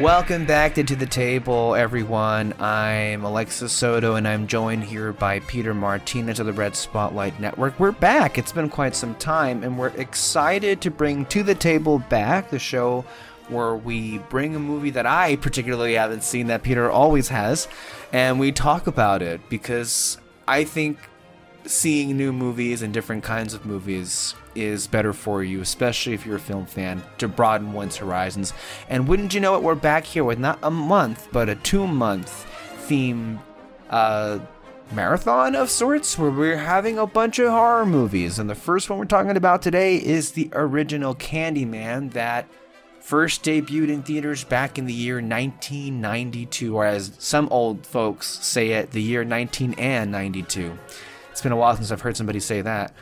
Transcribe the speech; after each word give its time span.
Welcome 0.00 0.46
back 0.46 0.76
to 0.76 0.82
To 0.82 0.96
the 0.96 1.04
Table, 1.04 1.74
everyone. 1.74 2.54
I'm 2.58 3.22
Alexis 3.22 3.70
Soto, 3.70 4.14
and 4.14 4.26
I'm 4.26 4.46
joined 4.46 4.84
here 4.84 5.12
by 5.12 5.40
Peter 5.40 5.74
Martinez 5.74 6.40
of 6.40 6.46
the 6.46 6.54
Red 6.54 6.74
Spotlight 6.74 7.38
Network. 7.38 7.78
We're 7.78 7.92
back. 7.92 8.38
It's 8.38 8.50
been 8.50 8.70
quite 8.70 8.96
some 8.96 9.14
time, 9.16 9.62
and 9.62 9.78
we're 9.78 9.88
excited 9.88 10.80
to 10.80 10.90
bring 10.90 11.26
To 11.26 11.42
the 11.42 11.54
Table 11.54 11.98
back, 11.98 12.48
the 12.48 12.58
show 12.58 13.04
where 13.48 13.76
we 13.76 14.16
bring 14.30 14.56
a 14.56 14.58
movie 14.58 14.88
that 14.88 15.04
I 15.04 15.36
particularly 15.36 15.96
haven't 15.96 16.24
seen 16.24 16.46
that 16.46 16.62
Peter 16.62 16.90
always 16.90 17.28
has, 17.28 17.68
and 18.10 18.40
we 18.40 18.52
talk 18.52 18.86
about 18.86 19.20
it 19.20 19.50
because 19.50 20.16
I 20.48 20.64
think 20.64 20.98
seeing 21.66 22.16
new 22.16 22.32
movies 22.32 22.80
and 22.80 22.94
different 22.94 23.22
kinds 23.22 23.52
of 23.52 23.66
movies 23.66 24.34
is 24.62 24.86
better 24.86 25.12
for 25.12 25.42
you, 25.42 25.60
especially 25.60 26.14
if 26.14 26.24
you're 26.24 26.36
a 26.36 26.40
film 26.40 26.66
fan, 26.66 27.02
to 27.18 27.28
broaden 27.28 27.72
one's 27.72 27.96
horizons. 27.96 28.52
And 28.88 29.08
wouldn't 29.08 29.34
you 29.34 29.40
know 29.40 29.56
it, 29.56 29.62
we're 29.62 29.74
back 29.74 30.04
here 30.04 30.24
with 30.24 30.38
not 30.38 30.58
a 30.62 30.70
month, 30.70 31.28
but 31.32 31.48
a 31.48 31.56
two 31.56 31.86
month 31.86 32.46
theme 32.86 33.40
uh, 33.88 34.40
marathon 34.92 35.54
of 35.54 35.70
sorts 35.70 36.18
where 36.18 36.30
we're 36.30 36.56
having 36.56 36.98
a 36.98 37.06
bunch 37.06 37.38
of 37.38 37.50
horror 37.50 37.86
movies. 37.86 38.38
And 38.38 38.50
the 38.50 38.54
first 38.54 38.90
one 38.90 38.98
we're 38.98 39.04
talking 39.04 39.36
about 39.36 39.62
today 39.62 39.96
is 39.96 40.32
the 40.32 40.50
original 40.52 41.14
Candyman 41.14 42.12
that 42.12 42.48
first 43.00 43.42
debuted 43.44 43.88
in 43.88 44.02
theaters 44.02 44.44
back 44.44 44.78
in 44.78 44.86
the 44.86 44.92
year 44.92 45.16
1992, 45.16 46.76
or 46.76 46.84
as 46.84 47.12
some 47.18 47.48
old 47.50 47.86
folks 47.86 48.26
say 48.44 48.70
it, 48.70 48.90
the 48.90 49.02
year 49.02 49.20
1992. 49.20 50.78
It's 51.30 51.40
been 51.40 51.52
a 51.52 51.56
while 51.56 51.74
since 51.76 51.90
I've 51.90 52.00
heard 52.00 52.16
somebody 52.16 52.40
say 52.40 52.60
that. 52.60 52.92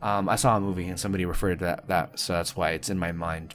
Um, 0.00 0.28
I 0.28 0.36
saw 0.36 0.56
a 0.56 0.60
movie 0.60 0.88
and 0.88 0.98
somebody 0.98 1.24
referred 1.24 1.58
to 1.58 1.64
that, 1.64 1.88
that, 1.88 2.18
so 2.18 2.34
that's 2.34 2.54
why 2.54 2.70
it's 2.70 2.88
in 2.88 2.98
my 2.98 3.12
mind. 3.12 3.54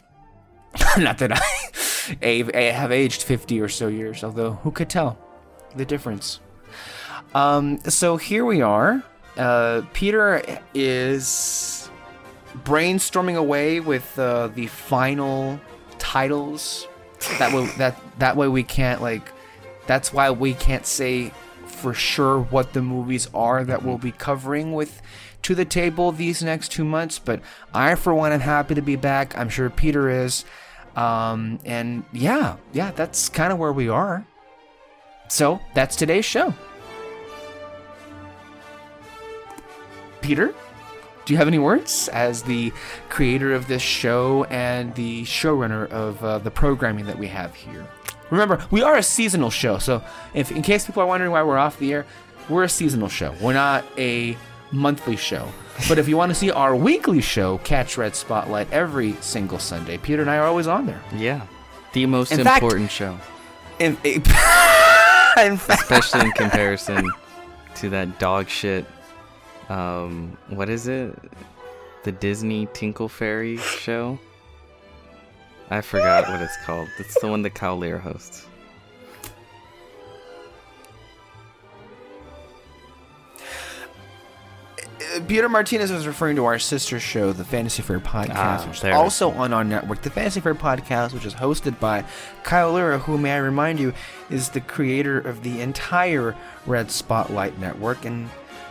Not 0.97 1.19
that 1.19 1.31
I 1.31 2.27
have 2.73 2.91
aged 2.91 3.23
50 3.23 3.61
or 3.61 3.69
so 3.69 3.87
years, 3.87 4.23
although 4.23 4.53
who 4.53 4.71
could 4.71 4.89
tell 4.89 5.17
the 5.75 5.85
difference? 5.85 6.39
Um, 7.33 7.79
so 7.81 8.17
here 8.17 8.45
we 8.45 8.61
are. 8.61 9.03
Uh, 9.37 9.81
Peter 9.93 10.43
is 10.73 11.89
brainstorming 12.63 13.35
away 13.35 13.79
with 13.79 14.17
uh, 14.19 14.47
the 14.49 14.67
final 14.67 15.59
titles. 15.97 16.87
That 17.39 17.53
way, 17.53 17.65
that 17.77 17.99
that 18.19 18.35
way 18.37 18.47
we 18.47 18.63
can't 18.63 19.01
like. 19.01 19.31
That's 19.87 20.13
why 20.13 20.31
we 20.31 20.53
can't 20.53 20.85
say 20.85 21.31
for 21.65 21.93
sure 21.93 22.39
what 22.39 22.73
the 22.73 22.81
movies 22.81 23.29
are 23.33 23.63
that 23.63 23.83
we'll 23.83 23.97
be 23.97 24.11
covering 24.11 24.73
with 24.73 25.01
to 25.43 25.55
the 25.55 25.65
table 25.65 26.11
these 26.11 26.41
next 26.41 26.71
two 26.71 26.83
months. 26.83 27.19
But 27.19 27.41
I, 27.73 27.95
for 27.95 28.13
one, 28.13 28.31
am 28.31 28.39
happy 28.39 28.75
to 28.75 28.81
be 28.81 28.95
back. 28.95 29.37
I'm 29.37 29.49
sure 29.49 29.69
Peter 29.69 30.09
is. 30.09 30.45
Um, 30.95 31.59
and 31.65 32.03
yeah, 32.11 32.57
yeah, 32.71 32.91
that's 32.91 33.29
kind 33.29 33.53
of 33.53 33.59
where 33.59 33.73
we 33.73 33.89
are. 33.89 34.25
So 35.27 35.59
that's 35.73 35.95
today's 35.95 36.25
show. 36.25 36.53
Peter, 40.21 40.53
do 41.25 41.33
you 41.33 41.37
have 41.37 41.47
any 41.47 41.59
words 41.59 42.07
as 42.09 42.43
the 42.43 42.71
creator 43.09 43.53
of 43.53 43.67
this 43.67 43.81
show 43.81 44.45
and 44.45 44.93
the 44.95 45.23
showrunner 45.23 45.89
of 45.89 46.23
uh, 46.23 46.37
the 46.39 46.51
programming 46.51 47.05
that 47.05 47.17
we 47.17 47.27
have 47.27 47.55
here? 47.55 47.87
Remember, 48.29 48.65
we 48.71 48.81
are 48.81 48.95
a 48.95 49.03
seasonal 49.03 49.49
show, 49.49 49.77
so 49.77 50.03
if 50.33 50.51
in 50.51 50.61
case 50.61 50.85
people 50.85 51.03
are 51.03 51.05
wondering 51.05 51.31
why 51.31 51.43
we're 51.43 51.57
off 51.57 51.77
the 51.77 51.93
air, 51.93 52.05
we're 52.49 52.63
a 52.63 52.69
seasonal 52.69 53.09
show. 53.09 53.33
We're 53.41 53.53
not 53.53 53.85
a 53.97 54.37
monthly 54.73 55.15
show. 55.15 55.47
But 55.87 55.97
if 55.97 56.07
you 56.07 56.17
want 56.17 56.29
to 56.31 56.35
see 56.35 56.51
our 56.51 56.75
weekly 56.75 57.21
show, 57.21 57.59
Catch 57.59 57.97
Red 57.97 58.15
Spotlight, 58.15 58.71
every 58.71 59.13
single 59.21 59.59
Sunday, 59.59 59.97
Peter 59.97 60.21
and 60.21 60.29
I 60.29 60.37
are 60.37 60.45
always 60.47 60.67
on 60.67 60.85
there. 60.85 61.01
Yeah. 61.15 61.45
The 61.93 62.05
most 62.05 62.31
In 62.31 62.43
fact- 62.43 62.63
important 62.63 62.91
show. 62.91 63.17
In, 63.79 63.97
in 64.03 64.21
fact, 64.21 65.81
Especially 65.81 66.21
in 66.27 66.31
comparison 66.33 67.09
to 67.75 67.89
that 67.89 68.19
dog 68.19 68.49
shit. 68.49 68.85
Um, 69.69 70.37
what 70.49 70.69
is 70.69 70.87
it? 70.87 71.17
The 72.03 72.11
Disney 72.11 72.67
Tinkle 72.73 73.09
Fairy 73.09 73.57
show? 73.57 74.19
I 75.69 75.81
forgot 75.81 76.27
what 76.29 76.41
it's 76.41 76.57
called. 76.65 76.87
It's 76.99 77.19
the 77.21 77.27
one 77.27 77.41
that 77.43 77.55
Kyle 77.55 77.77
Lear 77.77 77.97
hosts. 77.97 78.45
Peter 85.27 85.47
Martinez 85.49 85.91
was 85.91 86.07
referring 86.07 86.35
to 86.37 86.45
our 86.45 86.59
sister 86.59 86.99
show, 86.99 87.33
the 87.33 87.43
Fantasy 87.45 87.81
Fair 87.81 87.99
Podcast, 87.99 88.33
Ah, 88.35 88.65
which 88.67 88.77
is 88.79 88.83
also 88.85 89.31
on 89.31 89.53
our 89.53 89.63
network. 89.63 90.01
The 90.01 90.09
Fantasy 90.09 90.39
Fair 90.39 90.55
Podcast, 90.55 91.13
which 91.13 91.25
is 91.25 91.33
hosted 91.35 91.79
by 91.79 92.03
Kyle 92.43 92.73
Lura, 92.73 92.99
who, 92.99 93.17
may 93.17 93.33
I 93.33 93.37
remind 93.37 93.79
you, 93.79 93.93
is 94.29 94.49
the 94.49 94.61
creator 94.61 95.19
of 95.19 95.43
the 95.43 95.61
entire 95.61 96.35
Red 96.65 96.91
Spotlight 96.91 97.59
Network 97.59 98.05
and 98.05 98.29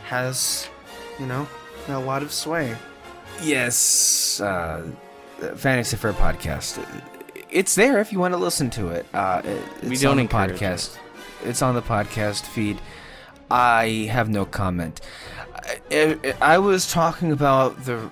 has, 0.09 0.69
you 1.19 1.27
know, 1.27 1.47
a 1.89 1.99
lot 1.99 2.23
of 2.23 2.33
sway. 2.33 2.77
Yes, 3.43 4.41
uh, 4.41 4.83
Fantasy 5.57 5.97
Fair 5.97 6.13
Podcast. 6.13 6.85
It's 7.51 7.75
there 7.75 8.01
if 8.01 8.13
you 8.13 8.19
want 8.19 8.33
to 8.35 8.39
listen 8.39 8.71
to 8.71 8.89
it. 8.89 9.07
Uh, 9.13 9.43
it- 9.45 9.89
We 9.89 9.97
don't 9.97 10.13
on 10.13 10.17
the 10.19 10.23
encourage 10.23 10.59
podcast. 10.61 10.97
It's 11.45 11.61
on 11.63 11.75
the 11.75 11.83
podcast 11.83 12.43
feed. 12.47 12.79
I 13.51 14.09
have 14.11 14.29
no 14.31 14.45
comment. 14.47 15.01
I, 15.65 15.81
I, 15.91 16.35
I 16.41 16.59
was 16.59 16.91
talking 16.91 17.33
about 17.33 17.85
the 17.85 18.11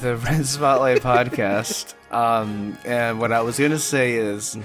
the 0.00 0.16
Red 0.16 0.46
Spotlight 0.46 1.02
podcast, 1.02 1.94
um, 2.12 2.78
and 2.84 3.20
what 3.20 3.32
I 3.32 3.40
was 3.40 3.58
gonna 3.58 3.78
say 3.78 4.14
is 4.14 4.56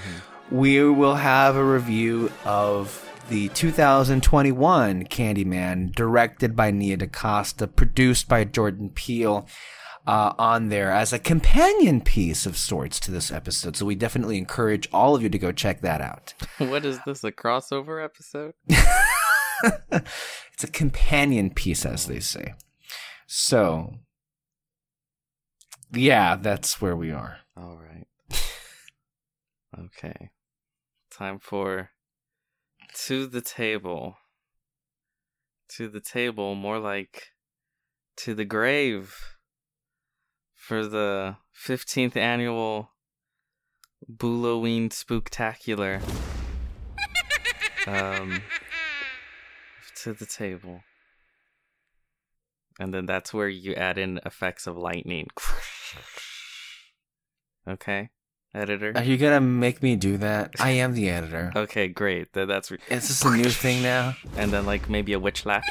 we 0.50 0.82
will 0.82 1.14
have 1.14 1.56
a 1.56 1.64
review 1.64 2.30
of 2.44 3.00
the 3.28 3.48
2021 3.50 5.04
Candyman, 5.04 5.94
directed 5.94 6.54
by 6.54 6.70
Nia 6.70 6.96
DaCosta, 6.96 7.66
produced 7.66 8.28
by 8.28 8.44
Jordan 8.44 8.90
Peele. 8.90 9.46
Uh, 10.06 10.34
on 10.38 10.68
there 10.68 10.92
as 10.92 11.14
a 11.14 11.18
companion 11.18 11.98
piece 11.98 12.44
of 12.44 12.58
sorts 12.58 13.00
to 13.00 13.10
this 13.10 13.32
episode. 13.32 13.74
So 13.74 13.86
we 13.86 13.94
definitely 13.94 14.36
encourage 14.36 14.86
all 14.92 15.14
of 15.14 15.22
you 15.22 15.30
to 15.30 15.38
go 15.38 15.50
check 15.50 15.80
that 15.80 16.02
out. 16.02 16.34
what 16.58 16.84
is 16.84 16.98
this? 17.06 17.24
A 17.24 17.32
crossover 17.32 18.04
episode? 18.04 18.52
it's 20.52 20.64
a 20.64 20.68
companion 20.68 21.50
piece, 21.50 21.84
as 21.86 22.06
they 22.06 22.20
say. 22.20 22.54
So, 23.26 23.94
yeah, 25.92 26.36
that's 26.36 26.80
where 26.80 26.96
we 26.96 27.10
are. 27.10 27.38
All 27.56 27.76
right. 27.76 28.06
Okay. 29.78 30.30
Time 31.10 31.38
for 31.38 31.90
to 33.06 33.26
the 33.26 33.40
table. 33.40 34.16
To 35.76 35.88
the 35.88 36.00
table, 36.00 36.54
more 36.54 36.78
like 36.78 37.32
to 38.18 38.34
the 38.34 38.44
grave 38.44 39.16
for 40.54 40.86
the 40.86 41.36
15th 41.66 42.16
annual 42.16 42.92
Booloween 44.10 44.90
Spooktacular. 44.90 46.00
um, 47.86 48.42
to 50.04 50.12
the 50.12 50.26
table. 50.26 50.80
And 52.78 52.92
then 52.92 53.06
that's 53.06 53.32
where 53.32 53.48
you 53.48 53.74
add 53.74 53.98
in 53.98 54.20
effects 54.24 54.66
of 54.66 54.76
lightning. 54.76 55.28
Okay, 57.66 58.10
editor. 58.54 58.92
Are 58.94 59.02
you 59.02 59.16
gonna 59.16 59.40
make 59.40 59.82
me 59.82 59.96
do 59.96 60.18
that? 60.18 60.50
I 60.60 60.72
am 60.72 60.92
the 60.92 61.08
editor. 61.08 61.50
Okay, 61.56 61.88
great. 61.88 62.34
Then 62.34 62.46
that's 62.46 62.70
re- 62.70 62.76
Is 62.90 63.08
this 63.08 63.24
a 63.24 63.34
new 63.34 63.48
thing 63.48 63.82
now? 63.82 64.14
and 64.36 64.52
then 64.52 64.66
like 64.66 64.90
maybe 64.90 65.14
a 65.14 65.18
witch 65.18 65.46
laugh. 65.46 65.64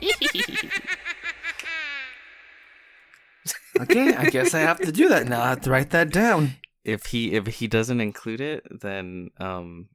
Okay, 3.79 4.15
I 4.15 4.29
guess 4.31 4.55
I 4.55 4.59
have 4.61 4.79
to 4.79 4.91
do 4.91 5.09
that 5.09 5.27
now. 5.27 5.41
I 5.43 5.49
have 5.49 5.61
to 5.61 5.69
write 5.69 5.91
that 5.91 6.11
down. 6.11 6.55
if 6.83 7.07
he 7.07 7.33
if 7.33 7.45
he 7.45 7.67
doesn't 7.67 8.01
include 8.01 8.41
it, 8.41 8.63
then 8.81 9.29
um 9.39 9.89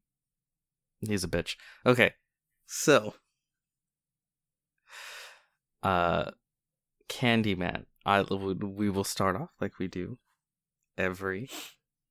he's 1.01 1.25
a 1.25 1.29
bitch. 1.29 1.57
Okay. 1.85 2.13
So 2.67 3.15
uh 5.83 6.31
Candyman. 7.09 7.85
I 8.05 8.23
we 8.23 8.91
will 8.91 9.05
start 9.05 9.37
off 9.37 9.51
like 9.61 9.79
we 9.79 9.87
do 9.89 10.19
every 10.97 11.51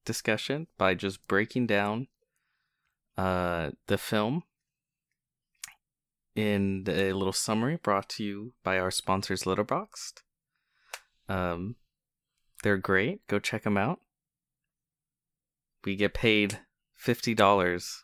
discussion 0.05 0.67
by 0.77 0.93
just 0.93 1.27
breaking 1.27 1.67
down 1.67 2.07
uh 3.17 3.71
the 3.87 3.97
film 3.97 4.43
in 6.35 6.85
a 6.87 7.13
little 7.13 7.33
summary 7.33 7.77
brought 7.77 8.09
to 8.09 8.23
you 8.23 8.53
by 8.63 8.77
our 8.79 8.91
sponsors 8.91 9.43
Letterboxd. 9.43 10.21
Um 11.27 11.75
they're 12.63 12.77
great. 12.77 13.25
Go 13.27 13.39
check 13.39 13.63
them 13.63 13.77
out 13.77 13.99
we 15.87 15.95
get 15.95 16.13
paid 16.13 16.59
fifty 16.95 17.33
dollars 17.33 18.03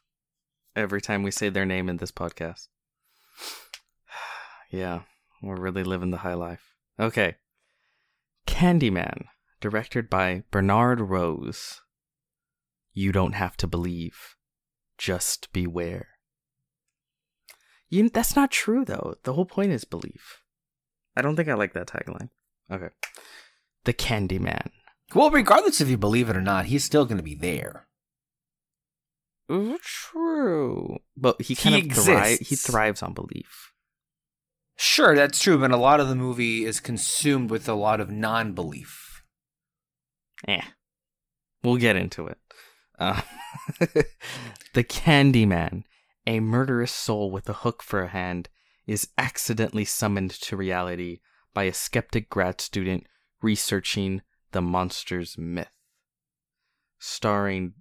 every 0.74 1.02
time 1.02 1.22
we 1.22 1.32
say 1.32 1.50
their 1.50 1.66
name 1.66 1.90
in 1.90 1.98
this 1.98 2.12
podcast. 2.12 2.70
yeah, 4.72 5.02
we're 5.44 5.60
really 5.60 5.84
living 5.84 6.12
the 6.12 6.18
high 6.18 6.34
life. 6.34 6.74
Okay. 7.00 7.36
Candyman, 8.48 9.26
directed 9.60 10.10
by 10.10 10.44
Bernard 10.52 11.02
Rose. 11.02 11.82
You 12.94 13.12
don't 13.12 13.34
have 13.34 13.58
to 13.58 13.68
believe. 13.68 14.36
Just 14.98 15.52
beware. 15.52 16.08
You, 17.90 18.10
that's 18.10 18.36
not 18.36 18.52
true, 18.52 18.86
though. 18.86 19.16
The 19.24 19.34
whole 19.34 19.46
point 19.46 19.72
is 19.72 19.84
belief. 19.84 20.42
I 21.16 21.22
don't 21.22 21.36
think 21.36 21.50
I 21.50 21.54
like 21.54 21.74
that 21.74 21.88
tagline. 21.88 22.30
Okay. 22.72 22.90
The 23.84 23.94
Candyman. 23.94 24.72
Well, 25.14 25.30
regardless 25.30 25.82
if 25.82 25.90
you 25.90 25.98
believe 25.98 26.30
it 26.30 26.38
or 26.38 26.42
not, 26.42 26.66
he's 26.66 26.84
still 26.84 27.06
going 27.06 27.18
to 27.18 27.24
be 27.24 27.36
there. 27.36 27.88
True. 29.82 31.00
But 31.16 31.42
he 31.42 31.54
He 31.54 31.56
kind 31.56 31.92
of 31.92 31.98
thrives. 31.98 32.48
He 32.48 32.56
thrives 32.56 33.04
on 33.04 33.14
belief. 33.14 33.73
Sure, 34.76 35.16
that's 35.16 35.40
true, 35.40 35.58
but 35.58 35.72
a 35.72 35.78
lot 35.78 36.00
of 36.00 36.10
the 36.10 36.16
movie 36.16 36.66
is 36.66 36.80
consumed 36.80 37.50
with 37.50 37.70
a 37.70 37.74
lot 37.74 38.00
of 38.00 38.10
non 38.10 38.54
belief. 38.54 39.24
Eh. 40.48 40.62
We'll 41.64 41.78
get 41.78 41.96
into 41.96 42.28
it. 42.28 42.38
Uh, 43.00 43.22
the 44.74 44.84
Candyman, 44.84 45.84
a 46.28 46.40
murderous 46.40 46.92
soul 46.92 47.32
with 47.32 47.48
a 47.48 47.54
hook 47.54 47.82
for 47.82 48.04
a 48.04 48.10
hand, 48.10 48.50
is 48.86 49.08
accidentally 49.18 49.86
summoned 49.86 50.32
to 50.32 50.58
reality 50.58 51.20
by 51.54 51.64
a 51.64 51.74
skeptic 51.74 52.30
grad 52.30 52.60
student 52.60 53.06
researching 53.42 54.22
the 54.52 54.62
monster's 54.62 55.38
myth. 55.38 55.72
Starring 57.00 57.74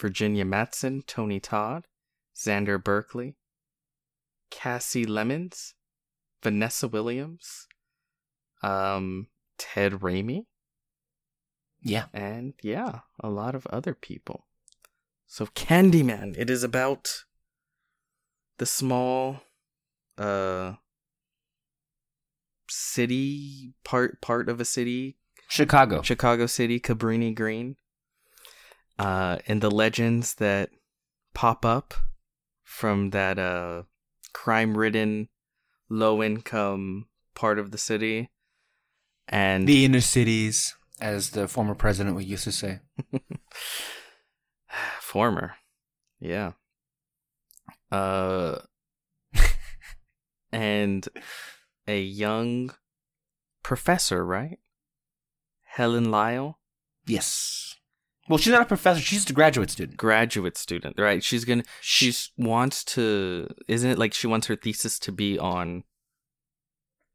Virginia 0.00 0.44
Madsen, 0.44 1.04
Tony 1.06 1.40
Todd, 1.40 1.86
Xander 2.36 2.82
Berkeley, 2.82 3.36
Kasi 4.50 5.04
Lemmons, 5.04 5.74
Vanessa 6.42 6.88
Williams, 6.88 7.66
um, 8.62 9.26
Ted 9.58 9.92
Raimi, 9.92 10.46
Yeah. 11.82 12.06
and 12.12 12.54
yeah, 12.62 13.00
a 13.20 13.28
lot 13.28 13.54
of 13.54 13.66
other 13.68 13.94
people. 13.94 14.46
So 15.26 15.46
Candyman, 15.46 16.36
it 16.38 16.48
is 16.50 16.62
about 16.62 17.24
the 18.58 18.66
small 18.66 19.42
uh 20.16 20.74
city 22.68 23.74
part 23.84 24.20
part 24.20 24.48
of 24.48 24.60
a 24.60 24.64
city, 24.64 25.16
Chicago. 25.48 26.02
Chicago 26.02 26.46
City, 26.46 26.80
Cabrini 26.80 27.34
Green. 27.34 27.76
Uh 28.98 29.38
and 29.46 29.60
the 29.60 29.70
legends 29.70 30.34
that 30.34 30.70
pop 31.34 31.64
up 31.64 31.94
from 32.64 33.10
that 33.10 33.38
uh 33.38 33.82
crime-ridden 34.32 35.28
low 35.88 36.22
income 36.22 37.06
part 37.34 37.58
of 37.58 37.70
the 37.70 37.78
city. 37.78 38.30
And 39.28 39.68
The 39.68 39.84
inner 39.84 40.00
cities, 40.00 40.74
as 41.00 41.30
the 41.30 41.46
former 41.48 41.74
president 41.74 42.16
would 42.16 42.24
used 42.24 42.44
to 42.44 42.52
say. 42.52 42.80
Former. 45.00 45.56
Yeah. 46.20 46.52
Uh 47.90 48.60
and 50.52 51.08
a 51.86 52.00
young 52.00 52.70
professor, 53.62 54.24
right? 54.24 54.58
Helen 55.64 56.10
Lyle, 56.10 56.58
Yes. 57.06 57.67
Well, 58.28 58.38
she's 58.38 58.52
not 58.52 58.62
a 58.62 58.66
professor, 58.66 59.00
she's 59.00 59.20
just 59.20 59.30
a 59.30 59.34
graduate 59.34 59.70
student. 59.70 59.96
graduate 59.96 60.56
student, 60.56 60.96
right? 60.98 61.22
She's 61.24 61.44
to 61.44 61.62
She 61.80 62.12
wants 62.36 62.84
to 62.84 63.48
isn't 63.66 63.90
it 63.90 63.98
like 63.98 64.14
she 64.14 64.26
wants 64.26 64.46
her 64.48 64.56
thesis 64.56 64.98
to 65.00 65.12
be 65.12 65.38
on 65.38 65.84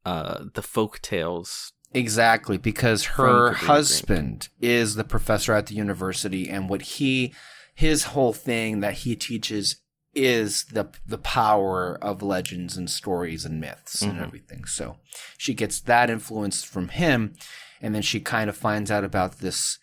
uh 0.04 0.44
the 0.54 0.62
folk 0.62 1.00
tales. 1.00 1.72
Exactly, 1.92 2.58
because 2.58 3.04
her 3.04 3.52
husband 3.52 4.48
is 4.60 4.96
the 4.96 5.04
professor 5.04 5.52
at 5.52 5.66
the 5.66 5.76
university, 5.76 6.50
and 6.50 6.68
what 6.68 6.82
he, 6.82 7.32
his 7.72 8.04
whole 8.06 8.32
thing 8.32 8.80
that 8.80 8.94
he 8.94 9.14
teaches 9.14 9.76
is 10.12 10.64
the 10.66 10.86
the 11.06 11.18
power 11.18 11.96
of 12.02 12.20
legends 12.22 12.76
and 12.76 12.90
stories 12.90 13.44
and 13.44 13.60
myths 13.60 14.02
and 14.02 14.18
Mhm. 14.18 14.22
everything. 14.22 14.64
So 14.64 14.96
she 15.38 15.54
gets 15.54 15.78
that 15.80 16.10
influence 16.10 16.64
from 16.64 16.88
him, 16.88 17.34
and 17.80 17.94
then 17.94 18.02
she 18.02 18.18
kind 18.20 18.50
of 18.50 18.56
finds 18.56 18.90
out 18.90 19.04
about 19.04 19.38
this 19.38 19.78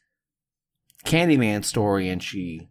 Candyman 1.06 1.64
story, 1.66 2.10
and 2.10 2.22
she 2.22 2.70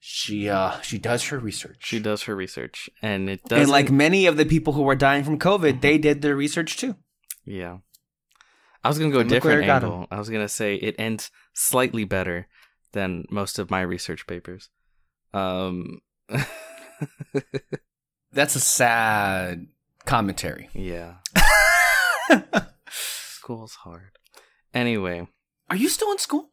she 0.00 0.48
uh 0.48 0.80
she 0.80 0.98
does 0.98 1.24
her 1.24 1.38
research. 1.38 1.78
She 1.80 1.98
does 1.98 2.22
her 2.24 2.34
research 2.36 2.88
and 3.02 3.28
it 3.28 3.42
does 3.44 3.62
and 3.62 3.70
like 3.70 3.90
many 3.90 4.26
of 4.26 4.36
the 4.36 4.44
people 4.46 4.72
who 4.74 4.88
are 4.88 4.94
dying 4.94 5.24
from 5.24 5.38
COVID, 5.38 5.80
they 5.80 5.98
did 5.98 6.22
their 6.22 6.36
research 6.36 6.76
too. 6.76 6.94
Yeah. 7.44 7.78
I 8.84 8.88
was 8.88 8.98
going 8.98 9.10
to 9.10 9.12
go 9.12 9.18
a 9.18 9.22
And 9.22 9.30
different 9.30 9.68
angle. 9.68 10.06
I 10.10 10.18
was 10.18 10.30
going 10.30 10.44
to 10.44 10.48
say 10.48 10.76
it 10.76 10.94
ends 10.98 11.32
slightly 11.52 12.04
better 12.04 12.46
than 12.92 13.24
most 13.28 13.58
of 13.58 13.70
my 13.70 13.80
research 13.80 14.26
papers. 14.28 14.70
Um 15.34 15.98
That's 18.32 18.54
a 18.54 18.60
sad 18.60 19.66
commentary. 20.06 20.68
yeah. 20.74 21.14
School's 22.88 23.74
hard. 23.74 24.18
Anyway, 24.72 25.26
Are 25.70 25.76
you 25.76 25.88
still 25.88 26.12
in 26.12 26.18
school? 26.18 26.50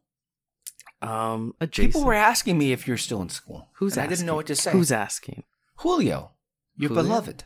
Um 1.02 1.54
adjacent. 1.60 1.92
People 1.92 2.06
were 2.06 2.14
asking 2.14 2.56
me 2.58 2.72
if 2.72 2.86
you're 2.88 2.96
still 2.96 3.20
in 3.22 3.28
school. 3.28 3.68
Who's 3.74 3.96
and 3.96 4.02
I 4.02 4.06
didn't 4.06 4.26
know 4.26 4.32
asking? 4.32 4.36
what 4.36 4.46
to 4.46 4.56
say. 4.56 4.72
Who's 4.72 4.92
asking? 4.92 5.44
Julio? 5.76 6.32
Your 6.76 6.88
Julio? 6.88 7.02
beloved. 7.04 7.44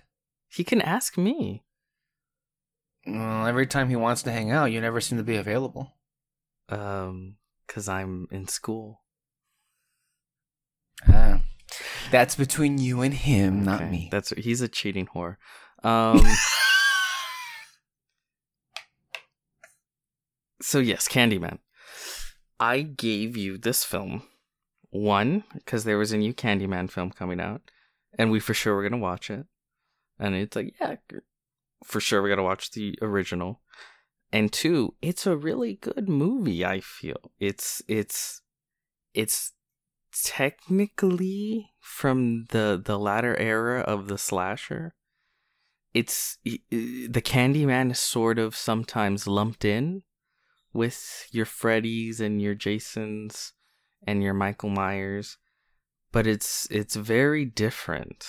He 0.48 0.64
can 0.64 0.80
ask 0.80 1.16
me. 1.18 1.64
Well, 3.06 3.46
every 3.46 3.66
time 3.66 3.88
he 3.88 3.96
wants 3.96 4.22
to 4.24 4.32
hang 4.32 4.50
out, 4.50 4.66
you 4.72 4.80
never 4.80 5.00
seem 5.00 5.18
to 5.18 5.24
be 5.24 5.36
available. 5.36 5.94
Um 6.68 7.36
cuz 7.66 7.88
I'm 7.88 8.28
in 8.30 8.46
school. 8.48 9.02
Ah, 11.08 11.40
that's 12.10 12.34
between 12.36 12.78
you 12.78 13.00
and 13.00 13.14
him, 13.14 13.64
not 13.64 13.90
me. 13.90 14.08
That's 14.12 14.30
he's 14.36 14.60
a 14.60 14.68
cheating 14.68 15.06
whore. 15.14 15.36
Um 15.82 16.20
So 20.62 20.78
yes, 20.78 21.08
Candyman. 21.08 21.58
I 22.60 22.82
gave 22.82 23.38
you 23.38 23.56
this 23.56 23.84
film 23.84 24.22
one 24.90 25.44
because 25.54 25.84
there 25.84 25.96
was 25.96 26.12
a 26.12 26.18
new 26.18 26.34
Candyman 26.34 26.90
film 26.90 27.10
coming 27.10 27.40
out, 27.40 27.62
and 28.18 28.30
we 28.30 28.38
for 28.38 28.52
sure 28.52 28.76
were 28.76 28.82
gonna 28.82 29.00
watch 29.00 29.30
it. 29.30 29.46
And 30.18 30.34
it's 30.34 30.54
like, 30.54 30.74
yeah, 30.78 30.96
for 31.82 32.00
sure 32.00 32.20
we 32.20 32.28
gotta 32.28 32.42
watch 32.42 32.72
the 32.72 32.98
original. 33.00 33.62
And 34.30 34.52
two, 34.52 34.94
it's 35.00 35.26
a 35.26 35.36
really 35.36 35.74
good 35.74 36.08
movie. 36.08 36.64
I 36.64 36.80
feel 36.80 37.32
it's 37.40 37.82
it's 37.88 38.42
it's 39.14 39.52
technically 40.12 41.70
from 41.80 42.44
the 42.50 42.80
the 42.84 42.98
latter 42.98 43.36
era 43.38 43.80
of 43.80 44.08
the 44.08 44.18
slasher. 44.18 44.94
It's 45.94 46.36
the 46.44 47.22
Candyman 47.24 47.90
is 47.90 47.98
sort 47.98 48.38
of 48.38 48.54
sometimes 48.54 49.26
lumped 49.26 49.64
in 49.64 50.02
with 50.72 51.26
your 51.30 51.46
Freddys 51.46 52.20
and 52.20 52.40
your 52.40 52.54
Jasons 52.54 53.52
and 54.06 54.22
your 54.22 54.34
Michael 54.34 54.70
Myers, 54.70 55.36
but 56.12 56.26
it's 56.26 56.66
it's 56.70 56.96
very 56.96 57.44
different. 57.44 58.26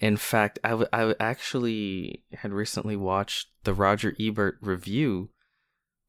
In 0.00 0.16
fact, 0.16 0.58
I, 0.64 0.70
w- 0.70 0.88
I 0.92 0.98
w- 0.98 1.16
actually 1.20 2.24
had 2.32 2.52
recently 2.52 2.96
watched 2.96 3.48
the 3.62 3.72
Roger 3.72 4.16
Ebert 4.18 4.56
review 4.60 5.30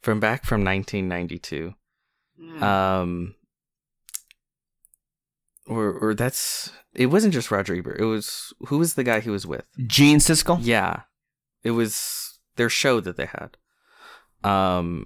from 0.02 0.20
back 0.20 0.46
from 0.46 0.64
1992. 0.64 1.74
Um, 2.64 3.36
or 5.68 5.92
or 5.94 6.14
that's 6.14 6.72
it 6.94 7.08
wasn't 7.08 7.34
just 7.34 7.52
Roger 7.52 7.76
Ebert. 7.76 8.00
It 8.00 8.06
was 8.06 8.54
who 8.68 8.80
was 8.80 8.96
the 8.96 9.04
guy 9.04 9.20
he 9.20 9.30
was 9.30 9.46
with? 9.48 9.66
Gene 9.86 10.18
Siskel? 10.18 10.60
Yeah. 10.62 11.02
It 11.64 11.72
was 11.72 12.40
their 12.56 12.70
show 12.70 13.00
that 13.00 13.16
they 13.18 13.28
had. 13.28 13.58
Um 14.44 15.06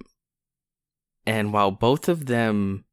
and 1.27 1.53
while 1.53 1.69
both 1.69 2.09
of 2.09 2.25
them 2.25 2.85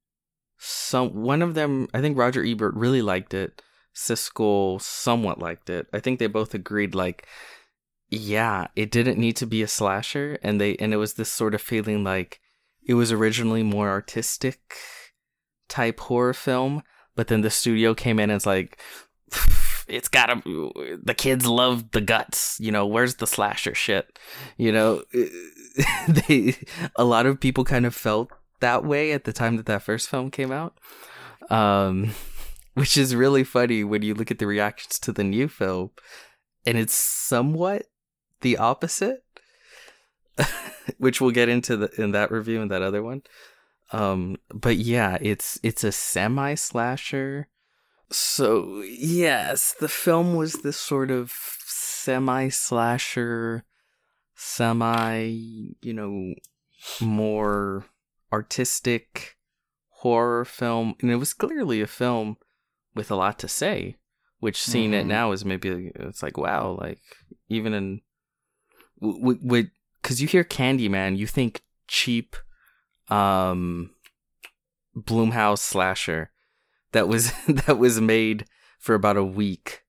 some 0.59 1.23
one 1.23 1.41
of 1.41 1.55
them 1.55 1.89
I 1.95 2.01
think 2.03 2.19
Roger 2.19 2.45
Ebert 2.45 2.75
really 2.75 3.01
liked 3.01 3.33
it, 3.33 3.63
Siskel 3.95 4.83
somewhat 4.83 5.39
liked 5.39 5.71
it. 5.71 5.87
I 5.93 6.01
think 6.01 6.19
they 6.19 6.27
both 6.27 6.53
agreed 6.53 6.95
like 6.95 7.27
yeah, 8.11 8.69
it 8.77 8.91
didn't 8.91 9.19
need 9.19 9.37
to 9.37 9.47
be 9.47 9.63
a 9.63 9.69
slasher. 9.69 10.39
And 10.43 10.61
they 10.61 10.77
and 10.77 10.93
it 10.93 10.99
was 10.99 11.15
this 11.15 11.31
sort 11.31 11.55
of 11.55 11.63
feeling 11.63 12.05
like 12.05 12.41
it 12.87 12.95
was 12.95 13.13
originally 13.13 13.63
more 13.63 13.89
artistic 13.89 14.77
type 15.69 16.01
horror 16.01 16.35
film, 16.35 16.83
but 17.17 17.29
then 17.29 17.41
the 17.41 17.51
studio 17.51 17.95
came 17.95 18.19
in 18.19 18.31
and 18.31 18.37
it's 18.37 18.47
like 18.47 18.81
it's 19.89 20.09
gotta 20.09 20.41
the 21.03 21.15
kids 21.17 21.47
love 21.47 21.91
the 21.93 22.01
guts 22.01 22.59
you 22.61 22.73
know 22.73 22.87
where's 22.87 23.17
the 23.17 23.27
slasher 23.27 23.75
shit? 23.75 24.19
You 24.57 24.73
know 24.73 25.03
they 26.09 26.57
a 26.97 27.05
lot 27.05 27.27
of 27.27 27.41
people 27.41 27.65
kind 27.65 27.87
of 27.87 27.95
felt 27.95 28.31
that 28.61 28.85
way 28.85 29.13
at 29.13 29.25
the 29.25 29.33
time 29.33 29.57
that 29.57 29.67
that 29.67 29.83
first 29.83 30.09
film 30.09 30.31
came 30.31 30.53
out 30.53 30.79
um 31.51 32.11
which 32.75 32.97
is 32.97 33.15
really 33.15 33.45
funny 33.45 33.85
when 33.85 34.03
you 34.03 34.15
look 34.15 34.31
at 34.31 34.39
the 34.39 34.47
reactions 34.47 34.99
to 34.99 35.13
the 35.13 35.25
new 35.25 35.49
film 35.49 35.91
and 36.67 36.79
it's 36.79 36.95
somewhat 36.95 37.87
the 38.41 38.57
opposite 38.57 39.25
which 40.99 41.21
we'll 41.21 41.31
get 41.31 41.49
into 41.49 41.77
the, 41.77 42.03
in 42.03 42.13
that 42.13 42.31
review 42.31 42.61
and 42.61 42.71
that 42.71 42.83
other 42.83 43.03
one. 43.03 43.23
Um 43.93 44.37
but 44.53 44.77
yeah 44.77 45.19
it's 45.21 45.59
it's 45.63 45.85
a 45.85 45.93
semi 45.93 46.55
slasher 46.55 47.49
So, 48.15 48.83
yes, 48.83 49.75
the 49.81 49.89
film 49.89 50.37
was 50.37 50.63
this 50.63 50.77
sort 50.77 51.11
of 51.11 51.33
semi 51.65 52.49
slasher, 52.49 53.65
semi, 54.37 55.25
you 55.83 55.93
know, 55.93 56.35
more 57.01 57.87
artistic 58.33 59.37
horror 59.89 60.45
film. 60.45 60.95
And 61.01 61.11
it 61.11 61.17
was 61.17 61.35
clearly 61.35 61.81
a 61.81 61.89
film 61.89 62.37
with 62.95 63.11
a 63.11 63.17
lot 63.17 63.37
to 63.41 63.49
say, 63.49 63.97
which 64.39 64.63
seeing 64.63 64.93
mm-hmm. 64.93 65.01
it 65.01 65.07
now 65.07 65.33
is 65.33 65.45
maybe, 65.45 65.91
it's 65.97 66.23
like, 66.23 66.37
wow, 66.37 66.79
like, 66.81 67.01
even 67.49 67.75
in, 67.75 68.01
with, 69.01 69.71
because 70.01 70.23
you 70.23 70.29
hear 70.29 70.45
Candyman, 70.45 71.19
you 71.19 71.27
think 71.27 71.63
cheap, 71.89 72.37
um, 73.09 73.91
Blumhouse 74.97 75.59
slasher 75.59 76.31
that 76.95 77.09
was 77.09 77.33
that 77.49 77.79
was 77.79 78.01
made 78.01 78.47
for 78.79 78.95
about 78.95 79.19
a 79.19 79.25
week, 79.25 79.83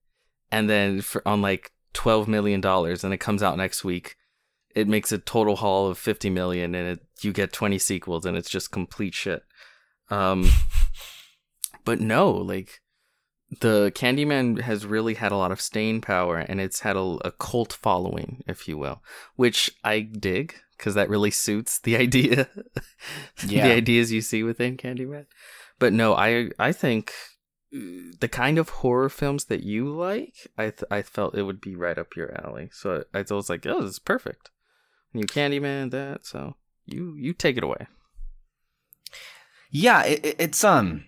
and 0.52 0.70
then 0.70 1.02
for 1.02 1.26
on 1.26 1.42
like 1.42 1.72
twelve 1.94 2.28
million 2.28 2.60
dollars, 2.60 3.04
and 3.04 3.14
it 3.14 3.20
comes 3.20 3.42
out 3.42 3.58
next 3.58 3.86
week. 3.86 4.18
It 4.76 4.90
makes 4.90 5.14
a 5.14 5.18
total 5.18 5.56
haul 5.56 5.88
of 5.88 5.98
fifty 5.98 6.30
million, 6.30 6.76
and 6.76 6.98
it, 6.98 7.06
you 7.22 7.32
get 7.32 7.54
twenty 7.54 7.80
sequels, 7.80 8.26
and 8.26 8.36
it's 8.36 8.50
just 8.50 8.72
complete 8.72 9.14
shit. 9.14 9.44
Um, 10.10 10.50
but 11.86 12.02
no, 12.02 12.30
like 12.30 12.82
the 13.62 13.92
Candyman 13.96 14.62
has 14.62 14.86
really 14.86 15.14
had 15.14 15.32
a 15.32 15.38
lot 15.38 15.52
of 15.52 15.62
staying 15.62 16.02
power, 16.02 16.38
and 16.38 16.60
it's 16.60 16.82
had 16.82 16.98
a, 16.98 17.18
a 17.24 17.32
cult 17.32 17.72
following, 17.72 18.44
if 18.48 18.68
you 18.68 18.78
will, 18.78 19.02
which 19.36 19.72
I 19.84 20.02
dig 20.02 20.56
because 20.78 20.96
that 20.96 21.10
really 21.10 21.32
suits 21.32 21.80
the 21.80 21.96
idea, 21.98 22.50
yeah. 23.48 23.68
the 23.68 23.74
ideas 23.74 24.12
you 24.12 24.22
see 24.22 24.44
within 24.44 24.76
Candyman. 24.76 25.26
But 25.80 25.94
no, 25.94 26.14
I 26.16 26.50
I 26.58 26.72
think 26.72 27.12
uh, 27.76 27.80
the 28.20 28.30
kind 28.30 28.58
of 28.58 28.70
horror 28.70 29.10
films 29.10 29.46
that 29.46 29.64
you 29.64 29.90
like, 29.90 30.48
I 30.58 30.70
th- 30.70 30.84
I 30.90 31.02
felt 31.02 31.36
it 31.36 31.44
would 31.44 31.62
be 31.62 31.76
right 31.76 31.98
up 31.98 32.16
your 32.16 32.34
alley. 32.46 32.70
So 32.72 33.04
I, 33.14 33.20
I 33.20 33.34
was 33.34 33.50
like, 33.50 33.66
oh, 33.66 33.82
this 33.82 33.92
is 33.92 34.00
perfect. 34.00 34.52
New 35.14 35.26
Candyman, 35.26 35.92
that. 35.92 36.26
So 36.26 36.56
you 36.86 37.16
you 37.18 37.34
take 37.34 37.58
it 37.58 37.64
away. 37.64 37.88
Yeah, 39.72 40.04
it, 40.04 40.36
it's 40.40 40.64
um, 40.64 41.06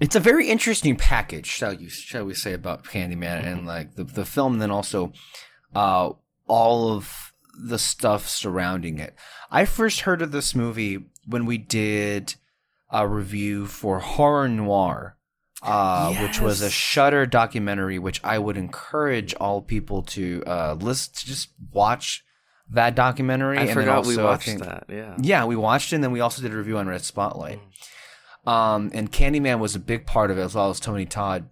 it's 0.00 0.16
a 0.16 0.20
very 0.20 0.48
interesting 0.48 0.96
package, 0.96 1.46
shall 1.46 1.72
you 1.72 1.88
shall 1.88 2.24
we 2.24 2.34
say 2.34 2.52
about 2.52 2.84
Candyman 2.84 3.44
and 3.44 3.66
like 3.66 3.94
the 3.94 4.04
the 4.04 4.24
film, 4.24 4.54
and 4.54 4.62
then 4.62 4.70
also, 4.70 5.12
uh, 5.74 6.10
all 6.46 6.92
of 6.92 7.32
the 7.58 7.78
stuff 7.78 8.28
surrounding 8.28 8.98
it. 8.98 9.14
I 9.50 9.64
first 9.64 10.00
heard 10.00 10.22
of 10.22 10.32
this 10.32 10.54
movie 10.54 11.06
when 11.26 11.46
we 11.46 11.58
did 11.58 12.34
a 12.90 13.06
review 13.06 13.66
for 13.66 14.00
Horror 14.00 14.48
Noire, 14.48 15.16
uh, 15.62 16.10
yes. 16.12 16.22
which 16.22 16.40
was 16.40 16.62
a 16.62 16.70
Shudder 16.70 17.26
documentary, 17.26 17.98
which 17.98 18.20
I 18.24 18.38
would 18.38 18.56
encourage 18.56 19.34
all 19.34 19.62
people 19.62 20.02
to 20.04 20.42
uh, 20.46 20.76
list, 20.80 21.18
to 21.20 21.26
just 21.26 21.50
watch 21.72 22.24
that 22.70 22.94
documentary. 22.94 23.58
I 23.58 23.62
and 23.62 23.72
forgot 23.72 23.98
also, 23.98 24.10
we 24.10 24.22
watched 24.22 24.46
think, 24.46 24.60
that. 24.60 24.84
Yeah, 24.88 25.16
yeah, 25.20 25.44
we 25.44 25.56
watched 25.56 25.92
it, 25.92 25.96
and 25.96 26.04
then 26.04 26.12
we 26.12 26.20
also 26.20 26.42
did 26.42 26.52
a 26.52 26.56
review 26.56 26.78
on 26.78 26.86
Red 26.88 27.02
Spotlight. 27.02 27.60
Mm. 28.46 28.50
Um, 28.50 28.90
and 28.94 29.12
Candyman 29.12 29.58
was 29.58 29.74
a 29.74 29.80
big 29.80 30.06
part 30.06 30.30
of 30.30 30.38
it, 30.38 30.42
as 30.42 30.54
well 30.54 30.70
as 30.70 30.80
Tony 30.80 31.04
Todd. 31.04 31.48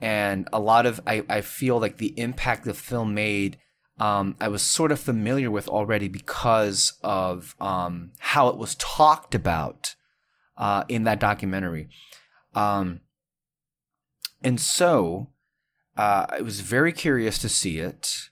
And 0.00 0.48
a 0.52 0.60
lot 0.60 0.86
of 0.86 1.00
I, 1.06 1.24
I 1.28 1.40
feel 1.40 1.80
like 1.80 1.98
the 1.98 2.18
impact 2.18 2.64
the 2.64 2.72
film 2.72 3.14
made 3.14 3.58
um, 4.00 4.36
I 4.40 4.48
was 4.48 4.62
sort 4.62 4.92
of 4.92 5.00
familiar 5.00 5.50
with 5.50 5.68
already 5.68 6.08
because 6.08 6.94
of 7.02 7.56
um, 7.60 8.12
how 8.18 8.48
it 8.48 8.56
was 8.56 8.76
talked 8.76 9.34
about 9.34 9.96
uh, 10.58 10.84
in 10.88 11.04
that 11.04 11.20
documentary. 11.20 11.88
Um, 12.54 13.00
and 14.42 14.60
so 14.60 15.30
uh, 15.96 16.26
I 16.28 16.40
was 16.42 16.60
very 16.60 16.92
curious 16.92 17.38
to 17.38 17.48
see 17.48 17.78
it, 17.78 18.30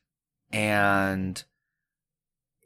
and 0.53 1.43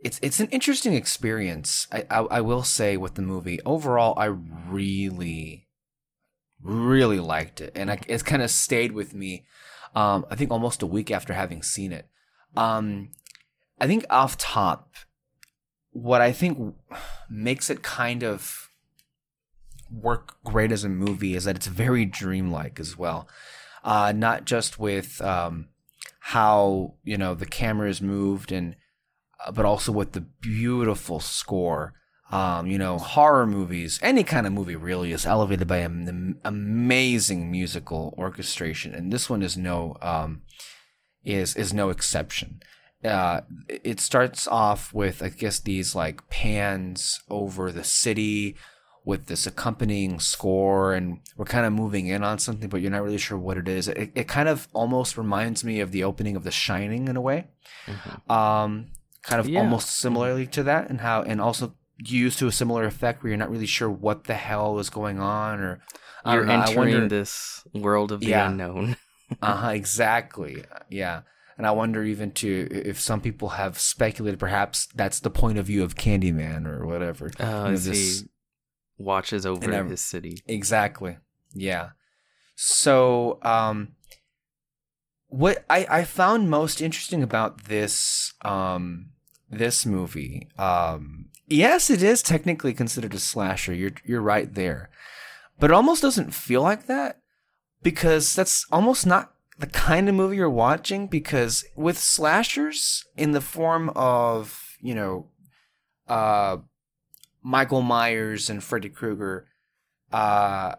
it's 0.03 0.19
it's 0.23 0.41
an 0.41 0.49
interesting 0.49 0.95
experience. 0.95 1.87
I, 1.93 2.05
I, 2.11 2.19
I 2.19 2.41
will 2.41 2.63
say 2.63 2.97
with 2.97 3.15
the 3.15 3.23
movie 3.23 3.61
overall, 3.65 4.19
I 4.19 4.27
really 4.27 5.69
really 6.63 7.21
liked 7.21 7.61
it, 7.61 7.73
and 7.75 7.91
I, 7.91 8.01
it's 8.09 8.23
kind 8.23 8.43
of 8.43 8.51
stayed 8.51 8.93
with 8.93 9.15
me. 9.15 9.45
Um, 9.95 10.25
I 10.31 10.37
think 10.37 10.51
almost 10.51 10.83
a 10.83 10.87
week 10.87 11.11
after 11.11 11.33
having 11.33 11.63
seen 11.63 11.93
it. 11.93 12.07
Um, 12.57 13.11
I 13.81 13.87
think 13.87 14.05
off 14.11 14.37
top, 14.37 14.95
what 15.91 16.21
I 16.21 16.33
think 16.33 16.75
makes 17.29 17.71
it 17.71 17.83
kind 17.83 18.23
of 18.23 18.70
work 19.91 20.37
great 20.45 20.73
as 20.73 20.85
a 20.85 20.89
movie 20.89 21.35
is 21.35 21.45
that 21.45 21.57
it's 21.57 21.67
very 21.67 22.05
dreamlike 22.05 22.79
as 22.79 22.97
well. 22.97 23.29
Uh, 23.83 24.13
not 24.15 24.45
just 24.45 24.79
with 24.79 25.21
um, 25.23 25.69
how 26.21 26.95
you 27.03 27.17
know 27.17 27.35
the 27.35 27.47
camera 27.47 27.89
is 27.89 28.03
moved 28.03 28.53
and 28.53 28.77
uh, 29.45 29.53
but 29.53 29.65
also 29.65 29.93
with 29.93 30.13
the 30.13 30.21
beautiful 30.21 31.21
score. 31.21 31.95
Um, 32.31 32.69
you 32.69 32.79
know, 32.79 32.97
horror 32.97 33.45
movies, 33.45 33.99
any 34.03 34.23
kind 34.23 34.47
of 34.47 34.53
movie 34.53 34.77
really 34.77 35.11
is 35.11 35.27
elevated 35.27 35.67
by 35.67 35.79
an 35.79 36.39
amazing 36.45 37.51
musical 37.51 38.15
orchestration, 38.17 38.95
and 38.95 39.13
this 39.13 39.29
one 39.29 39.43
is 39.43 39.57
no 39.57 39.97
um, 40.01 40.43
is 41.25 41.57
is 41.57 41.75
no 41.75 41.89
exception. 41.89 42.61
Uh, 43.03 43.41
it 43.69 43.99
starts 43.99 44.47
off 44.47 44.93
with 44.93 45.23
I 45.23 45.31
guess 45.31 45.59
these 45.59 45.95
like 45.95 46.29
pans 46.29 47.21
over 47.29 47.73
the 47.73 47.83
city 47.83 48.57
with 49.05 49.27
this 49.27 49.47
accompanying 49.47 50.21
score 50.21 50.93
and 50.93 51.21
we're 51.37 51.45
kind 51.45 51.65
of 51.65 51.73
moving 51.73 52.07
in 52.07 52.23
on 52.23 52.39
something 52.39 52.69
but 52.69 52.81
you're 52.81 52.91
not 52.91 53.03
really 53.03 53.19
sure 53.19 53.39
what 53.39 53.57
it 53.57 53.69
is 53.69 53.89
it, 53.89 54.11
it 54.15 54.29
kind 54.29 54.49
of 54.49 54.69
almost 54.73 55.17
reminds 55.17 55.65
me 55.65 55.81
of 55.81 55.91
the 55.91 56.05
opening 56.05 56.37
of 56.37 56.45
the 56.45 56.51
shining 56.51 57.09
in 57.09 57.17
a 57.17 57.21
way 57.21 57.47
mm-hmm. 57.87 58.33
um, 58.33 58.87
kind 59.23 59.41
of 59.41 59.49
yeah. 59.49 59.61
almost 59.61 59.99
similarly 59.99 60.47
to 60.47 60.63
that 60.63 60.91
and 60.91 61.01
how 61.01 61.23
and 61.23 61.41
also 61.41 61.75
used 61.99 62.39
to 62.39 62.47
a 62.47 62.53
similar 62.53 62.85
effect 62.85 63.23
where 63.23 63.31
you're 63.31 63.39
not 63.39 63.51
really 63.51 63.67
sure 63.67 63.91
what 63.91 64.25
the 64.25 64.35
hell 64.35 64.79
is 64.79 64.91
going 64.91 65.19
on 65.19 65.61
or 65.61 65.81
you're 66.27 66.45
know, 66.45 66.61
entering 66.61 66.95
wonder, 66.95 67.09
this 67.09 67.65
world 67.75 68.13
of 68.13 68.21
the 68.21 68.27
yeah. 68.27 68.49
unknown 68.49 68.97
uh-huh 69.43 69.69
exactly 69.69 70.63
yeah 70.91 71.23
and 71.61 71.67
I 71.67 71.73
wonder 71.73 72.03
even 72.03 72.33
to 72.33 72.69
if 72.71 72.99
some 72.99 73.21
people 73.21 73.51
have 73.51 73.79
speculated 73.79 74.39
perhaps 74.39 74.87
that's 74.95 75.21
the 75.21 75.29
point 75.29 75.59
of 75.59 75.67
view 75.67 75.83
of 75.83 75.95
Candyman 75.95 76.67
or 76.67 76.87
whatever. 76.87 77.31
Oh, 77.39 77.67
you 77.67 77.73
know, 77.73 77.77
this, 77.77 78.25
watches 79.01 79.47
over 79.47 79.73
I, 79.73 79.83
his 79.83 80.01
city. 80.01 80.43
Exactly. 80.47 81.17
Yeah. 81.55 81.91
So, 82.55 83.39
um, 83.43 83.93
what 85.29 85.65
I, 85.71 85.87
I 85.89 86.05
found 86.05 86.51
most 86.51 86.83
interesting 86.83 87.23
about 87.23 87.65
this 87.65 88.35
um, 88.43 89.11
this 89.49 89.87
movie, 89.87 90.49
um, 90.59 91.27
yes, 91.47 91.89
it 91.89 92.03
is 92.03 92.23
technically 92.23 92.75
considered 92.75 93.15
a 93.15 93.19
slasher. 93.19 93.73
You're 93.73 93.93
you're 94.05 94.21
right 94.21 94.53
there, 94.53 94.91
but 95.59 95.71
it 95.71 95.75
almost 95.75 96.03
doesn't 96.03 96.35
feel 96.35 96.63
like 96.63 96.87
that 96.87 97.21
because 97.83 98.35
that's 98.35 98.67
almost 98.71 99.07
not 99.07 99.33
the 99.59 99.67
kind 99.67 100.09
of 100.09 100.15
movie 100.15 100.37
you're 100.37 100.51
watching. 100.51 101.07
Because 101.07 101.65
with 101.77 101.99
slashers 101.99 103.07
in 103.17 103.31
the 103.31 103.41
form 103.41 103.91
of 103.91 104.77
you 104.83 104.95
know, 104.95 105.29
uh, 106.09 106.59
Michael 107.43 107.83
Myers 107.83 108.51
and 108.51 108.63
Freddy 108.63 108.89
Krueger, 108.89 109.47
uh, 110.13 110.75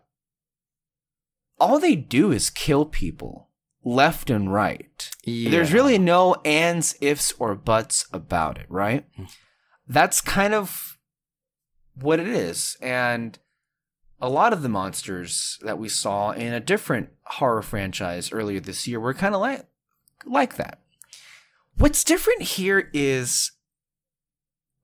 all 1.59 1.79
they 1.79 1.95
do 1.95 2.31
is 2.31 2.49
kill 2.49 2.85
people 2.85 3.49
left 3.83 4.29
and 4.29 4.53
right. 4.53 5.09
Yeah. 5.23 5.51
There's 5.51 5.73
really 5.73 5.97
no 5.97 6.35
ands, 6.45 6.95
ifs, 7.01 7.33
or 7.39 7.55
buts 7.55 8.05
about 8.11 8.57
it, 8.57 8.65
right? 8.69 9.05
Hmm. 9.15 9.25
That's 9.87 10.21
kind 10.21 10.53
of 10.53 10.97
what 11.95 12.19
it 12.19 12.27
is. 12.27 12.77
And 12.81 13.37
a 14.21 14.29
lot 14.29 14.53
of 14.53 14.61
the 14.61 14.69
monsters 14.69 15.57
that 15.61 15.79
we 15.79 15.89
saw 15.89 16.31
in 16.31 16.53
a 16.53 16.59
different 16.59 17.09
horror 17.23 17.61
franchise 17.61 18.31
earlier 18.31 18.59
this 18.59 18.87
year 18.87 18.99
were 18.99 19.13
kind 19.13 19.33
of 19.33 19.41
like 19.41 19.65
like 20.25 20.55
that. 20.57 20.79
What's 21.77 22.03
different 22.03 22.43
here 22.43 22.89
is 22.93 23.51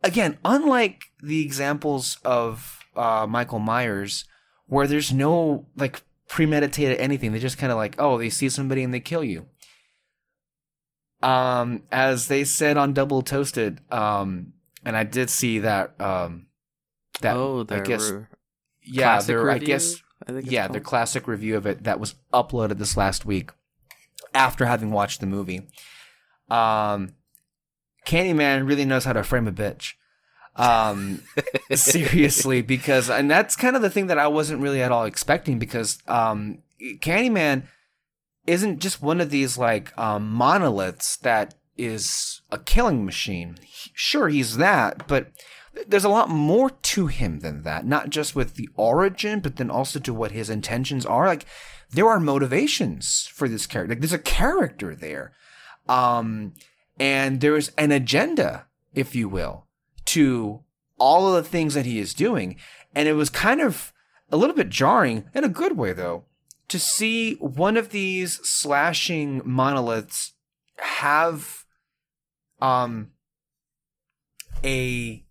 again, 0.03 0.37
unlike 0.45 1.05
the 1.21 1.41
examples 1.41 2.17
of 2.23 2.79
uh, 2.95 3.25
Michael 3.27 3.59
Myers, 3.59 4.25
where 4.67 4.87
there's 4.87 5.13
no 5.13 5.67
like 5.75 6.01
premeditated 6.27 6.97
anything, 6.99 7.31
they 7.31 7.39
just 7.39 7.57
kind 7.57 7.71
of 7.71 7.77
like, 7.77 7.95
oh, 7.99 8.17
they 8.17 8.29
see 8.29 8.49
somebody 8.49 8.83
and 8.83 8.93
they 8.93 8.99
kill 8.99 9.23
you. 9.23 9.47
Um, 11.21 11.83
as 11.91 12.27
they 12.27 12.43
said 12.43 12.77
on 12.77 12.93
Double 12.93 13.21
Toasted, 13.21 13.81
um, 13.91 14.53
and 14.85 14.95
I 14.95 15.03
did 15.03 15.29
see 15.29 15.59
that. 15.59 15.99
Um, 15.99 16.47
that 17.21 17.35
oh, 17.35 17.65
I 17.69 17.79
guess, 17.79 18.13
yeah, 18.83 19.19
there. 19.21 19.49
I 19.49 19.57
guess, 19.57 19.95
I 20.27 20.33
yeah, 20.43 20.67
called. 20.67 20.75
their 20.75 20.81
classic 20.81 21.27
review 21.27 21.57
of 21.57 21.65
it 21.65 21.83
that 21.85 21.99
was 21.99 22.13
uploaded 22.31 22.77
this 22.77 22.95
last 22.95 23.25
week 23.25 23.49
after 24.35 24.67
having 24.67 24.91
watched 24.91 25.19
the 25.19 25.25
movie. 25.25 25.67
Um, 26.49 27.15
Candyman 28.07 28.67
really 28.67 28.85
knows 28.85 29.05
how 29.05 29.13
to 29.13 29.23
frame 29.23 29.47
a 29.47 29.51
bitch. 29.51 29.93
Um, 30.55 31.21
seriously, 31.73 32.61
because 32.61 33.09
and 33.09 33.29
that's 33.29 33.55
kind 33.55 33.75
of 33.75 33.81
the 33.81 33.89
thing 33.89 34.07
that 34.07 34.17
I 34.17 34.27
wasn't 34.27 34.61
really 34.61 34.81
at 34.81 34.91
all 34.91 35.03
expecting 35.03 35.59
because 35.59 35.99
um, 36.07 36.59
Candyman 36.81 37.63
isn't 38.47 38.79
just 38.79 39.01
one 39.01 39.21
of 39.21 39.29
these 39.29 39.57
like 39.57 39.95
um, 39.99 40.31
monoliths 40.31 41.17
that 41.17 41.53
is 41.77 42.41
a 42.49 42.57
killing 42.57 43.05
machine. 43.05 43.57
Sure, 43.93 44.29
he's 44.29 44.57
that, 44.57 45.07
but 45.07 45.27
there's 45.85 46.05
a 46.05 46.09
lot 46.09 46.29
more 46.29 46.71
to 46.71 47.07
him 47.07 47.41
than 47.41 47.63
that. 47.63 47.85
Not 47.85 48.09
just 48.09 48.35
with 48.35 48.55
the 48.55 48.69
origin, 48.75 49.41
but 49.41 49.57
then 49.57 49.69
also 49.69 49.99
to 49.99 50.13
what 50.13 50.31
his 50.31 50.49
intentions 50.49 51.05
are. 51.05 51.27
Like 51.27 51.45
there 51.91 52.07
are 52.07 52.19
motivations 52.19 53.29
for 53.31 53.47
this 53.47 53.67
character. 53.67 53.93
Like 53.93 54.01
there's 54.01 54.13
a 54.13 54.17
character 54.17 54.95
there, 54.95 55.33
um, 55.87 56.53
and 56.99 57.41
there's 57.41 57.69
an 57.77 57.91
agenda, 57.91 58.67
if 58.93 59.15
you 59.15 59.29
will 59.29 59.65
to 60.05 60.63
all 60.97 61.27
of 61.27 61.43
the 61.43 61.49
things 61.49 61.73
that 61.73 61.85
he 61.85 61.99
is 61.99 62.13
doing. 62.13 62.57
And 62.95 63.07
it 63.07 63.13
was 63.13 63.29
kind 63.29 63.61
of 63.61 63.93
a 64.31 64.37
little 64.37 64.55
bit 64.55 64.69
jarring, 64.69 65.25
in 65.33 65.43
a 65.43 65.49
good 65.49 65.77
way 65.77 65.93
though, 65.93 66.25
to 66.69 66.79
see 66.79 67.35
one 67.35 67.77
of 67.77 67.89
these 67.89 68.35
slashing 68.47 69.41
monoliths 69.45 70.33
have 70.77 71.65
um 72.61 73.11
a 74.63 75.23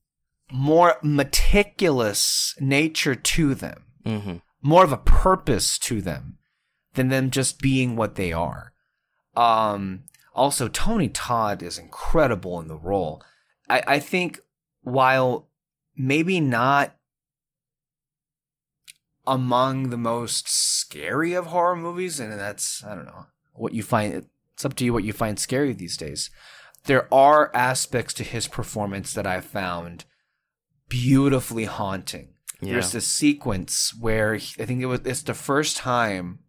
more 0.52 0.96
meticulous 1.02 2.54
nature 2.61 3.14
to 3.14 3.54
them, 3.54 3.82
Mm-hmm. 4.04 4.37
more 4.62 4.85
of 4.85 4.92
a 4.92 4.96
purpose 4.99 5.78
to 5.80 6.00
them 6.00 6.38
than 6.94 7.08
them 7.08 7.30
just 7.30 7.58
being 7.61 7.96
what 7.96 8.14
they 8.14 8.32
are. 8.32 8.73
Um, 9.35 10.04
also, 10.36 10.68
Tony 10.68 11.08
Todd 11.08 11.62
is 11.62 11.78
incredible 11.78 12.60
in 12.60 12.68
the 12.68 12.76
role. 12.76 13.22
I, 13.68 13.82
I 13.86 13.98
think 13.98 14.40
while 14.82 15.48
maybe 15.96 16.40
not 16.40 16.94
among 19.26 19.90
the 19.90 19.96
most 19.96 20.48
scary 20.48 21.32
of 21.32 21.46
horror 21.46 21.76
movies, 21.76 22.20
and 22.20 22.32
that's, 22.32 22.84
I 22.84 22.94
don't 22.94 23.06
know, 23.06 23.26
what 23.54 23.72
you 23.74 23.82
find, 23.82 24.26
it's 24.54 24.64
up 24.64 24.74
to 24.74 24.84
you 24.84 24.92
what 24.92 25.04
you 25.04 25.12
find 25.12 25.38
scary 25.38 25.72
these 25.72 25.96
days. 25.96 26.30
There 26.84 27.12
are 27.12 27.50
aspects 27.54 28.14
to 28.14 28.24
his 28.24 28.46
performance 28.46 29.12
that 29.14 29.26
I 29.26 29.40
found 29.40 30.04
beautifully 30.88 31.64
haunting. 31.64 32.34
Yeah. 32.60 32.74
There's 32.74 32.92
this 32.92 33.06
sequence 33.06 33.92
where 33.98 34.36
he- 34.36 34.62
I 34.62 34.66
think 34.66 34.80
it 34.80 34.86
was 34.86 35.00
it's 35.04 35.22
the 35.22 35.34
first 35.34 35.76
time 35.76 36.40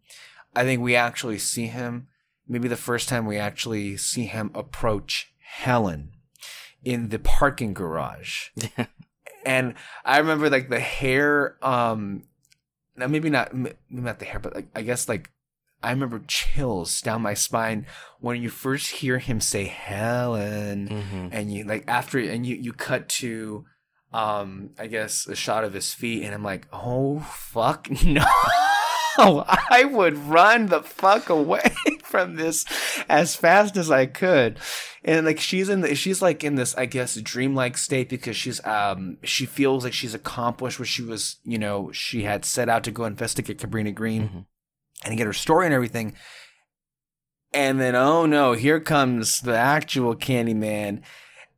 I 0.54 0.62
think 0.62 0.80
we 0.80 0.94
actually 0.96 1.38
see 1.38 1.66
him, 1.66 2.07
maybe 2.48 2.68
the 2.68 2.76
first 2.76 3.08
time 3.08 3.26
we 3.26 3.36
actually 3.36 3.96
see 3.96 4.24
him 4.24 4.50
approach 4.54 5.32
Helen 5.40 6.12
in 6.82 7.08
the 7.10 7.18
parking 7.18 7.74
garage. 7.74 8.48
and 9.46 9.74
I 10.04 10.18
remember 10.18 10.48
like 10.50 10.68
the 10.70 10.80
hair 10.80 11.56
um 11.62 12.24
now 12.96 13.06
maybe 13.06 13.30
not 13.30 13.54
maybe 13.54 13.76
not 13.90 14.18
the 14.18 14.24
hair 14.24 14.38
but 14.40 14.54
like 14.54 14.68
I 14.74 14.82
guess 14.82 15.08
like 15.08 15.30
I 15.82 15.90
remember 15.90 16.20
chills 16.26 17.00
down 17.00 17.22
my 17.22 17.34
spine 17.34 17.86
when 18.20 18.42
you 18.42 18.48
first 18.50 18.90
hear 18.90 19.18
him 19.18 19.40
say 19.40 19.64
Helen 19.64 20.88
hmm 20.88 21.28
and 21.30 21.52
you 21.52 21.64
like 21.64 21.84
after 21.86 22.18
and 22.18 22.44
you 22.46 22.56
you 22.56 22.72
cut 22.72 23.08
to 23.20 23.64
um 24.12 24.70
i 24.78 24.86
guess 24.86 25.26
a 25.26 25.36
shot 25.36 25.64
of 25.64 25.74
his 25.74 25.92
feet 25.92 26.22
and 26.24 26.34
i'm 26.34 26.42
like 26.42 26.66
oh 26.72 27.20
fuck 27.20 27.90
no. 28.04 28.24
I 29.18 29.84
would 29.84 30.16
run 30.16 30.66
the 30.66 30.82
fuck 30.82 31.28
away 31.28 31.74
from 32.08 32.36
this 32.36 32.64
as 33.08 33.36
fast 33.36 33.76
as 33.76 33.90
i 33.90 34.06
could. 34.06 34.58
And 35.04 35.24
like 35.26 35.38
she's 35.40 35.68
in 35.68 35.82
the 35.82 35.94
she's 35.94 36.20
like 36.22 36.42
in 36.42 36.54
this 36.56 36.74
i 36.76 36.86
guess 36.86 37.14
dreamlike 37.16 37.76
state 37.76 38.08
because 38.08 38.36
she's 38.36 38.64
um 38.66 39.18
she 39.22 39.46
feels 39.46 39.84
like 39.84 39.92
she's 39.92 40.14
accomplished 40.14 40.78
what 40.78 40.88
she 40.88 41.02
was 41.02 41.36
you 41.44 41.58
know 41.58 41.92
she 41.92 42.22
had 42.24 42.44
set 42.44 42.68
out 42.68 42.82
to 42.84 42.90
go 42.90 43.04
investigate 43.04 43.58
Cabrini 43.58 43.94
Green 43.94 44.22
Mhm. 44.28 44.44
and 45.04 45.16
get 45.18 45.26
her 45.26 45.32
story 45.32 45.66
and 45.66 45.74
everything. 45.74 46.14
And 47.52 47.80
then 47.80 47.94
oh 47.94 48.26
no 48.26 48.52
here 48.54 48.80
comes 48.80 49.40
the 49.40 49.56
actual 49.56 50.14
candyman. 50.16 51.02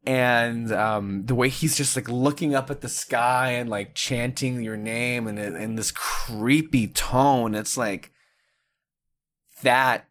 And 0.06 0.72
um, 0.72 1.26
the 1.26 1.34
way 1.34 1.50
he's 1.50 1.76
just 1.76 1.94
like 1.94 2.08
looking 2.08 2.54
up 2.54 2.70
at 2.70 2.80
the 2.80 2.88
sky 2.88 3.50
and 3.50 3.68
like 3.68 3.94
chanting 3.94 4.62
your 4.62 4.76
name 4.78 5.26
and 5.26 5.38
in 5.38 5.74
this 5.74 5.90
creepy 5.90 6.88
tone 6.88 7.54
it's 7.54 7.76
like 7.76 8.10
that 9.62 10.06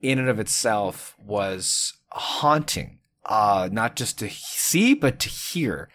in 0.00 0.18
and 0.18 0.28
of 0.28 0.38
itself 0.38 1.16
was 1.18 1.94
haunting 2.10 2.98
uh 3.26 3.68
not 3.70 3.96
just 3.96 4.18
to 4.18 4.28
see 4.30 4.94
but 4.94 5.18
to 5.18 5.28
hear. 5.28 5.88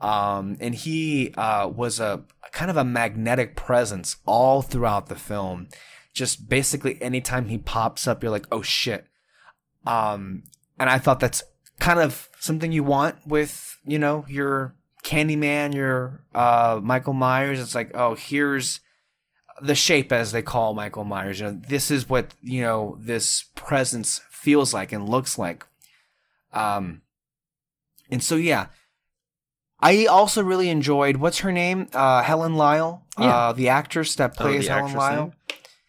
Um 0.00 0.56
and 0.60 0.74
he 0.74 1.32
uh 1.36 1.68
was 1.68 2.00
a 2.00 2.24
kind 2.52 2.70
of 2.70 2.76
a 2.76 2.84
magnetic 2.84 3.56
presence 3.56 4.16
all 4.26 4.62
throughout 4.62 5.06
the 5.06 5.16
film. 5.16 5.68
Just 6.12 6.48
basically 6.48 7.00
anytime 7.02 7.46
he 7.46 7.58
pops 7.58 8.06
up 8.06 8.22
you're 8.22 8.32
like 8.32 8.46
oh 8.52 8.62
shit. 8.62 9.06
Um 9.86 10.44
and 10.78 10.90
i 10.90 10.98
thought 10.98 11.20
that's 11.20 11.42
kind 11.78 12.00
of 12.00 12.28
something 12.38 12.72
you 12.72 12.82
want 12.82 13.16
with 13.26 13.78
you 13.84 13.98
know 13.98 14.24
your 14.28 14.74
candyman 15.04 15.74
your 15.74 16.24
uh 16.34 16.80
michael 16.82 17.14
myers. 17.14 17.60
It's 17.60 17.74
like 17.74 17.92
oh 17.94 18.14
here's 18.14 18.80
the 19.62 19.74
shape 19.74 20.12
as 20.12 20.32
they 20.32 20.42
call 20.42 20.74
michael 20.74 21.04
myers 21.04 21.40
you 21.40 21.46
know 21.46 21.60
this 21.68 21.90
is 21.90 22.08
what 22.08 22.34
you 22.42 22.60
know 22.62 22.96
this 23.00 23.44
presence 23.54 24.20
feels 24.30 24.74
like 24.74 24.92
and 24.92 25.08
looks 25.08 25.38
like 25.38 25.64
um 26.52 27.02
and 28.10 28.22
so 28.22 28.36
yeah 28.36 28.66
i 29.80 30.06
also 30.06 30.42
really 30.42 30.68
enjoyed 30.68 31.16
what's 31.16 31.38
her 31.38 31.52
name 31.52 31.88
uh 31.94 32.22
helen 32.22 32.54
lyle 32.56 33.06
Yeah. 33.18 33.26
uh 33.48 33.52
the 33.52 33.68
actress 33.68 34.14
that 34.16 34.32
Oh, 34.38 34.42
plays 34.42 34.66
the 34.66 34.72
helen 34.74 34.94
lyle? 34.94 35.32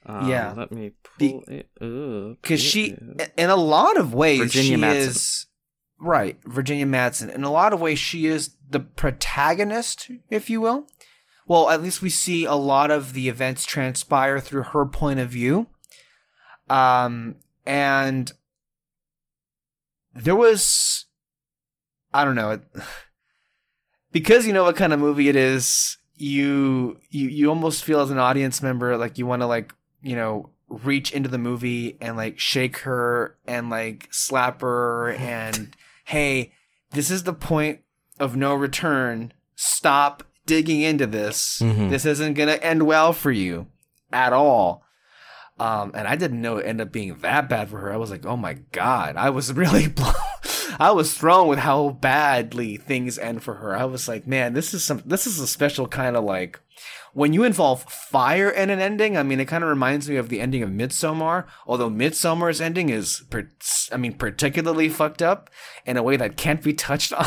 Um, 0.06 0.30
Yeah. 0.30 0.54
Let 0.56 0.72
me 0.72 0.94
Be- 1.18 1.32
pull 1.34 1.44
it 1.50 1.70
up. 1.82 2.42
because 2.42 2.62
she 2.62 2.96
in 3.38 3.50
a 3.50 3.56
lot 3.58 3.98
of 3.98 4.14
ways 4.14 4.40
Virginia 4.40 4.78
she 4.78 4.82
Madsen. 4.82 5.08
is 5.08 5.46
right 6.00 6.38
virginia 6.46 6.86
madsen 6.86 7.34
in 7.34 7.44
a 7.44 7.52
lot 7.52 7.74
of 7.74 7.82
ways 7.82 7.98
she 8.00 8.28
is 8.28 8.52
the 8.70 8.80
protagonist 8.80 10.10
if 10.30 10.48
you 10.50 10.62
will 10.62 10.88
well 11.48 11.70
at 11.70 11.82
least 11.82 12.02
we 12.02 12.10
see 12.10 12.46
a 12.46 12.54
lot 12.54 12.92
of 12.92 13.14
the 13.14 13.30
events 13.30 13.66
transpire 13.66 14.40
through 14.40 14.64
her 14.64 14.86
point 14.86 15.20
of 15.20 15.30
view. 15.30 15.68
Um 16.70 17.36
and 17.66 18.32
there 20.14 20.36
was 20.36 21.06
i 22.14 22.26
don't 22.26 22.36
know 22.36 22.52
it 22.52 22.62
because 24.12 24.48
you 24.48 24.54
know 24.54 24.64
what 24.64 24.76
kind 24.76 24.94
of 24.94 25.00
movie 25.00 25.30
it 25.30 25.36
is 25.36 25.98
you 26.16 26.98
you 27.10 27.28
you 27.28 27.50
almost 27.50 27.84
feel 27.84 28.00
as 28.00 28.10
an 28.10 28.18
audience 28.18 28.64
member 28.64 28.98
like 28.98 29.18
you 29.18 29.28
want 29.28 29.42
to 29.42 29.46
like 29.46 29.76
you 30.02 30.16
know 30.16 30.50
reach 30.70 31.12
into 31.12 31.30
the 31.30 31.38
movie 31.38 31.98
and 32.02 32.18
like 32.18 32.40
shake 32.40 32.78
her 32.80 33.38
and 33.46 33.70
like 33.70 34.08
slap 34.12 34.62
her 34.62 35.12
and 35.12 35.76
hey 36.06 36.52
this 36.92 37.12
is 37.12 37.24
the 37.24 37.34
point 37.34 37.82
of 38.20 38.36
no 38.36 38.54
return. 38.54 39.34
Stop 39.56 40.24
digging 40.48 40.82
into 40.82 41.06
this 41.06 41.60
Mhm. 41.64 41.90
this 41.92 42.06
isn't 42.06 42.34
gonna 42.34 42.54
end 42.54 42.84
well 42.88 43.14
for 43.14 43.32
you 43.32 43.68
at 44.12 44.34
all 44.34 44.84
um 45.60 45.92
and 45.94 46.08
i 46.08 46.16
didn't 46.16 46.42
know 46.42 46.58
it 46.58 46.66
ended 46.66 46.88
up 46.88 46.94
being 46.94 47.16
that 47.20 47.48
bad 47.50 47.70
for 47.70 47.78
her 47.80 47.92
i 47.94 47.98
was 47.98 48.10
like 48.10 48.26
oh 48.26 48.38
my 48.38 48.54
god 48.72 49.16
i 49.18 49.30
was 49.30 49.54
really 49.64 49.88
blown 49.88 50.14
I 50.80 50.92
was 50.92 51.14
thrown 51.18 51.48
with 51.48 51.58
how 51.60 51.90
badly 51.90 52.78
things 52.78 53.18
end 53.18 53.42
for 53.42 53.56
her. 53.56 53.76
I 53.76 53.86
was 53.86 54.08
like, 54.08 54.28
man, 54.28 54.54
this 54.54 54.76
is 54.76 54.84
some 54.84 55.02
this 55.08 55.26
is 55.26 55.40
a 55.40 55.48
special 55.48 55.88
kind 55.88 56.16
of 56.16 56.24
like 56.24 56.60
when 57.14 57.34
you 57.34 57.44
involve 57.44 57.82
fire 57.86 58.48
in 58.48 58.70
an 58.70 58.80
ending. 58.80 59.18
I 59.18 59.24
mean, 59.24 59.40
it 59.40 59.46
kind 59.46 59.64
of 59.64 59.72
reminds 59.72 60.08
me 60.08 60.18
of 60.18 60.30
the 60.30 60.40
ending 60.40 60.62
of 60.62 60.70
Midsommar. 60.70 61.46
Although 61.66 61.90
Midsommar's 61.90 62.62
ending 62.62 62.90
is, 62.90 63.24
per- 63.32 63.50
I 63.92 63.98
mean, 63.98 64.14
particularly 64.14 64.88
fucked 64.90 65.24
up 65.24 65.50
in 65.88 65.98
a 65.98 66.04
way 66.04 66.16
that 66.18 66.38
can't 66.38 66.62
be 66.62 66.74
touched 66.76 67.12
on 67.22 67.26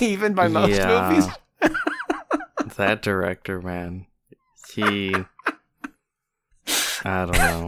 even 0.00 0.34
by 0.34 0.46
most 0.46 0.70
Yeah. 0.76 1.08
movies. 1.10 1.26
that 2.76 3.02
director, 3.02 3.60
man, 3.60 4.06
he. 4.74 5.14
I 7.04 7.24
don't 7.26 7.32
know. 7.32 7.66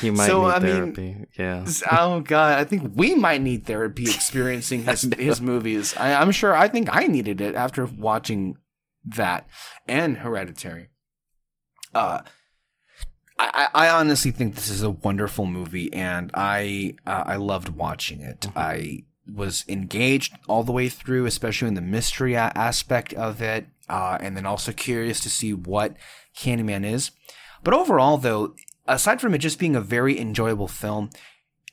He 0.00 0.10
might 0.10 0.26
So, 0.26 0.42
need 0.42 0.48
I 0.48 0.58
mean, 0.58 0.72
therapy. 0.94 1.16
yeah. 1.38 1.66
Oh 1.90 2.20
god, 2.20 2.58
I 2.58 2.64
think 2.64 2.92
we 2.94 3.14
might 3.14 3.40
need 3.40 3.64
therapy 3.66 4.04
experiencing 4.04 4.84
his 4.84 5.02
his 5.18 5.40
movies. 5.40 5.96
I, 5.96 6.14
I'm 6.14 6.30
sure. 6.30 6.54
I 6.54 6.68
think 6.68 6.88
I 6.94 7.06
needed 7.06 7.40
it 7.40 7.54
after 7.54 7.86
watching 7.86 8.56
that 9.04 9.46
and 9.88 10.18
Hereditary. 10.18 10.88
Uh, 11.94 12.20
I, 13.38 13.68
I 13.74 13.88
honestly 13.88 14.30
think 14.30 14.54
this 14.54 14.68
is 14.68 14.82
a 14.82 14.90
wonderful 14.90 15.46
movie, 15.46 15.92
and 15.92 16.30
I 16.34 16.94
uh, 17.06 17.24
I 17.26 17.36
loved 17.36 17.70
watching 17.70 18.20
it. 18.20 18.40
Mhm. 18.42 18.52
I 18.56 19.04
was 19.32 19.64
engaged 19.68 20.34
all 20.48 20.62
the 20.62 20.72
way 20.72 20.88
through, 20.88 21.26
especially 21.26 21.68
in 21.68 21.74
the 21.74 21.80
mystery 21.80 22.36
aspect 22.36 23.12
of 23.14 23.40
it, 23.40 23.66
uh, 23.88 24.18
and 24.20 24.36
then 24.36 24.46
also 24.46 24.72
curious 24.72 25.20
to 25.20 25.30
see 25.30 25.52
what 25.52 25.96
Candyman 26.36 26.84
is. 26.84 27.10
But 27.62 27.74
overall, 27.74 28.18
though, 28.18 28.54
aside 28.86 29.20
from 29.20 29.34
it 29.34 29.38
just 29.38 29.58
being 29.58 29.76
a 29.76 29.80
very 29.80 30.18
enjoyable 30.18 30.68
film, 30.68 31.10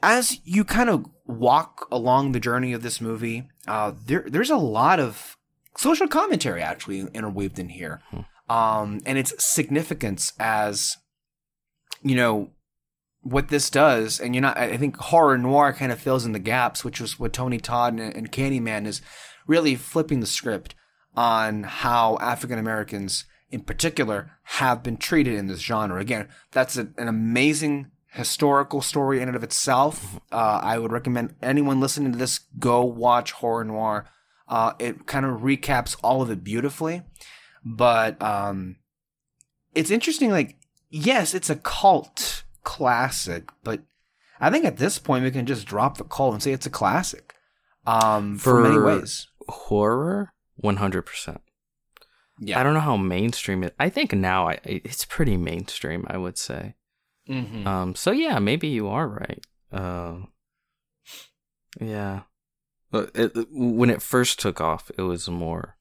as 0.02 0.40
you 0.44 0.64
kind 0.64 0.90
of 0.90 1.06
walk 1.26 1.88
along 1.92 2.32
the 2.32 2.40
journey 2.40 2.74
of 2.74 2.82
this 2.82 3.02
movie, 3.02 3.50
uh, 3.68 3.94
there 4.06 4.26
there's 4.28 4.50
a 4.50 4.58
lot 4.58 5.00
of 5.00 5.38
social 5.78 6.08
commentary 6.08 6.62
actually 6.62 7.02
interweaved 7.14 7.60
in 7.60 7.70
here, 7.70 8.02
um, 8.50 9.02
and 9.06 9.18
its 9.18 9.34
significance 9.44 10.34
as 10.40 10.98
you 12.02 12.16
know 12.16 12.52
what 13.22 13.50
this 13.50 13.70
does, 13.70 14.20
and 14.20 14.34
you're 14.34 14.42
not. 14.42 14.58
I 14.58 14.78
think 14.78 14.98
horror 14.98 15.38
noire 15.38 15.74
kind 15.74 15.92
of 15.92 16.00
fills 16.00 16.26
in 16.26 16.32
the 16.32 16.40
gaps, 16.40 16.84
which 16.84 17.00
was 17.00 17.20
what 17.20 17.34
Tony 17.34 17.60
Todd 17.60 17.94
and, 17.94 18.16
and 18.16 18.32
Candyman 18.32 18.86
is 18.86 19.02
really 19.48 19.76
flipping 19.76 20.20
the 20.20 20.28
script 20.28 20.76
on 21.16 21.64
how 21.64 22.18
African 22.20 22.58
Americans 22.58 23.26
in 23.52 23.62
particular 23.62 24.32
have 24.44 24.82
been 24.82 24.98
treated 24.98 25.36
in 25.36 25.48
this 25.48 25.60
genre. 25.60 26.00
Again, 26.00 26.30
that's 26.52 26.78
a, 26.78 26.88
an 26.98 27.08
amazing 27.08 27.92
historical 28.08 28.82
story 28.82 29.22
in 29.22 29.28
and 29.28 29.36
of 29.36 29.44
itself. 29.44 30.20
Uh, 30.32 30.60
I 30.64 30.78
would 30.78 30.92
recommend 30.92 31.36
anyone 31.42 31.80
listening 31.80 32.12
to 32.12 32.18
this 32.18 32.40
go 32.60 32.84
watch 32.84 33.34
Horror 33.34 33.66
Noire. 33.66 34.06
Uh, 34.48 34.74
it 34.80 35.06
kind 35.06 35.26
of 35.26 35.42
recaps 35.42 35.96
all 36.04 36.22
of 36.22 36.30
it 36.30 36.44
beautifully, 36.44 37.04
but 37.64 38.22
um, 38.22 38.78
it's 39.74 39.92
interesting. 39.92 40.32
Like, 40.32 40.58
yes, 40.90 41.34
it's 41.34 41.50
a 41.50 41.56
cult 41.56 42.41
classic, 42.64 43.50
but 43.64 43.82
I 44.40 44.50
think 44.50 44.66
at 44.66 44.78
this 44.78 45.00
point 45.00 45.24
we 45.24 45.32
can 45.32 45.46
just 45.46 45.68
drop 45.68 45.98
the 45.98 46.04
cult 46.04 46.34
and 46.34 46.44
say 46.44 46.52
it's 46.52 46.66
a 46.66 46.72
classic. 46.72 47.36
Um, 47.86 48.38
for, 48.38 48.62
for 48.62 48.62
many 48.62 48.80
ways, 48.80 49.28
horror, 49.48 50.34
one 50.56 50.78
hundred 50.78 51.04
percent. 51.04 51.42
Yeah, 52.40 52.60
I 52.60 52.64
don't 52.64 52.74
know 52.74 52.80
how 52.80 52.98
mainstream 52.98 53.64
it. 53.64 53.76
I 53.80 53.90
think 53.90 54.14
now 54.14 54.50
I, 54.50 54.60
it's 54.64 55.06
pretty 55.06 55.38
mainstream. 55.38 56.06
I 56.08 56.18
would 56.18 56.38
say. 56.38 56.76
Mm-hmm. 57.30 57.68
Um. 57.68 57.96
So 57.96 58.12
yeah, 58.12 58.40
maybe 58.40 58.68
you 58.68 58.88
are 58.88 59.08
right. 59.08 59.46
Uh, 59.72 60.26
yeah. 61.80 62.22
It, 62.94 63.48
when 63.52 63.90
it 63.90 64.02
first 64.02 64.40
took 64.40 64.60
off, 64.60 64.92
it 64.98 65.04
was 65.04 65.30
more 65.30 65.78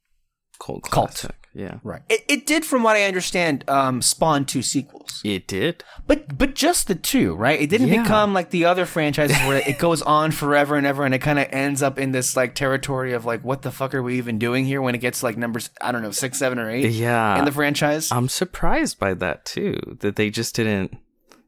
cult 0.60 0.82
classic. 0.84 1.30
Cult. 1.30 1.39
Yeah. 1.52 1.78
Right. 1.82 2.02
It, 2.08 2.24
it 2.28 2.46
did, 2.46 2.64
from 2.64 2.82
what 2.82 2.96
I 2.96 3.04
understand, 3.04 3.64
um, 3.68 4.02
spawn 4.02 4.44
two 4.44 4.62
sequels. 4.62 5.20
It 5.24 5.48
did. 5.48 5.82
But 6.06 6.38
but 6.38 6.54
just 6.54 6.86
the 6.86 6.94
two, 6.94 7.34
right? 7.34 7.60
It 7.60 7.68
didn't 7.68 7.88
yeah. 7.88 8.02
become 8.02 8.32
like 8.32 8.50
the 8.50 8.64
other 8.66 8.86
franchises 8.86 9.36
where 9.38 9.60
it 9.68 9.78
goes 9.78 10.00
on 10.02 10.30
forever 10.30 10.76
and 10.76 10.86
ever, 10.86 11.04
and 11.04 11.14
it 11.14 11.18
kind 11.18 11.38
of 11.38 11.48
ends 11.50 11.82
up 11.82 11.98
in 11.98 12.12
this 12.12 12.36
like 12.36 12.54
territory 12.54 13.12
of 13.12 13.24
like, 13.24 13.44
what 13.44 13.62
the 13.62 13.72
fuck 13.72 13.94
are 13.94 14.02
we 14.02 14.16
even 14.16 14.38
doing 14.38 14.64
here? 14.64 14.80
When 14.80 14.94
it 14.94 14.98
gets 14.98 15.22
like 15.22 15.36
numbers, 15.36 15.70
I 15.80 15.90
don't 15.90 16.02
know, 16.02 16.12
six, 16.12 16.38
seven, 16.38 16.58
or 16.58 16.70
eight. 16.70 16.90
Yeah. 16.90 17.38
In 17.38 17.44
the 17.44 17.52
franchise, 17.52 18.12
I'm 18.12 18.28
surprised 18.28 18.98
by 18.98 19.14
that 19.14 19.44
too. 19.44 19.76
That 20.00 20.16
they 20.16 20.30
just 20.30 20.54
didn't 20.54 20.96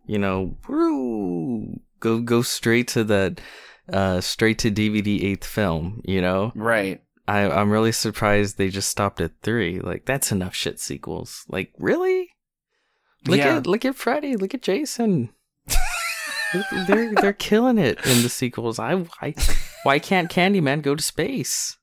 you 0.06 0.18
know, 0.18 0.56
go 2.00 2.20
go 2.20 2.42
straight 2.42 2.88
to 2.88 3.04
that 3.04 3.40
uh 3.92 4.20
straight 4.20 4.58
to 4.58 4.70
DVD 4.70 5.22
eighth 5.22 5.46
film, 5.46 6.02
you 6.04 6.20
know? 6.20 6.52
Right. 6.54 7.02
I, 7.28 7.48
I'm 7.48 7.70
really 7.70 7.92
surprised 7.92 8.58
they 8.58 8.68
just 8.68 8.88
stopped 8.88 9.20
at 9.20 9.32
three. 9.42 9.80
Like 9.80 10.04
that's 10.04 10.32
enough 10.32 10.54
shit 10.54 10.80
sequels. 10.80 11.44
Like 11.48 11.72
really? 11.78 12.30
Look 13.26 13.38
yeah. 13.38 13.58
at 13.58 13.66
look 13.66 13.84
at 13.84 13.94
Freddy. 13.94 14.36
Look 14.36 14.54
at 14.54 14.62
Jason. 14.62 15.30
they're 16.86 17.14
they're 17.14 17.32
killing 17.32 17.78
it 17.78 17.98
in 18.04 18.22
the 18.22 18.28
sequels. 18.28 18.78
I 18.78 18.94
why 18.94 19.34
why 19.84 19.98
can't 19.98 20.30
Candyman 20.30 20.82
go 20.82 20.94
to 20.94 21.02
space? 21.02 21.76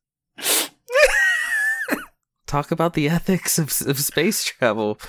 Talk 2.46 2.72
about 2.72 2.94
the 2.94 3.08
ethics 3.08 3.58
of 3.58 3.68
of 3.88 4.00
space 4.00 4.44
travel. 4.44 5.00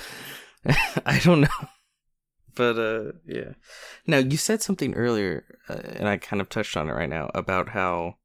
I 1.05 1.19
don't 1.23 1.41
know 1.41 1.67
but 2.55 2.77
uh 2.77 3.11
yeah 3.25 3.53
now 4.07 4.17
you 4.17 4.37
said 4.37 4.61
something 4.61 4.93
earlier 4.93 5.45
uh, 5.69 5.79
and 5.95 6.07
i 6.07 6.17
kind 6.17 6.41
of 6.41 6.49
touched 6.49 6.75
on 6.75 6.89
it 6.89 6.93
right 6.93 7.09
now 7.09 7.29
about 7.33 7.69
how 7.69 8.15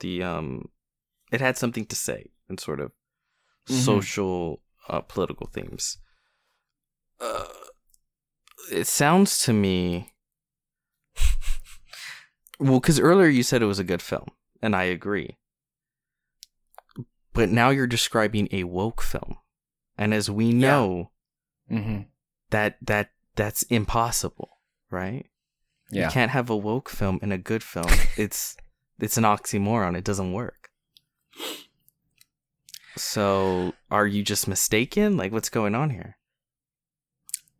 the 0.00 0.22
um 0.22 0.68
it 1.34 1.40
had 1.40 1.56
something 1.56 1.84
to 1.86 1.96
say 1.96 2.30
and 2.48 2.60
sort 2.60 2.80
of 2.80 2.90
mm-hmm. 3.68 3.74
social 3.74 4.60
uh, 4.88 5.00
political 5.00 5.46
themes 5.46 5.98
uh 7.20 7.46
it 8.72 8.86
sounds 8.86 9.38
to 9.44 9.52
me 9.52 10.12
well 12.58 12.80
because 12.80 13.00
earlier 13.00 13.28
you 13.28 13.42
said 13.42 13.62
it 13.62 13.66
was 13.66 13.78
a 13.78 13.84
good 13.84 14.02
film 14.02 14.28
and 14.62 14.74
i 14.74 14.84
agree 14.84 15.38
but 17.32 17.50
now 17.50 17.70
you're 17.70 17.86
describing 17.86 18.48
a 18.52 18.64
woke 18.64 19.02
film 19.02 19.38
and 19.98 20.14
as 20.14 20.30
we 20.30 20.52
know 20.52 21.10
yeah. 21.68 21.78
mm-hmm. 21.78 22.00
that 22.50 22.76
that 22.80 23.10
that's 23.36 23.62
impossible, 23.64 24.58
right? 24.90 25.26
Yeah. 25.90 26.06
You 26.06 26.10
can't 26.10 26.30
have 26.30 26.50
a 26.50 26.56
woke 26.56 26.88
film 26.88 27.18
and 27.22 27.32
a 27.32 27.38
good 27.38 27.62
film. 27.62 27.86
it's 28.16 28.56
it's 28.98 29.16
an 29.16 29.24
oxymoron. 29.24 29.96
It 29.96 30.04
doesn't 30.04 30.32
work. 30.32 30.63
So, 32.96 33.72
are 33.90 34.06
you 34.06 34.22
just 34.22 34.46
mistaken? 34.46 35.16
Like 35.16 35.32
what's 35.32 35.48
going 35.48 35.74
on 35.74 35.90
here? 35.90 36.16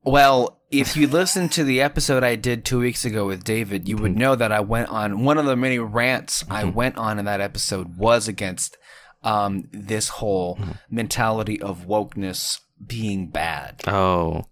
Well, 0.05 0.61
if 0.71 0.97
you 0.97 1.07
listen 1.09 1.49
to 1.51 1.65
the 1.65 1.81
episode 1.81 2.23
I 2.23 2.37
did 2.37 2.65
2 2.65 2.79
weeks 2.79 3.05
ago 3.05 3.27
with 3.27 3.43
David, 3.43 3.89
you 3.89 3.97
would 3.97 4.13
mm-hmm. 4.13 4.21
know 4.21 4.35
that 4.37 4.53
I 4.53 4.61
went 4.61 4.91
on 4.91 5.25
one 5.25 5.39
of 5.39 5.47
the 5.47 5.57
many 5.57 5.79
rants 5.79 6.43
mm-hmm. 6.43 6.53
I 6.53 6.65
went 6.65 6.99
on 6.99 7.19
in 7.19 7.25
that 7.25 7.41
episode 7.41 7.97
was 7.97 8.29
against 8.29 8.77
um, 9.23 9.69
this 9.73 10.09
whole 10.09 10.57
mm-hmm. 10.57 10.73
mentality 10.91 11.61
of 11.61 11.87
wokeness 11.87 12.61
being 12.87 13.29
bad. 13.29 13.83
Oh. 13.87 14.45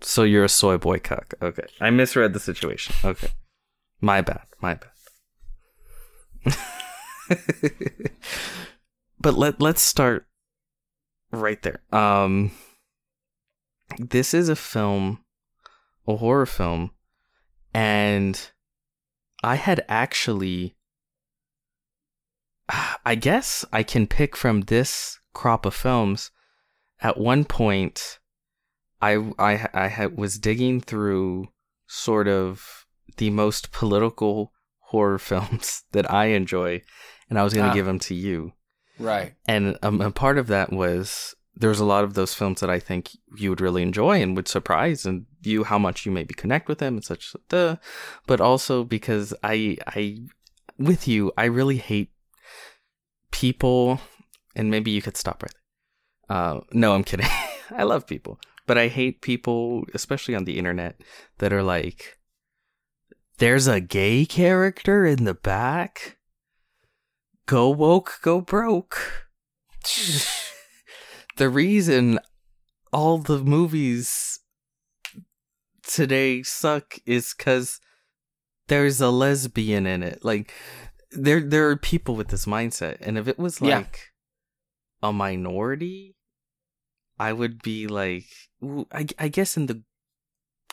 So 0.00 0.24
you're 0.24 0.44
a 0.44 0.48
soy 0.48 0.76
boy 0.76 0.98
cuck. 0.98 1.34
Okay. 1.40 1.66
I 1.80 1.90
misread 1.90 2.32
the 2.32 2.40
situation. 2.40 2.94
Okay. 3.04 3.28
My 4.00 4.20
bad. 4.20 4.42
My 4.60 4.78
bad. 6.44 6.56
but 9.20 9.34
let 9.34 9.60
let's 9.60 9.82
start 9.82 10.26
right 11.30 11.60
there. 11.62 11.80
Um 11.92 12.52
this 13.98 14.34
is 14.34 14.48
a 14.48 14.56
film, 14.56 15.24
a 16.06 16.16
horror 16.16 16.46
film, 16.46 16.90
and 17.72 18.50
I 19.42 19.56
had 19.56 19.84
actually 19.88 20.76
I 23.04 23.14
guess 23.14 23.64
I 23.72 23.82
can 23.82 24.06
pick 24.06 24.36
from 24.36 24.62
this 24.62 25.20
crop 25.32 25.66
of 25.66 25.74
films 25.74 26.30
at 27.00 27.18
one 27.18 27.44
point 27.44 28.18
I 29.00 29.32
I 29.38 29.68
I 29.72 29.86
had, 29.88 30.16
was 30.16 30.38
digging 30.38 30.80
through 30.80 31.48
sort 31.86 32.28
of 32.28 32.86
the 33.18 33.30
most 33.30 33.72
political 33.72 34.52
horror 34.78 35.18
films 35.30 35.84
that 35.92 36.10
I 36.10 36.26
enjoy, 36.26 36.82
and 37.28 37.38
I 37.38 37.44
was 37.44 37.54
going 37.54 37.64
to 37.64 37.70
ah. 37.70 37.74
give 37.74 37.86
them 37.86 37.98
to 38.00 38.14
you. 38.14 38.52
Right. 38.98 39.34
And 39.46 39.78
um, 39.82 40.00
a 40.00 40.10
part 40.10 40.38
of 40.38 40.46
that 40.48 40.72
was 40.72 41.34
there's 41.54 41.80
a 41.80 41.84
lot 41.84 42.04
of 42.04 42.14
those 42.14 42.34
films 42.34 42.60
that 42.60 42.70
I 42.70 42.78
think 42.78 43.10
you 43.36 43.50
would 43.50 43.60
really 43.60 43.82
enjoy 43.82 44.20
and 44.22 44.36
would 44.36 44.48
surprise 44.48 45.06
and 45.06 45.26
you 45.42 45.64
how 45.64 45.78
much 45.78 46.04
you 46.04 46.12
maybe 46.12 46.34
connect 46.34 46.68
with 46.68 46.78
them 46.78 46.94
and 46.94 47.04
such. 47.04 47.34
Duh. 47.48 47.76
But 48.26 48.40
also 48.40 48.84
because 48.84 49.34
I 49.42 49.76
I 49.86 50.18
with 50.78 51.08
you 51.08 51.32
I 51.36 51.44
really 51.44 51.78
hate 51.78 52.10
people, 53.36 54.00
and 54.54 54.70
maybe 54.70 54.90
you 54.90 55.02
could 55.02 55.16
stop 55.16 55.42
right. 55.42 55.52
There. 56.28 56.36
Uh, 56.36 56.60
no, 56.72 56.94
I'm 56.94 57.04
kidding. 57.04 57.26
I 57.70 57.82
love 57.82 58.06
people, 58.06 58.40
but 58.66 58.78
I 58.78 58.88
hate 58.88 59.20
people, 59.20 59.84
especially 59.94 60.34
on 60.34 60.44
the 60.44 60.58
internet, 60.58 61.00
that 61.38 61.52
are 61.52 61.62
like, 61.62 62.18
there's 63.38 63.66
a 63.66 63.80
gay 63.80 64.24
character 64.24 65.04
in 65.04 65.24
the 65.24 65.34
back. 65.34 66.16
Go 67.46 67.70
woke, 67.70 68.18
go 68.22 68.40
broke. 68.40 69.28
the 71.36 71.48
reason 71.48 72.18
all 72.92 73.18
the 73.18 73.38
movies 73.38 74.40
today 75.82 76.42
suck 76.42 76.98
is 77.06 77.34
because 77.36 77.80
there's 78.68 79.00
a 79.00 79.10
lesbian 79.10 79.86
in 79.86 80.02
it. 80.02 80.24
Like, 80.24 80.52
there 81.12 81.40
there 81.40 81.68
are 81.70 81.76
people 81.76 82.16
with 82.16 82.28
this 82.28 82.46
mindset, 82.46 82.98
and 83.00 83.16
if 83.16 83.28
it 83.28 83.38
was 83.38 83.60
like 83.60 84.12
yeah. 85.02 85.08
a 85.08 85.12
minority, 85.12 86.16
I 87.18 87.32
would 87.32 87.62
be 87.62 87.86
like, 87.86 88.26
I, 88.92 89.06
I 89.18 89.28
guess 89.28 89.56
in 89.56 89.66
the 89.66 89.82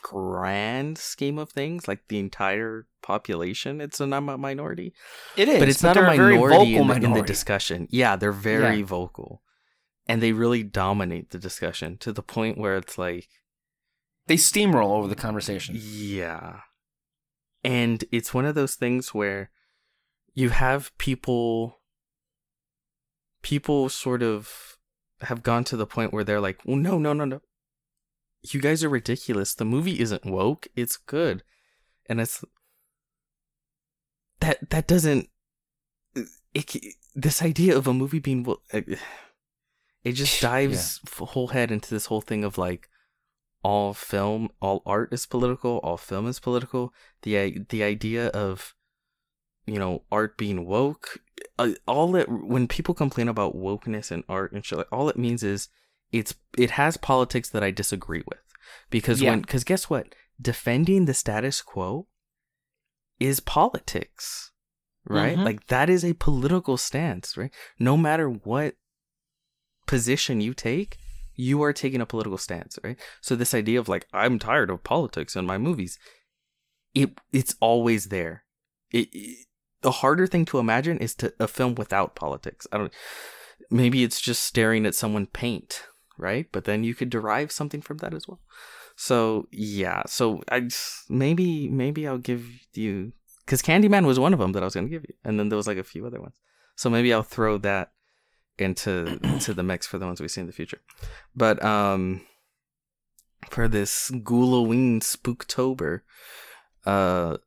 grand 0.04 0.98
scheme 0.98 1.38
of 1.38 1.50
things, 1.50 1.88
like 1.88 2.06
the 2.08 2.18
entire 2.18 2.86
population, 3.02 3.80
it's 3.80 3.98
a 4.00 4.06
minority. 4.06 4.92
It 5.34 5.48
is, 5.48 5.58
but 5.58 5.68
it's 5.68 5.82
but 5.82 5.94
not 5.94 5.96
a 5.96 6.06
minority, 6.06 6.76
in, 6.76 6.86
minority. 6.86 7.06
in, 7.06 7.12
the 7.14 7.22
discussion. 7.22 7.88
Yeah, 7.90 8.14
they're 8.14 8.30
very 8.30 8.78
yeah. 8.78 8.84
vocal, 8.84 9.42
and 10.06 10.22
they 10.22 10.32
really 10.32 10.62
dominate 10.62 11.30
the 11.30 11.38
discussion 11.38 11.96
to 11.98 12.12
the 12.12 12.22
point 12.22 12.58
where 12.58 12.76
it's 12.76 12.98
like 12.98 13.28
they 14.26 14.36
steamroll 14.36 14.90
over 14.90 15.08
the 15.08 15.16
conversation. 15.16 15.74
Yeah, 15.80 16.60
and 17.64 18.04
it's 18.12 18.34
one 18.34 18.44
of 18.44 18.54
those 18.54 18.74
things 18.74 19.14
where 19.14 19.50
you 20.34 20.50
have 20.50 20.96
people, 20.98 21.80
people 23.42 23.88
sort 23.88 24.22
of 24.22 24.76
have 25.22 25.42
gone 25.42 25.64
to 25.64 25.76
the 25.78 25.86
point 25.86 26.12
where 26.12 26.24
they're 26.24 26.40
like, 26.40 26.60
well, 26.66 26.76
no, 26.76 26.98
no, 26.98 27.14
no, 27.14 27.24
no. 27.24 27.40
You 28.50 28.60
guys 28.60 28.84
are 28.84 28.88
ridiculous. 28.88 29.54
The 29.54 29.64
movie 29.64 30.00
isn't 30.00 30.26
woke. 30.26 30.68
It's 30.76 30.96
good. 30.96 31.42
And 32.06 32.20
it's 32.20 32.44
that 34.40 34.70
that 34.70 34.86
doesn't 34.86 35.28
it, 36.52 36.94
this 37.14 37.42
idea 37.42 37.76
of 37.76 37.86
a 37.86 37.94
movie 37.94 38.18
being 38.18 38.46
it 38.72 40.12
just 40.12 40.40
dives 40.40 41.00
yeah. 41.04 41.26
whole 41.26 41.48
head 41.48 41.70
into 41.70 41.90
this 41.90 42.06
whole 42.06 42.20
thing 42.20 42.44
of 42.44 42.58
like 42.58 42.88
all 43.62 43.94
film 43.94 44.50
all 44.60 44.82
art 44.84 45.12
is 45.12 45.24
political 45.24 45.78
all 45.78 45.96
film 45.96 46.26
is 46.26 46.38
political 46.38 46.92
the 47.22 47.64
the 47.70 47.82
idea 47.82 48.28
of 48.28 48.74
you 49.66 49.78
know 49.78 50.02
art 50.12 50.36
being 50.36 50.66
woke 50.66 51.20
uh, 51.58 51.70
all 51.88 52.14
it 52.14 52.28
when 52.28 52.68
people 52.68 52.94
complain 52.94 53.28
about 53.28 53.56
wokeness 53.56 54.10
and 54.10 54.22
art 54.28 54.52
and 54.52 54.64
shit 54.64 54.78
like 54.78 54.92
all 54.92 55.08
it 55.08 55.16
means 55.16 55.42
is 55.42 55.68
it's 56.14 56.34
it 56.56 56.72
has 56.72 56.96
politics 56.96 57.50
that 57.50 57.64
I 57.64 57.70
disagree 57.70 58.22
with. 58.26 58.38
Because 58.90 59.20
yeah. 59.20 59.30
when 59.30 59.40
because 59.40 59.64
guess 59.64 59.90
what? 59.90 60.14
Defending 60.40 61.04
the 61.04 61.14
status 61.14 61.62
quo 61.62 62.06
is 63.20 63.40
politics 63.40 64.50
right? 65.06 65.34
Mm-hmm. 65.34 65.44
like 65.44 65.66
that 65.66 65.90
is 65.90 66.04
a 66.04 66.14
political 66.14 66.76
stance 66.76 67.36
right? 67.36 67.52
No 67.78 67.96
matter 67.96 68.28
what 68.28 68.74
position 69.86 70.40
you 70.40 70.54
take 70.54 70.96
you 71.36 71.62
are 71.62 71.72
taking 71.72 72.00
a 72.00 72.06
political 72.06 72.38
stance 72.38 72.78
right? 72.82 72.98
So 73.20 73.36
this 73.36 73.54
idea 73.54 73.78
of 73.78 73.88
like 73.88 74.06
i'm 74.12 74.38
tired 74.38 74.70
of 74.70 74.82
politics 74.82 75.36
in 75.36 75.44
my 75.44 75.58
movies 75.58 75.98
it 76.94 77.18
it's 77.32 77.56
always 77.60 78.06
there. 78.06 78.44
It, 78.90 79.08
it 79.12 79.46
the 79.82 79.90
harder 79.90 80.26
thing 80.26 80.46
to 80.46 80.58
imagine 80.58 80.98
is 80.98 81.14
to 81.16 81.34
a 81.38 81.46
film 81.46 81.74
without 81.74 82.14
politics. 82.14 82.66
I 82.72 82.78
don't 82.78 82.92
maybe 83.70 84.02
it's 84.02 84.20
just 84.20 84.42
staring 84.42 84.86
at 84.86 84.94
someone 84.94 85.26
paint 85.26 85.86
right 86.18 86.46
but 86.52 86.64
then 86.64 86.84
you 86.84 86.94
could 86.94 87.10
derive 87.10 87.50
something 87.50 87.80
from 87.80 87.98
that 87.98 88.14
as 88.14 88.28
well 88.28 88.40
so 88.96 89.48
yeah, 89.50 90.02
so 90.06 90.42
I 90.50 90.68
maybe 91.08 91.68
maybe 91.68 92.06
I'll 92.06 92.18
give 92.18 92.46
you 92.74 93.12
because 93.44 93.62
Candyman 93.62 94.06
was 94.06 94.18
one 94.18 94.32
of 94.32 94.38
them 94.38 94.52
that 94.52 94.62
I 94.62 94.66
was 94.66 94.74
gonna 94.74 94.88
give 94.88 95.04
you, 95.08 95.14
and 95.24 95.38
then 95.38 95.48
there 95.48 95.56
was 95.56 95.66
like 95.66 95.78
a 95.78 95.84
few 95.84 96.06
other 96.06 96.20
ones. 96.20 96.34
So 96.76 96.88
maybe 96.90 97.12
I'll 97.12 97.22
throw 97.22 97.58
that 97.58 97.92
into 98.58 99.18
into 99.24 99.52
the 99.52 99.62
mix 99.62 99.86
for 99.86 99.98
the 99.98 100.06
ones 100.06 100.20
we 100.20 100.28
see 100.28 100.40
in 100.40 100.46
the 100.46 100.52
future. 100.52 100.80
But 101.34 101.62
um, 101.64 102.22
for 103.50 103.66
this 103.66 104.10
Ghoulieween 104.12 105.00
Spooktober, 105.00 106.02
uh, 106.86 107.38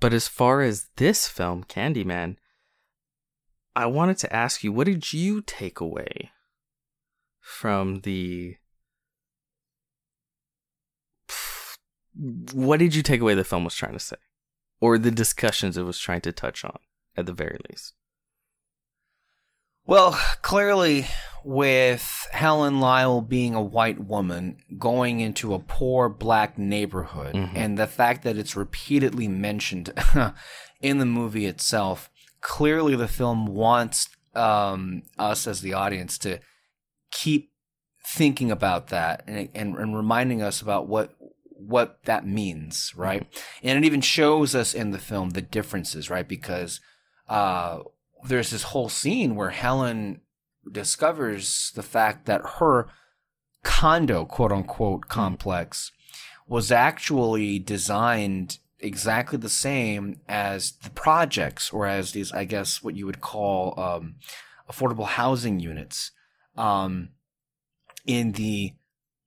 but 0.00 0.12
as 0.12 0.26
far 0.26 0.60
as 0.60 0.88
this 0.96 1.28
film, 1.28 1.62
Candyman, 1.64 2.36
I 3.76 3.86
wanted 3.86 4.18
to 4.18 4.34
ask 4.34 4.64
you, 4.64 4.72
what 4.72 4.86
did 4.88 5.12
you 5.12 5.40
take 5.40 5.78
away 5.78 6.31
from 7.42 8.00
the 8.00 8.56
what 12.54 12.78
did 12.78 12.94
you 12.94 13.02
take 13.02 13.20
away 13.20 13.34
the 13.34 13.44
film 13.44 13.64
was 13.64 13.74
trying 13.74 13.92
to 13.92 13.98
say 13.98 14.16
or 14.80 14.96
the 14.96 15.10
discussions 15.10 15.76
it 15.76 15.82
was 15.82 15.98
trying 15.98 16.20
to 16.20 16.32
touch 16.32 16.64
on 16.64 16.78
at 17.16 17.26
the 17.26 17.32
very 17.32 17.58
least 17.68 17.94
well 19.84 20.12
clearly 20.40 21.06
with 21.44 22.28
helen 22.30 22.78
lyle 22.78 23.20
being 23.20 23.54
a 23.54 23.62
white 23.62 23.98
woman 23.98 24.56
going 24.78 25.18
into 25.18 25.52
a 25.52 25.58
poor 25.58 26.08
black 26.08 26.56
neighborhood 26.56 27.34
mm-hmm. 27.34 27.56
and 27.56 27.76
the 27.76 27.88
fact 27.88 28.22
that 28.22 28.36
it's 28.36 28.54
repeatedly 28.54 29.26
mentioned 29.26 29.92
in 30.80 30.98
the 30.98 31.06
movie 31.06 31.46
itself 31.46 32.08
clearly 32.40 32.94
the 32.94 33.08
film 33.08 33.46
wants 33.46 34.08
um, 34.34 35.02
us 35.18 35.46
as 35.46 35.60
the 35.60 35.74
audience 35.74 36.16
to 36.18 36.38
keep 37.12 37.52
thinking 38.04 38.50
about 38.50 38.88
that 38.88 39.22
and, 39.28 39.48
and, 39.54 39.76
and 39.76 39.96
reminding 39.96 40.42
us 40.42 40.60
about 40.60 40.88
what 40.88 41.14
what 41.54 42.02
that 42.06 42.26
means, 42.26 42.92
right? 42.96 43.30
Mm-hmm. 43.30 43.68
And 43.68 43.78
it 43.78 43.86
even 43.86 44.00
shows 44.00 44.54
us 44.54 44.74
in 44.74 44.90
the 44.90 44.98
film 44.98 45.30
the 45.30 45.42
differences, 45.42 46.10
right? 46.10 46.26
Because 46.26 46.80
uh, 47.28 47.80
there's 48.24 48.50
this 48.50 48.64
whole 48.64 48.88
scene 48.88 49.36
where 49.36 49.50
Helen 49.50 50.22
discovers 50.70 51.70
the 51.76 51.82
fact 51.82 52.26
that 52.26 52.42
her 52.58 52.88
condo, 53.62 54.24
quote 54.24 54.50
unquote, 54.50 55.02
mm-hmm. 55.02 55.10
complex 55.10 55.92
was 56.48 56.72
actually 56.72 57.60
designed 57.60 58.58
exactly 58.80 59.38
the 59.38 59.48
same 59.48 60.20
as 60.28 60.72
the 60.82 60.90
projects 60.90 61.72
or 61.72 61.86
as 61.86 62.10
these, 62.10 62.32
I 62.32 62.44
guess, 62.44 62.82
what 62.82 62.96
you 62.96 63.06
would 63.06 63.20
call 63.20 63.78
um, 63.78 64.16
affordable 64.68 65.06
housing 65.06 65.60
units 65.60 66.10
um, 66.56 67.10
in 68.06 68.32
the 68.32 68.72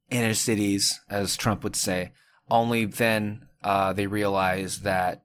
inner 0.09 0.33
cities, 0.33 0.99
as 1.09 1.35
Trump 1.35 1.63
would 1.63 1.75
say. 1.75 2.11
Only 2.49 2.85
then 2.85 3.47
uh, 3.63 3.93
they 3.93 4.07
realize 4.07 4.81
that, 4.81 5.23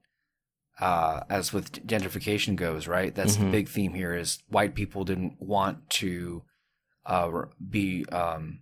uh, 0.79 1.21
as 1.29 1.53
with 1.53 1.85
gentrification 1.85 2.55
goes, 2.55 2.87
right? 2.87 3.13
That's 3.13 3.35
mm-hmm. 3.35 3.45
the 3.45 3.51
big 3.51 3.69
theme 3.69 3.93
here: 3.93 4.15
is 4.15 4.39
white 4.49 4.73
people 4.73 5.03
didn't 5.03 5.35
want 5.39 5.89
to 5.91 6.43
uh, 7.05 7.29
be, 7.69 8.05
um, 8.11 8.61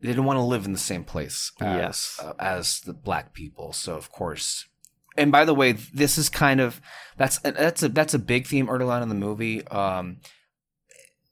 they 0.00 0.08
didn't 0.08 0.24
want 0.24 0.36
to 0.36 0.42
live 0.42 0.66
in 0.66 0.72
the 0.72 0.78
same 0.78 1.04
place 1.04 1.52
as, 1.60 1.76
yes. 1.76 2.20
Uh, 2.22 2.34
as 2.38 2.80
the 2.80 2.92
black 2.92 3.32
people. 3.32 3.72
So 3.72 3.94
of 3.94 4.10
course, 4.12 4.66
and 5.16 5.32
by 5.32 5.46
the 5.46 5.54
way, 5.54 5.72
this 5.72 6.18
is 6.18 6.28
kind 6.28 6.60
of 6.60 6.80
that's 7.16 7.38
that's 7.38 7.82
a 7.82 7.88
that's 7.88 8.14
a 8.14 8.18
big 8.18 8.46
theme 8.46 8.68
early 8.68 8.90
on 8.90 9.02
in 9.02 9.08
the 9.08 9.14
movie. 9.14 9.66
Um, 9.68 10.18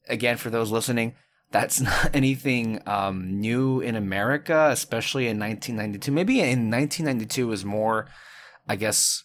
again, 0.08 0.36
for 0.36 0.50
those 0.50 0.70
listening, 0.70 1.14
that's 1.50 1.80
not 1.80 2.10
anything 2.14 2.80
um, 2.86 3.40
new 3.40 3.80
in 3.80 3.94
America, 3.94 4.68
especially 4.70 5.28
in 5.28 5.38
1992. 5.38 6.12
Maybe 6.12 6.40
in 6.40 6.70
1992 6.70 7.46
was 7.46 7.64
more, 7.64 8.08
I 8.68 8.76
guess, 8.76 9.24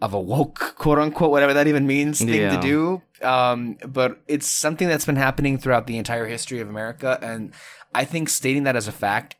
of 0.00 0.12
a 0.12 0.20
woke, 0.20 0.74
quote 0.78 0.98
unquote, 0.98 1.30
whatever 1.30 1.54
that 1.54 1.68
even 1.68 1.86
means, 1.86 2.18
thing 2.18 2.28
yeah. 2.28 2.56
to 2.56 2.60
do. 2.60 3.02
Um, 3.26 3.78
but 3.86 4.20
it's 4.26 4.46
something 4.46 4.88
that's 4.88 5.06
been 5.06 5.16
happening 5.16 5.58
throughout 5.58 5.86
the 5.86 5.96
entire 5.96 6.26
history 6.26 6.60
of 6.60 6.68
America. 6.68 7.18
And 7.22 7.52
I 7.94 8.04
think 8.04 8.28
stating 8.28 8.64
that 8.64 8.76
as 8.76 8.88
a 8.88 8.92
fact 8.92 9.36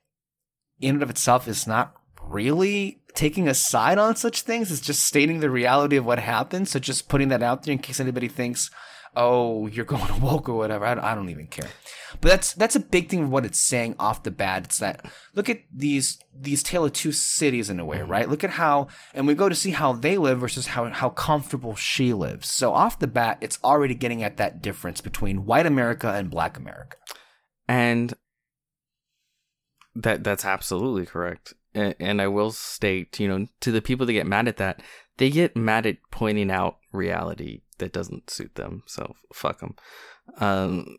in 0.81 0.97
and 0.97 1.03
of 1.03 1.11
itself 1.11 1.49
is 1.49 1.67
not 1.67 1.95
really 2.23 3.01
taking 3.15 3.49
a 3.49 3.55
side 3.55 3.99
on 3.99 4.17
such 4.17 4.43
things. 4.43 4.71
It's 4.71 4.81
just 4.81 5.05
stating 5.05 5.41
the 5.41 5.51
reality 5.51 5.97
of 5.97 6.07
what 6.07 6.19
happened. 6.19 6.69
So 6.69 6.79
just 6.79 7.09
putting 7.09 7.29
that 7.29 7.43
out 7.43 7.63
there 7.63 7.73
in 7.73 7.79
case 7.79 8.01
anybody 8.01 8.29
thinks, 8.29 8.71
oh, 9.15 9.67
you're 9.67 9.85
going 9.85 10.07
to 10.07 10.21
woke 10.21 10.49
or 10.49 10.57
whatever. 10.57 10.85
I 10.87 10.95
don't, 10.95 11.05
I 11.05 11.15
don't 11.15 11.29
even 11.29 11.47
care. 11.47 11.69
But 12.21 12.29
that's 12.29 12.53
that's 12.55 12.77
a 12.77 12.81
big 12.81 13.09
thing 13.09 13.25
of 13.25 13.31
what 13.31 13.45
it's 13.45 13.59
saying 13.59 13.97
off 13.99 14.23
the 14.23 14.31
bat. 14.31 14.65
It's 14.65 14.79
that 14.79 15.05
look 15.35 15.49
at 15.49 15.61
these 15.73 16.19
these 16.39 16.63
tale 16.63 16.85
of 16.85 16.93
two 16.93 17.13
cities 17.13 17.71
in 17.71 17.81
a 17.81 17.85
way, 17.85 18.03
right? 18.03 18.29
Look 18.29 18.45
at 18.45 18.51
how 18.51 18.89
and 19.15 19.27
we 19.27 19.35
go 19.35 19.49
to 19.49 19.55
see 19.55 19.71
how 19.71 19.93
they 19.93 20.19
live 20.19 20.41
versus 20.41 20.69
how 20.69 20.89
how 20.91 21.09
comfortable 21.09 21.75
she 21.75 22.13
lives. 22.13 22.51
So 22.51 22.73
off 22.73 22.99
the 22.99 23.07
bat, 23.07 23.39
it's 23.41 23.59
already 23.65 23.95
getting 23.95 24.23
at 24.23 24.37
that 24.37 24.63
difference 24.63 25.01
between 25.01 25.47
white 25.47 25.67
America 25.67 26.13
and 26.13 26.31
black 26.31 26.57
America. 26.57 26.97
And 27.67 28.13
that 29.95 30.23
that's 30.25 30.45
absolutely 30.45 31.07
correct. 31.07 31.55
And, 31.75 31.95
and 31.99 32.21
I 32.21 32.29
will 32.29 32.51
state, 32.51 33.19
you 33.19 33.29
know, 33.29 33.47
to 33.61 33.73
the 33.73 33.81
people 33.81 34.05
that 34.05 34.13
get 34.13 34.27
mad 34.27 34.47
at 34.47 34.59
that, 34.59 34.83
they 35.17 35.31
get 35.31 35.57
mad 35.57 35.87
at 35.87 35.97
pointing 36.11 36.51
out 36.51 36.77
reality 36.93 37.63
that 37.83 37.93
doesn't 37.93 38.31
suit 38.31 38.55
them. 38.55 38.83
So 38.87 39.15
fuck 39.35 39.61
them. 39.61 39.75
Um, 40.39 40.97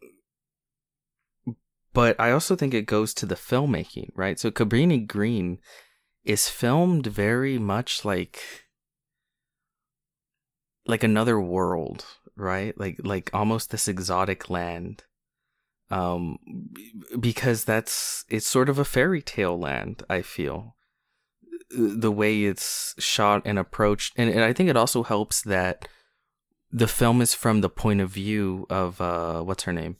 but 1.93 2.19
I 2.19 2.31
also 2.31 2.55
think 2.55 2.73
it 2.73 2.85
goes 2.85 3.13
to 3.15 3.25
the 3.25 3.35
filmmaking, 3.35 4.09
right? 4.15 4.39
So 4.39 4.51
Cabrini 4.51 5.07
Green 5.07 5.59
is 6.25 6.49
filmed 6.49 7.07
very 7.07 7.57
much 7.57 8.03
like 8.03 8.41
like 10.85 11.03
another 11.03 11.39
world, 11.39 12.05
right? 12.35 12.77
Like 12.77 12.97
like 13.03 13.29
almost 13.33 13.69
this 13.69 13.87
exotic 13.87 14.49
land. 14.49 15.03
Um 15.91 16.39
because 17.19 17.63
that's 17.63 18.25
it's 18.27 18.47
sort 18.47 18.69
of 18.69 18.79
a 18.79 18.85
fairy 18.85 19.21
tale 19.21 19.57
land, 19.59 20.03
I 20.09 20.23
feel. 20.23 20.75
The 21.69 22.11
way 22.11 22.43
it's 22.45 22.95
shot 22.97 23.43
and 23.45 23.59
approached 23.59 24.13
and, 24.15 24.29
and 24.29 24.41
I 24.41 24.53
think 24.53 24.69
it 24.69 24.77
also 24.77 25.03
helps 25.03 25.41
that 25.43 25.87
the 26.73 26.87
film 26.87 27.21
is 27.21 27.35
from 27.35 27.61
the 27.61 27.69
point 27.69 28.01
of 28.01 28.09
view 28.09 28.65
of 28.69 28.99
uh 28.99 29.41
what's 29.41 29.63
her 29.63 29.73
name? 29.73 29.97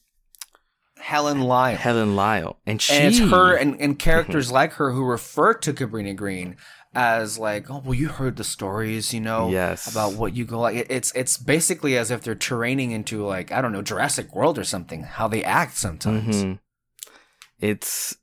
Helen 0.98 1.42
Lyle. 1.42 1.76
Helen 1.76 2.16
Lyle. 2.16 2.58
And 2.66 2.82
she 2.82 2.94
And 2.94 3.08
it's 3.08 3.20
her 3.20 3.56
and, 3.56 3.80
and 3.80 4.00
characters 4.00 4.52
like 4.52 4.74
her 4.74 4.92
who 4.92 5.04
refer 5.04 5.54
to 5.54 5.74
Cabrini 5.74 6.16
Green 6.16 6.56
as 6.96 7.38
like, 7.38 7.70
oh 7.70 7.82
well 7.86 7.94
you 7.94 8.08
heard 8.08 8.38
the 8.38 8.44
stories, 8.44 9.14
you 9.14 9.22
know, 9.22 9.50
yes. 9.50 9.90
about 9.90 10.14
what 10.14 10.36
you 10.36 10.46
go 10.46 10.60
like 10.60 10.88
it's 10.90 11.12
it's 11.14 11.38
basically 11.38 11.98
as 11.98 12.10
if 12.10 12.22
they're 12.22 12.36
terraining 12.36 12.92
into 12.92 13.26
like, 13.26 13.52
I 13.52 13.62
don't 13.62 13.72
know, 13.72 13.82
Jurassic 13.82 14.34
World 14.34 14.58
or 14.58 14.64
something, 14.64 15.04
how 15.04 15.28
they 15.28 15.44
act 15.44 15.78
sometimes. 15.78 16.44
Mm-hmm. 16.44 16.54
It's 17.60 18.18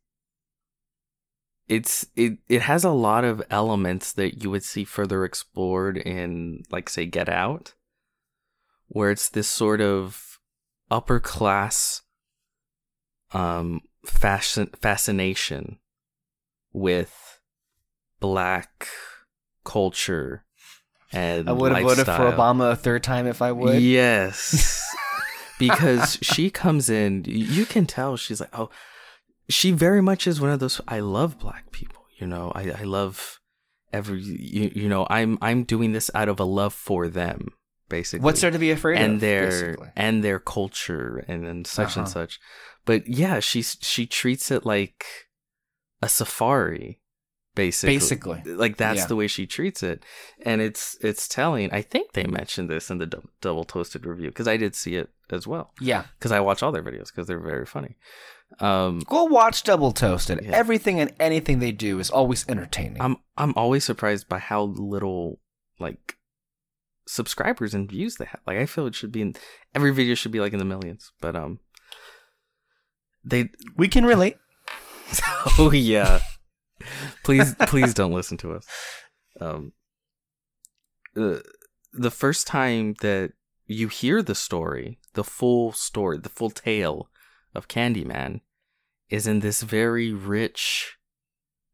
it's 1.69 2.07
it 2.17 2.39
it 2.49 2.63
has 2.63 2.83
a 2.83 2.91
lot 2.91 3.25
of 3.25 3.43
elements 3.49 4.13
that 4.15 4.43
you 4.43 4.51
would 4.51 4.65
see 4.65 4.85
further 4.85 5.25
explored 5.25 5.97
in 5.97 6.65
like 6.71 6.89
say 6.89 7.07
Get 7.07 7.29
Out 7.29 7.75
where 8.91 9.11
it's 9.11 9.29
this 9.29 9.49
sort 9.49 9.81
of 9.81 10.39
upper 10.91 11.21
class 11.21 12.03
um 13.33 13.81
fashion 14.05 14.69
fascination 14.81 15.79
with 16.73 17.41
black 18.21 18.89
culture 19.65 20.45
and 21.13 21.49
I 21.49 21.53
would 21.53 21.73
have 21.73 21.83
voted 21.83 22.07
for. 22.07 22.13
Obama 22.13 22.73
a 22.73 22.77
third 22.77 23.03
time 23.03 23.27
if 23.27 23.43
I 23.43 23.53
would. 23.53 23.81
Yes. 23.83 24.81
because 25.59 26.19
she 26.23 26.51
comes 26.51 26.89
in, 26.89 27.25
you 27.27 27.67
can 27.67 27.87
tell 27.87 28.17
she's 28.17 28.41
like, 28.41 28.57
oh, 28.59 28.71
she 29.49 29.73
very 29.73 30.01
much 30.01 30.27
is 30.27 30.41
one 30.41 30.51
of 30.51 30.61
those. 30.61 30.81
I 30.87 31.01
love 31.01 31.39
black 31.39 31.73
people. 31.73 32.05
You 32.19 32.27
know, 32.27 32.53
I, 32.55 32.71
I 32.71 32.83
love 32.85 33.41
every, 33.93 34.21
you, 34.21 34.71
you 34.75 34.89
know, 34.89 35.07
I'm, 35.11 35.39
I'm 35.43 35.65
doing 35.65 35.93
this 35.93 36.11
out 36.15 36.29
of 36.29 36.39
a 36.39 36.45
love 36.45 36.73
for 36.73 37.09
them, 37.09 37.49
basically. 37.91 38.25
What's 38.25 38.41
there 38.41 38.51
to 38.51 38.59
be 38.59 38.71
afraid 38.71 38.97
and 38.99 39.15
of? 39.17 39.21
their, 39.21 39.47
basically? 39.51 39.89
and 39.97 40.25
their 40.25 40.39
culture 40.39 41.23
and, 41.29 41.45
and 41.47 41.67
such 41.67 41.97
and 41.97 42.05
Uh-huh. 42.07 42.13
such. 42.25 42.41
But 42.87 43.07
yeah, 43.07 43.41
she's, 43.41 43.77
she 43.83 44.07
treats 44.07 44.51
it 44.51 44.65
like 44.65 45.05
a 46.01 46.09
safari, 46.09 47.01
basically 47.55 47.97
Basically. 47.97 48.43
like 48.47 48.77
that's 48.79 49.01
Yeah. 49.01 49.07
the 49.07 49.17
way 49.17 49.27
she 49.27 49.45
treats 49.45 49.83
it 49.83 50.05
and 50.47 50.61
it's 50.63 50.97
it's 51.01 51.27
telling 51.27 51.69
i 51.73 51.83
think 51.83 52.13
they 52.13 52.25
mentioned 52.25 52.71
this 52.71 52.91
in 52.91 52.99
the 52.99 53.07
dou- 53.07 53.29
double 53.41 53.65
toasted 53.65 54.07
review 54.07 54.29
because 54.29 54.47
i 54.47 54.57
did 54.57 54.77
see 54.77 54.95
it 54.95 55.11
as 55.31 55.49
well 55.49 55.73
Yeah. 55.81 56.05
because 56.17 56.31
i 56.31 56.39
watch 56.39 56.63
all 56.63 56.71
their 56.71 56.85
videos 56.85 57.09
because 57.09 57.27
they're 57.27 57.41
very 57.41 57.67
funny 57.67 57.97
um 58.61 59.01
Go 59.01 59.25
watch 59.25 59.63
Double 59.65 59.91
Toasted. 59.93 60.41
Yeah. 60.43 60.53
Everything 60.53 61.01
and 61.01 61.13
anything 61.21 61.59
they 61.59 61.73
do 61.73 61.99
is 61.99 62.09
always 62.09 62.49
entertaining. 62.49 63.03
i'm 63.03 63.17
i'm 63.37 63.53
always 63.57 63.85
surprised 63.85 64.29
by 64.29 64.39
how 64.39 64.63
little 64.63 65.41
like 65.81 66.17
subscribers 67.11 67.75
and 67.75 67.91
views 67.91 68.17
they 68.17 68.25
have. 68.25 68.41
Like 68.47 68.59
i 68.59 68.67
feel 68.67 68.87
it 68.87 68.95
should 68.95 69.13
be 69.13 69.23
in 69.23 69.35
every 69.75 69.93
video 69.93 70.15
should 70.15 70.33
be 70.33 70.41
like 70.41 70.53
in 70.53 70.59
the 70.59 70.65
millions 70.65 71.13
but 71.21 71.35
um 71.37 71.59
they 73.25 73.51
we 73.77 73.89
can 73.89 74.07
relate. 74.07 74.37
oh 75.59 75.73
yeah. 75.73 76.21
Please 77.25 77.55
please 77.67 77.93
don't 77.93 78.13
listen 78.13 78.39
to 78.39 78.53
us. 78.53 78.67
Um 79.41 79.73
uh, 81.17 81.41
the 81.93 82.11
first 82.11 82.47
time 82.47 82.95
that 83.01 83.33
you 83.67 83.89
hear 83.89 84.23
the 84.23 84.35
story 84.35 84.99
the 85.15 85.25
full 85.25 85.73
story 85.73 86.19
the 86.19 86.29
full 86.29 86.51
tale 86.51 87.09
of 87.55 87.69
candyman 87.69 88.41
is 89.11 89.27
in 89.27 89.41
this 89.41 89.63
very 89.63 90.13
rich 90.13 90.97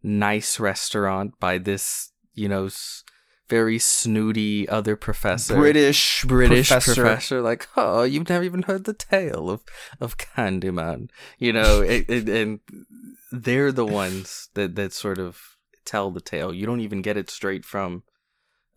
nice 0.03 0.59
restaurant 0.59 1.39
by 1.39 1.59
this 1.59 2.13
you 2.35 2.49
know 2.49 2.67
s- 2.67 3.05
very 3.49 3.79
snooty 3.79 4.69
other 4.69 4.97
professor 4.97 5.55
British 5.55 6.25
British 6.25 6.69
professor. 6.69 6.95
professor. 6.95 7.43
like, 7.43 7.69
oh, 7.77 8.03
you've 8.03 8.29
never 8.29 8.45
even 8.45 8.63
heard 8.63 8.85
the 8.85 8.95
tale 8.95 9.51
of 9.51 9.65
of 10.01 10.19
Candyman, 10.19 11.09
you 11.39 11.53
know, 11.53 11.81
it, 11.83 12.07
it, 12.09 12.29
and 12.29 12.61
they're 13.31 13.73
the 13.73 13.87
ones 13.87 14.49
that 14.55 14.75
that 14.77 14.93
sort 14.93 15.19
of 15.19 15.41
tell 15.85 16.11
the 16.11 16.21
tale. 16.21 16.53
You 16.53 16.67
don't 16.67 16.81
even 16.81 17.03
get 17.03 17.17
it 17.17 17.31
straight 17.31 17.65
from 17.65 18.03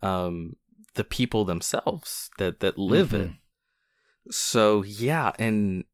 um 0.02 0.56
the 0.94 1.04
people 1.04 1.44
themselves 1.44 2.30
that 2.38 2.60
that 2.60 2.78
live 2.78 3.12
it. 3.14 3.30
So 4.30 4.82
yeah, 4.82 5.32
and 5.38 5.84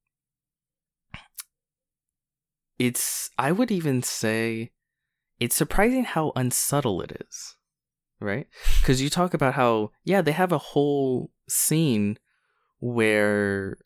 it's 2.79 3.31
I 3.39 3.53
would 3.53 3.71
even 3.71 4.03
say 4.03 4.73
it's 5.39 5.57
surprising 5.57 6.05
how 6.05 6.33
unsubtle 6.35 7.03
it 7.03 7.25
is. 7.29 7.57
Right? 8.21 8.47
Cuz 8.83 9.03
you 9.03 9.11
talk 9.11 9.35
about 9.35 9.55
how 9.55 9.91
yeah, 10.05 10.23
they 10.23 10.33
have 10.33 10.53
a 10.53 10.59
whole 10.59 11.31
scene 11.49 12.19
where 12.79 13.77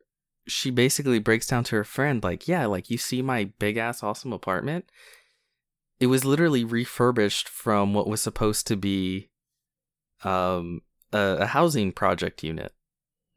she 0.46 0.70
basically 0.70 1.18
breaks 1.18 1.46
down 1.46 1.64
to 1.64 1.76
her 1.76 1.84
friend 1.84 2.22
like, 2.22 2.48
"Yeah, 2.48 2.66
like 2.66 2.90
you 2.90 2.98
see 2.98 3.22
my 3.22 3.44
big 3.58 3.76
ass 3.76 4.02
awesome 4.02 4.32
apartment? 4.32 4.84
It 5.98 6.06
was 6.06 6.24
literally 6.24 6.64
refurbished 6.64 7.48
from 7.48 7.92
what 7.92 8.06
was 8.08 8.22
supposed 8.22 8.66
to 8.68 8.76
be 8.76 9.30
um 10.24 10.82
a, 11.12 11.38
a 11.40 11.46
housing 11.46 11.92
project 11.92 12.42
unit 12.42 12.72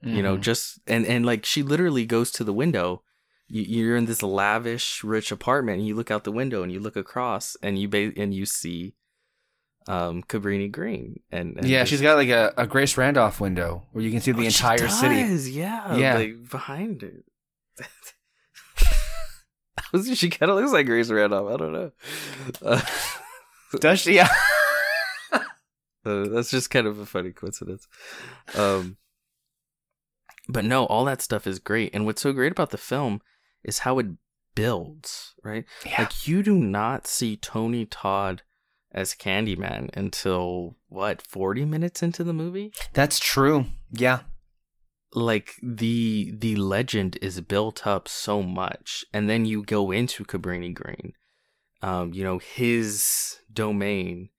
you 0.02 0.22
know 0.22 0.36
Mhm. 0.36 0.42
just 0.42 0.80
and 0.86 1.06
and 1.06 1.26
like 1.26 1.46
she 1.46 1.64
literally 1.64 2.06
goes 2.06 2.30
to 2.32 2.44
the 2.44 2.52
window 2.52 3.04
you, 3.48 3.62
you're 3.62 3.96
in 3.96 4.06
this 4.06 4.22
lavish 4.22 5.02
rich 5.02 5.32
apartment 5.32 5.80
and 5.80 5.88
you 5.88 5.96
look 5.96 6.12
out 6.12 6.26
the 6.26 6.32
window 6.32 6.62
and 6.62 6.74
you 6.74 6.80
look 6.82 6.98
across 6.98 7.56
and 7.62 7.80
you 7.80 7.88
ba- 7.88 8.12
and 8.18 8.34
you 8.34 8.46
see 8.46 8.96
um 9.88 10.24
cabrini 10.24 10.72
green 10.72 11.20
and, 11.32 11.58
and 11.58 11.68
yeah, 11.68 11.84
she's 11.84 12.02
got 12.02 12.16
like 12.16 12.30
a, 12.30 12.54
a 12.58 12.66
Grace 12.68 12.96
Randolph 12.98 13.40
window 13.42 13.84
where 13.92 14.04
you 14.04 14.12
can 14.12 14.22
see 14.22 14.32
the 14.32 14.44
Oh, 14.44 14.46
entire 14.46 14.88
city. 14.88 15.24
does, 15.24 15.50
yeah 15.50 15.96
Yeah. 15.96 16.16
like 16.16 16.50
behind 16.50 17.04
it 17.04 17.26
she 20.16 20.30
kind 20.30 20.50
of 20.52 20.58
looks 20.58 20.72
like 20.72 20.86
grace 20.88 21.10
randolph 21.12 21.54
i 21.54 21.58
don't 21.58 21.74
know 21.74 21.92
uh, 22.64 22.82
Does 23.80 24.00
she? 24.02 24.16
Yeah. 24.16 24.30
Uh, 26.06 26.28
that's 26.28 26.52
just 26.52 26.70
kind 26.70 26.86
of 26.86 27.00
a 27.00 27.06
funny 27.06 27.32
coincidence. 27.32 27.88
Um, 28.56 28.98
but 30.50 30.66
no, 30.66 30.84
all 30.88 31.06
that 31.06 31.22
stuff 31.22 31.48
is 31.48 31.60
great. 31.60 31.96
And 31.96 32.06
what's 32.06 32.22
so 32.22 32.34
great 32.34 32.52
about 32.52 32.72
the 32.72 32.78
film 32.78 33.22
is 33.64 33.80
how 33.80 34.00
it 34.00 34.08
builds, 34.54 35.34
right? 35.46 35.64
yeah. 35.86 36.00
Like, 36.02 36.28
you 36.28 36.44
do 36.44 36.56
not 36.56 37.08
see 37.08 37.38
Tony 37.38 37.86
Todd 37.86 38.42
as 38.94 39.14
Candyman 39.16 39.90
until 39.96 40.76
what, 40.90 41.22
40 41.22 41.66
minutes 41.66 42.04
into 42.04 42.24
the 42.24 42.34
movie? 42.34 42.72
That's 42.94 43.20
true. 43.20 43.66
Yeah. 43.92 44.22
Like, 45.16 45.56
the 45.62 46.34
the 46.36 46.56
legend 46.56 47.18
is 47.22 47.40
built 47.42 47.86
up 47.86 48.08
so 48.08 48.42
much. 48.42 49.06
And 49.14 49.30
then 49.30 49.46
you 49.46 49.64
go 49.64 49.92
into 49.92 50.24
Cabrini 50.24 50.74
Green, 50.74 51.14
um, 51.82 52.14
you 52.14 52.24
know, 52.24 52.40
his 52.40 53.38
domain 53.52 54.30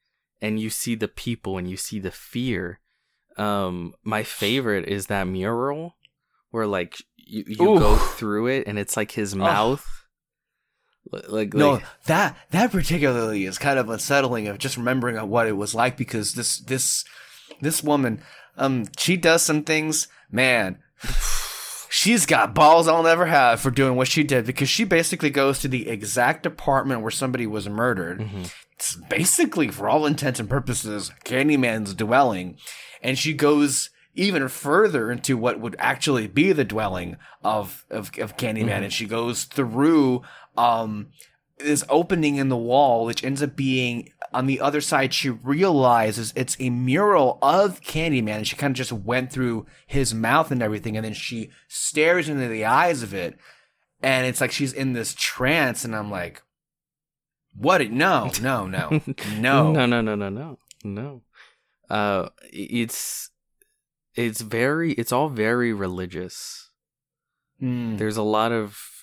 and 0.41 0.61
you 0.61 0.71
see 0.71 0.95
the 0.95 1.09
people 1.09 1.57
and 1.59 1.71
you 1.71 1.77
see 1.77 1.99
the 1.99 2.11
fear. 2.11 2.81
Um, 3.37 3.95
my 4.03 4.23
favorite 4.23 4.89
is 4.89 5.07
that 5.07 5.27
mural 5.27 5.97
where 6.51 6.67
like 6.67 6.99
you, 7.17 7.45
you 7.47 7.57
go 7.57 7.97
through 7.97 8.49
it 8.49 8.67
and 8.67 8.79
it's 8.79 8.97
like 8.97 9.13
his 9.13 9.35
mouth. 9.35 9.85
Li- 9.85 10.04
Like, 11.13 11.53
No, 11.55 11.73
like 11.75 11.85
that 12.07 12.37
that 12.51 12.73
particularly 12.73 13.45
is 13.45 13.59
kind 13.59 13.79
of 13.79 13.89
unsettling 13.91 14.49
of 14.49 14.59
just 14.59 14.77
remembering 14.77 15.17
what 15.29 15.47
it 15.47 15.57
was 15.57 15.75
like 15.75 15.97
because 15.97 16.35
this 16.35 16.59
this 16.59 17.05
this 17.61 17.83
woman, 17.83 18.21
um, 18.57 18.87
she 18.99 19.17
does 19.17 19.43
some 19.43 19.63
things, 19.63 20.09
man. 20.31 20.79
She's 21.91 22.27
got 22.27 22.55
balls 22.55 22.89
I'll 22.89 23.05
never 23.05 23.27
have 23.27 23.61
for 23.61 23.71
doing 23.71 23.95
what 23.95 24.09
she 24.09 24.25
did 24.25 24.47
because 24.47 24.69
she 24.69 24.83
basically 24.83 25.31
goes 25.31 25.61
to 25.61 25.69
the 25.69 25.89
exact 25.89 26.45
apartment 26.45 27.03
where 27.03 27.11
somebody 27.13 27.47
was 27.47 27.69
murdered. 27.69 28.19
Mhm. 28.21 28.53
It's 28.73 28.97
basically, 28.97 29.69
for 29.69 29.89
all 29.89 30.05
intents 30.05 30.41
and 30.41 30.51
purposes, 30.51 31.13
Candyman's 31.25 31.95
dwelling, 31.95 32.57
and 33.01 33.17
she 33.17 33.33
goes 33.33 33.91
even 34.17 34.49
further 34.49 35.11
into 35.13 35.37
what 35.37 35.61
would 35.61 35.77
actually 35.79 36.27
be 36.27 36.53
the 36.53 36.65
dwelling 36.65 37.17
of 37.45 37.85
of, 37.91 38.11
of 38.19 38.37
Candyman, 38.37 38.83
and 38.83 38.93
she 38.93 39.07
goes 39.07 39.45
through 39.45 40.23
um 40.57 41.09
this 41.59 41.85
opening 41.89 42.37
in 42.37 42.49
the 42.49 42.57
wall, 42.57 43.07
which 43.07 43.23
ends 43.23 43.43
up 43.43 43.55
being 43.55 44.11
on 44.33 44.47
the 44.47 44.61
other 44.61 44.81
side. 44.81 45.15
She 45.15 45.31
realizes 45.31 46.33
it's 46.35 46.57
a 46.59 46.71
mural 46.71 47.39
of 47.43 47.81
Candyman, 47.81 48.39
and 48.39 48.47
she 48.47 48.57
kind 48.57 48.73
of 48.73 48.77
just 48.77 48.93
went 48.93 49.33
through 49.33 49.67
his 49.87 50.13
mouth 50.13 50.51
and 50.51 50.63
everything, 50.63 50.97
and 50.97 51.05
then 51.05 51.15
she 51.15 51.51
stares 51.69 52.29
into 52.29 52.49
the 52.49 52.65
eyes 52.65 53.03
of 53.03 53.15
it, 53.15 53.39
and 54.03 54.27
it's 54.27 54.41
like 54.41 54.51
she's 54.51 54.73
in 54.73 54.93
this 54.93 55.15
trance, 55.15 55.85
and 55.85 55.95
I'm 55.95 56.11
like. 56.11 56.43
What? 57.57 57.89
No, 57.89 58.33
no, 58.43 58.67
no, 58.67 58.91
no. 59.39 59.73
no, 59.73 59.87
no, 59.87 60.01
no, 60.01 60.15
no, 60.17 60.29
no, 60.29 60.59
no. 60.83 61.23
Uh, 61.89 62.29
it's 62.53 63.31
it's 64.15 64.41
very 64.41 64.93
it's 64.93 65.13
all 65.13 65.29
very 65.29 65.73
religious. 65.73 66.71
Mm. 67.63 67.99
There's 67.99 68.17
a 68.17 68.23
lot 68.23 68.53
of 68.53 68.94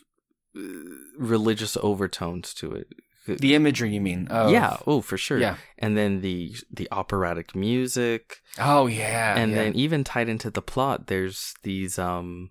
religious 1.18 1.78
overtones 1.78 2.54
to 2.56 2.74
it. 2.74 2.88
The 3.28 3.54
imagery, 3.54 3.94
you 3.94 4.02
mean? 4.02 4.28
Of, 4.30 4.52
yeah, 4.52 4.78
oh 4.88 5.02
for 5.02 5.18
sure. 5.18 5.38
Yeah. 5.38 5.58
and 5.78 5.96
then 5.96 6.22
the 6.22 6.56
the 6.72 6.88
operatic 6.92 7.56
music, 7.56 8.38
Oh 8.58 8.88
yeah. 8.88 9.38
and 9.38 9.52
yeah. 9.52 9.58
then 9.58 9.76
even 9.76 10.04
tied 10.04 10.28
into 10.28 10.50
the 10.50 10.62
plot, 10.62 11.08
there's 11.08 11.54
these 11.62 12.00
um 12.00 12.50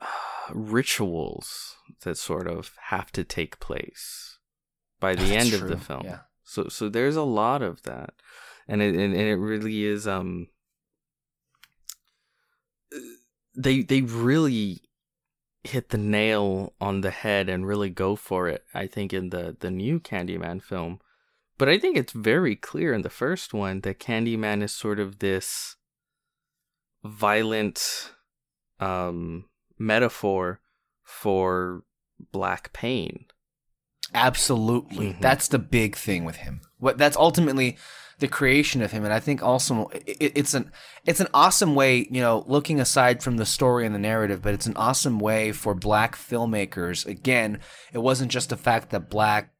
rituals 0.52 1.76
that 2.04 2.16
sort 2.16 2.48
of 2.48 2.72
have 2.88 3.12
to 3.12 3.22
take 3.22 3.60
place 3.60 4.38
by 4.98 5.14
the 5.14 5.24
That's 5.24 5.52
end 5.52 5.62
of 5.62 5.68
the 5.68 5.76
film. 5.76 6.02
Yeah. 6.04 6.20
So 6.44 6.68
so 6.68 6.88
there's 6.88 7.16
a 7.16 7.22
lot 7.22 7.60
of 7.60 7.82
that, 7.82 8.14
and 8.66 8.80
it 8.80 8.94
and, 8.94 9.12
and 9.14 9.28
it 9.28 9.36
really 9.36 9.84
is 9.84 10.08
um. 10.08 10.48
They 13.54 13.82
they 13.82 14.00
really 14.00 14.80
hit 15.64 15.90
the 15.90 15.98
nail 15.98 16.72
on 16.80 17.02
the 17.02 17.10
head 17.10 17.48
and 17.48 17.66
really 17.66 17.90
go 17.90 18.16
for 18.16 18.48
it. 18.48 18.64
I 18.74 18.86
think 18.86 19.12
in 19.12 19.30
the 19.30 19.56
the 19.58 19.70
new 19.70 20.00
Candyman 20.00 20.62
film, 20.62 21.00
but 21.58 21.68
I 21.68 21.78
think 21.78 21.96
it's 21.96 22.12
very 22.12 22.56
clear 22.56 22.92
in 22.92 23.02
the 23.02 23.10
first 23.10 23.54
one 23.54 23.80
that 23.82 24.00
Candyman 24.00 24.62
is 24.62 24.72
sort 24.72 24.98
of 24.98 25.18
this 25.20 25.76
violent 27.04 28.12
um 28.80 29.46
metaphor 29.78 30.60
for 31.04 31.84
black 32.32 32.72
pain. 32.72 33.26
Absolutely. 34.14 35.14
Mhm. 35.14 35.20
That's 35.20 35.48
the 35.48 35.58
big 35.58 35.96
thing 35.96 36.24
with 36.24 36.36
him. 36.36 36.60
What 36.78 36.98
that's 36.98 37.16
ultimately 37.16 37.78
the 38.18 38.28
creation 38.28 38.82
of 38.82 38.92
him, 38.92 39.04
and 39.04 39.12
I 39.12 39.20
think 39.20 39.42
also 39.42 39.88
it, 39.88 40.32
it's 40.34 40.54
an 40.54 40.70
it's 41.04 41.20
an 41.20 41.28
awesome 41.34 41.74
way, 41.74 42.06
you 42.10 42.20
know, 42.20 42.44
looking 42.46 42.80
aside 42.80 43.22
from 43.22 43.36
the 43.36 43.46
story 43.46 43.84
and 43.86 43.94
the 43.94 43.98
narrative, 43.98 44.42
but 44.42 44.54
it's 44.54 44.66
an 44.66 44.76
awesome 44.76 45.18
way 45.18 45.52
for 45.52 45.74
black 45.74 46.16
filmmakers. 46.16 47.06
Again, 47.06 47.60
it 47.92 47.98
wasn't 47.98 48.30
just 48.30 48.50
the 48.50 48.56
fact 48.56 48.90
that 48.90 49.10
black 49.10 49.52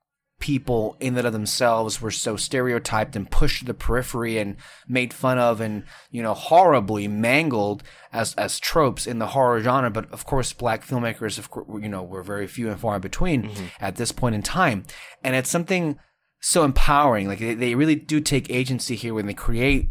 people 0.42 0.96
in 0.98 1.16
and 1.16 1.24
of 1.24 1.32
themselves 1.32 2.02
were 2.02 2.10
so 2.10 2.34
stereotyped 2.34 3.14
and 3.14 3.30
pushed 3.30 3.60
to 3.60 3.64
the 3.64 3.72
periphery 3.72 4.38
and 4.38 4.56
made 4.88 5.14
fun 5.14 5.38
of 5.38 5.60
and 5.60 5.84
you 6.10 6.20
know 6.20 6.34
horribly 6.34 7.06
mangled 7.06 7.84
as 8.12 8.34
as 8.34 8.58
tropes 8.58 9.06
in 9.06 9.20
the 9.20 9.28
horror 9.28 9.60
genre 9.60 9.88
but 9.88 10.10
of 10.12 10.26
course 10.26 10.52
black 10.52 10.84
filmmakers 10.84 11.38
of 11.38 11.48
course 11.48 11.68
you 11.80 11.88
know 11.88 12.02
were 12.02 12.24
very 12.24 12.48
few 12.48 12.68
and 12.68 12.80
far 12.80 12.98
between 12.98 13.44
mm-hmm. 13.44 13.66
at 13.80 13.94
this 13.94 14.10
point 14.10 14.34
in 14.34 14.42
time 14.42 14.82
and 15.22 15.36
it's 15.36 15.48
something 15.48 15.96
so 16.42 16.64
empowering 16.64 17.28
like 17.28 17.38
they, 17.38 17.54
they 17.54 17.74
really 17.74 17.94
do 17.94 18.20
take 18.20 18.50
agency 18.50 18.96
here 18.96 19.14
when 19.14 19.26
they 19.26 19.34
create 19.34 19.90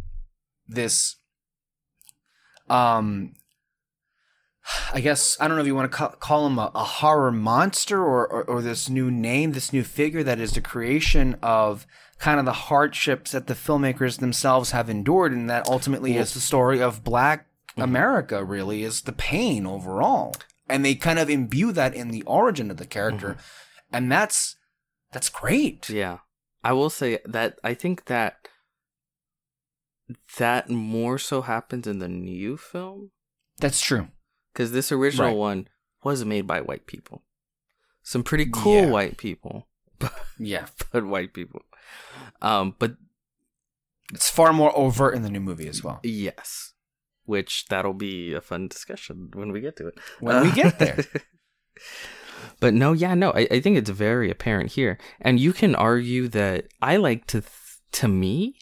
this 0.67 1.15
um 2.69 3.33
I 4.93 5.01
guess 5.01 5.37
I 5.39 5.47
don't 5.47 5.57
know 5.57 5.61
if 5.61 5.67
you 5.67 5.75
want 5.75 5.91
to 5.91 5.97
call, 5.97 6.09
call 6.09 6.45
him 6.45 6.59
a, 6.59 6.71
a 6.75 6.83
horror 6.83 7.31
monster 7.31 7.99
or, 7.99 8.27
or, 8.27 8.43
or 8.43 8.61
this 8.61 8.89
new 8.89 9.09
name, 9.09 9.53
this 9.53 9.73
new 9.73 9.83
figure 9.83 10.23
that 10.23 10.39
is 10.39 10.53
the 10.53 10.61
creation 10.61 11.35
of 11.41 11.87
kind 12.19 12.39
of 12.39 12.45
the 12.45 12.53
hardships 12.53 13.31
that 13.31 13.47
the 13.47 13.55
filmmakers 13.55 14.19
themselves 14.19 14.71
have 14.71 14.89
endured, 14.89 15.33
and 15.33 15.49
that 15.49 15.67
ultimately 15.67 16.15
is 16.15 16.33
the 16.33 16.39
story 16.39 16.79
of 16.79 17.03
Black 17.03 17.47
mm-hmm. 17.71 17.81
America. 17.81 18.43
Really, 18.43 18.83
is 18.83 19.01
the 19.01 19.11
pain 19.11 19.65
overall, 19.65 20.35
and 20.69 20.85
they 20.85 20.95
kind 20.95 21.19
of 21.19 21.29
imbue 21.29 21.71
that 21.71 21.95
in 21.95 22.09
the 22.09 22.21
origin 22.23 22.69
of 22.69 22.77
the 22.77 22.85
character, 22.85 23.29
mm-hmm. 23.29 23.95
and 23.95 24.11
that's 24.11 24.55
that's 25.11 25.29
great. 25.29 25.89
Yeah, 25.89 26.19
I 26.63 26.73
will 26.73 26.89
say 26.89 27.19
that 27.25 27.59
I 27.63 27.73
think 27.73 28.05
that 28.05 28.47
that 30.37 30.69
more 30.69 31.17
so 31.17 31.41
happens 31.41 31.87
in 31.87 31.99
the 31.99 32.07
new 32.07 32.57
film. 32.57 33.11
That's 33.59 33.81
true 33.81 34.07
because 34.53 34.71
this 34.71 34.91
original 34.91 35.29
right. 35.29 35.37
one 35.37 35.67
was 36.03 36.25
made 36.25 36.47
by 36.47 36.61
white 36.61 36.87
people, 36.87 37.23
some 38.03 38.23
pretty 38.23 38.47
cool 38.51 38.83
yeah. 38.83 38.89
white 38.89 39.17
people. 39.17 39.67
yeah, 40.39 40.67
but 40.91 41.05
white 41.05 41.33
people. 41.33 41.61
Um, 42.41 42.75
but 42.79 42.95
it's 44.13 44.29
far 44.29 44.51
more 44.53 44.75
overt 44.77 45.15
in 45.15 45.21
the 45.21 45.29
new 45.29 45.39
movie 45.39 45.67
as 45.67 45.83
well. 45.83 45.99
Yes, 46.03 46.73
which 47.25 47.65
that'll 47.67 47.93
be 47.93 48.33
a 48.33 48.41
fun 48.41 48.67
discussion 48.67 49.29
when 49.33 49.51
we 49.51 49.61
get 49.61 49.75
to 49.77 49.87
it. 49.87 49.95
When 50.19 50.35
uh, 50.35 50.43
we 50.43 50.51
get 50.51 50.79
there. 50.79 51.05
but 52.61 52.73
no, 52.73 52.93
yeah, 52.93 53.15
no, 53.15 53.31
I, 53.31 53.47
I 53.51 53.59
think 53.59 53.77
it's 53.77 53.89
very 53.89 54.31
apparent 54.31 54.71
here, 54.71 54.97
and 55.19 55.39
you 55.39 55.51
can 55.51 55.75
argue 55.75 56.29
that 56.29 56.67
I 56.81 56.95
like 56.95 57.25
to, 57.27 57.41
th- 57.41 57.51
to 57.93 58.07
me, 58.07 58.55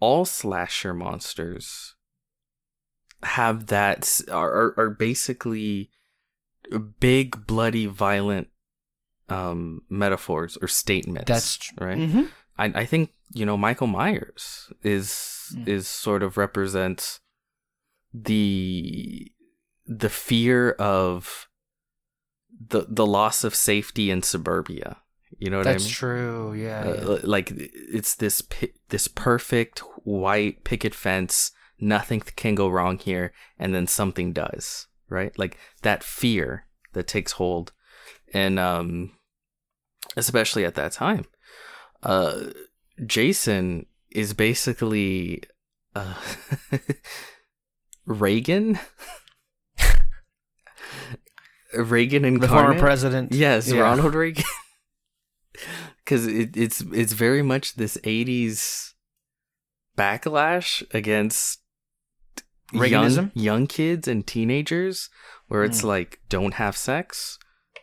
all 0.00 0.24
slasher 0.24 0.92
monsters 0.92 1.94
have 3.22 3.66
that 3.66 4.20
are 4.32 4.74
are 4.76 4.90
basically 4.90 5.90
big 6.98 7.46
bloody 7.46 7.86
violent 7.86 8.48
um 9.28 9.82
metaphors 9.88 10.58
or 10.60 10.66
statements 10.66 11.28
that's 11.28 11.56
true. 11.56 11.86
right 11.86 11.98
mm-hmm. 11.98 12.22
I, 12.58 12.80
I 12.80 12.84
think 12.84 13.12
you 13.32 13.46
know 13.46 13.56
michael 13.56 13.86
myers 13.86 14.72
is 14.82 15.54
mm. 15.54 15.68
is 15.68 15.86
sort 15.86 16.24
of 16.24 16.36
represents 16.36 17.20
the 18.12 19.30
the 19.86 20.10
fear 20.10 20.72
of 20.72 21.48
the 22.68 22.86
the 22.88 23.06
loss 23.06 23.44
of 23.44 23.54
safety 23.54 24.10
in 24.10 24.22
suburbia. 24.22 24.98
You 25.38 25.50
know 25.50 25.58
what 25.58 25.64
that's 25.64 25.82
I 25.82 25.86
mean? 25.86 25.88
That's 25.88 25.98
true. 25.98 26.52
Yeah, 26.54 26.80
uh, 26.80 27.12
yeah. 27.12 27.18
like 27.24 27.52
it's 27.54 28.14
this 28.14 28.42
this 28.88 29.08
perfect 29.08 29.80
white 30.04 30.64
picket 30.64 30.94
fence. 30.94 31.52
Nothing 31.80 32.20
can 32.20 32.54
go 32.54 32.68
wrong 32.68 32.98
here. 32.98 33.32
And 33.58 33.74
then 33.74 33.86
something 33.86 34.32
does 34.32 34.86
right? 35.12 35.38
Like 35.38 35.58
that 35.82 36.02
fear 36.02 36.66
that 36.94 37.06
takes 37.06 37.32
hold. 37.32 37.72
And 38.32 38.58
um 38.58 39.12
especially 40.16 40.64
at 40.64 40.74
that 40.74 40.92
time 40.92 41.24
uh 42.02 42.46
jason 43.06 43.86
is 44.10 44.34
basically 44.34 45.42
uh 45.94 46.14
reagan 48.06 48.78
reagan 51.74 52.24
and 52.24 52.40
the 52.40 52.48
former 52.48 52.78
president 52.78 53.32
yes 53.32 53.70
yeah. 53.70 53.80
ronald 53.80 54.14
reagan 54.14 54.44
because 56.04 56.26
it, 56.26 56.56
it's 56.56 56.80
it's 56.92 57.12
very 57.12 57.42
much 57.42 57.74
this 57.74 57.96
80s 57.98 58.92
backlash 59.96 60.82
against 60.94 61.60
young, 62.72 63.30
young 63.34 63.66
kids 63.66 64.08
and 64.08 64.26
teenagers 64.26 65.10
where 65.48 65.64
it's 65.64 65.82
mm. 65.82 65.86
like 65.86 66.20
don't 66.28 66.54
have 66.54 66.76
sex, 66.76 67.38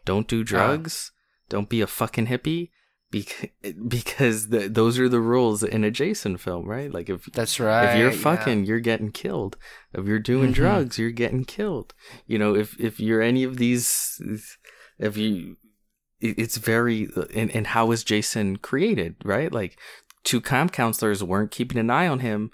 don't 0.06 0.28
do 0.28 0.42
ah. 0.42 0.44
drugs, 0.44 1.12
uh. 1.14 1.16
don't 1.50 1.70
be 1.70 1.82
a 1.82 1.88
fucking 1.88 2.28
hippie 2.28 2.70
because 3.12 3.50
because 3.88 4.50
the, 4.50 4.68
those 4.68 5.00
are 5.00 5.10
the 5.10 5.20
rules 5.20 5.64
in 5.64 5.84
a 5.84 5.92
Jason 5.92 6.38
film, 6.38 6.66
right? 6.66 6.92
Like 6.92 7.10
if 7.10 7.26
that's 7.26 7.60
right, 7.60 7.94
if 7.94 8.00
you're 8.00 8.12
fucking, 8.12 8.60
yeah. 8.60 8.66
you're 8.68 8.80
getting 8.80 9.12
killed. 9.12 9.58
If 9.94 10.06
you're 10.06 10.20
doing 10.20 10.52
mm-hmm. 10.52 10.54
drugs, 10.54 10.98
you're 11.00 11.12
getting 11.12 11.46
killed. 11.46 11.94
You 12.28 12.40
know, 12.40 12.56
if 12.56 12.80
if 12.80 13.00
you're 13.00 13.22
any 13.22 13.44
of 13.44 13.58
these, 13.58 14.22
if 14.98 15.18
you, 15.18 15.58
it's 16.20 16.58
very 16.58 17.08
and 17.36 17.52
and 17.52 17.68
how 17.68 17.88
was 17.88 18.04
Jason 18.04 18.58
created, 18.58 19.16
right? 19.24 19.52
Like 19.52 19.80
two 20.24 20.42
camp 20.42 20.72
counselors 20.72 21.24
weren't 21.24 21.52
keeping 21.52 21.78
an 21.78 21.90
eye 21.90 22.08
on 22.08 22.20
him 22.20 22.52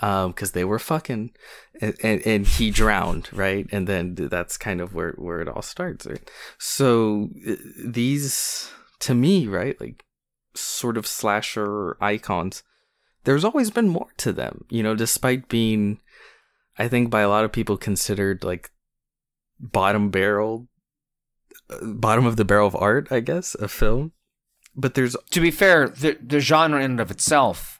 um 0.00 0.30
because 0.30 0.52
they 0.52 0.64
were 0.64 0.78
fucking 0.78 1.30
and, 1.80 1.96
and, 2.02 2.26
and 2.26 2.46
he 2.46 2.70
drowned 2.70 3.28
right 3.32 3.66
and 3.72 3.86
then 3.86 4.14
that's 4.14 4.58
kind 4.58 4.80
of 4.80 4.94
where 4.94 5.12
where 5.12 5.40
it 5.40 5.48
all 5.48 5.62
starts 5.62 6.04
right 6.04 6.30
so 6.58 7.30
uh, 7.48 7.54
these 7.82 8.70
to 9.00 9.14
me 9.14 9.46
right 9.46 9.80
like 9.80 10.04
sort 10.54 10.96
of 10.96 11.06
slasher 11.06 11.96
icons 12.00 12.62
there's 13.24 13.44
always 13.44 13.70
been 13.70 13.88
more 13.88 14.08
to 14.16 14.32
them 14.32 14.64
you 14.70 14.82
know 14.82 14.94
despite 14.94 15.48
being 15.48 16.00
i 16.78 16.88
think 16.88 17.10
by 17.10 17.20
a 17.20 17.28
lot 17.28 17.44
of 17.44 17.52
people 17.52 17.76
considered 17.76 18.42
like 18.42 18.70
bottom 19.60 20.10
barrel 20.10 20.68
uh, 21.70 21.84
bottom 21.84 22.26
of 22.26 22.36
the 22.36 22.44
barrel 22.44 22.66
of 22.66 22.76
art 22.76 23.08
i 23.10 23.20
guess 23.20 23.54
a 23.56 23.68
film 23.68 24.12
but 24.74 24.94
there's 24.94 25.16
to 25.30 25.40
be 25.40 25.50
fair 25.50 25.88
the, 25.88 26.18
the 26.22 26.40
genre 26.40 26.78
in 26.78 26.92
and 26.92 27.00
of 27.00 27.10
itself 27.10 27.76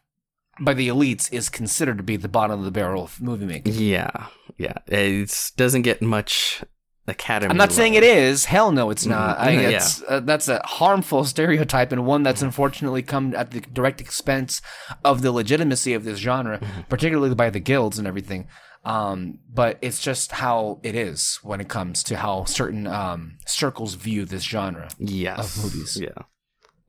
by 0.61 0.75
the 0.75 0.89
elites 0.89 1.33
is 1.33 1.49
considered 1.49 1.99
to 1.99 2.03
be 2.03 2.17
the 2.17 2.29
bottom 2.29 2.59
of 2.59 2.64
the 2.64 2.71
barrel 2.71 3.05
of 3.05 3.21
movie 3.21 3.47
making. 3.47 3.75
Yeah, 3.75 4.29
yeah. 4.57 4.79
It 4.87 5.53
doesn't 5.57 5.83
get 5.83 6.03
much 6.03 6.62
academy. 7.09 7.51
I'm 7.51 7.57
not 7.57 7.73
saying 7.73 7.95
it 7.95 8.03
is. 8.03 8.47
Hell 8.47 8.73
no, 8.73 8.91
it's 8.91 9.07
not. 9.07 9.39
Mm-hmm. 9.39 9.49
I, 9.49 9.53
it's, 9.53 10.03
yeah. 10.03 10.09
uh, 10.09 10.21
that's 10.21 10.49
a 10.49 10.61
harmful 10.65 11.25
stereotype 11.35 11.93
and 11.93 12.07
one 12.07 12.23
that's 12.23 12.43
unfortunately 12.43 13.03
come 13.03 13.35
at 13.35 13.51
the 13.51 13.61
direct 13.61 14.01
expense 14.01 14.63
of 15.05 15.23
the 15.23 15.33
legitimacy 15.33 15.95
of 15.95 16.05
this 16.05 16.19
genre, 16.19 16.59
mm-hmm. 16.59 16.83
particularly 16.89 17.35
by 17.35 17.51
the 17.51 17.61
guilds 17.61 17.99
and 17.99 18.07
everything. 18.07 18.49
Um, 18.85 19.41
but 19.53 19.79
it's 19.83 20.01
just 20.01 20.31
how 20.31 20.79
it 20.85 20.95
is 20.95 21.41
when 21.43 21.61
it 21.61 21.69
comes 21.69 22.05
to 22.05 22.17
how 22.17 22.45
certain 22.45 22.87
um, 22.87 23.39
circles 23.45 23.95
view 23.95 24.25
this 24.25 24.45
genre 24.45 24.89
yes. 24.99 25.57
of 25.57 25.65
movies. 25.65 25.99
Yeah. 26.01 26.23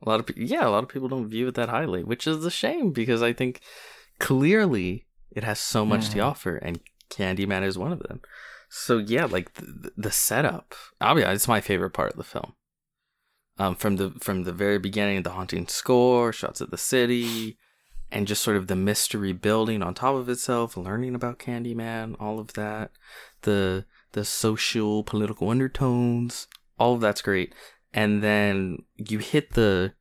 A 0.00 0.08
lot 0.08 0.20
of 0.20 0.26
people, 0.26 0.44
yeah, 0.44 0.66
a 0.66 0.70
lot 0.70 0.84
of 0.84 0.88
people 0.88 1.08
don't 1.08 1.28
view 1.28 1.48
it 1.48 1.56
that 1.56 1.70
highly, 1.70 2.04
which 2.04 2.28
is 2.28 2.44
a 2.44 2.52
shame 2.52 2.92
because 2.92 3.20
I 3.20 3.32
think 3.32 3.60
clearly 4.20 5.06
it 5.32 5.42
has 5.42 5.58
so 5.58 5.84
much 5.84 6.02
mm. 6.02 6.12
to 6.12 6.20
offer, 6.20 6.56
and 6.56 6.78
Candyman 7.10 7.64
is 7.64 7.76
one 7.76 7.90
of 7.90 7.98
them. 8.00 8.20
So 8.68 8.98
yeah, 8.98 9.24
like 9.24 9.54
the, 9.54 9.92
the 9.96 10.10
setup, 10.10 10.74
I'll 11.00 11.14
be 11.14 11.24
honest, 11.24 11.42
it's 11.42 11.48
my 11.48 11.60
favorite 11.60 11.90
part 11.90 12.12
of 12.12 12.16
the 12.16 12.24
film. 12.24 12.54
Um, 13.58 13.74
from 13.74 13.96
the 13.96 14.10
from 14.20 14.44
the 14.44 14.52
very 14.52 14.78
beginning, 14.78 15.22
the 15.22 15.30
haunting 15.30 15.66
score, 15.66 16.32
shots 16.32 16.60
of 16.60 16.70
the 16.70 16.78
city, 16.78 17.58
and 18.10 18.26
just 18.26 18.42
sort 18.42 18.56
of 18.56 18.68
the 18.68 18.76
mystery 18.76 19.32
building 19.32 19.82
on 19.82 19.94
top 19.94 20.14
of 20.14 20.28
itself, 20.28 20.76
learning 20.76 21.14
about 21.14 21.38
Candyman, 21.38 22.14
all 22.20 22.38
of 22.38 22.52
that, 22.52 22.92
the 23.42 23.84
the 24.12 24.24
social 24.24 25.02
political 25.02 25.50
undertones, 25.50 26.46
all 26.78 26.94
of 26.94 27.00
that's 27.00 27.22
great 27.22 27.52
and 27.92 28.22
then 28.22 28.78
you 28.96 29.18
hit 29.18 29.54
the 29.54 29.92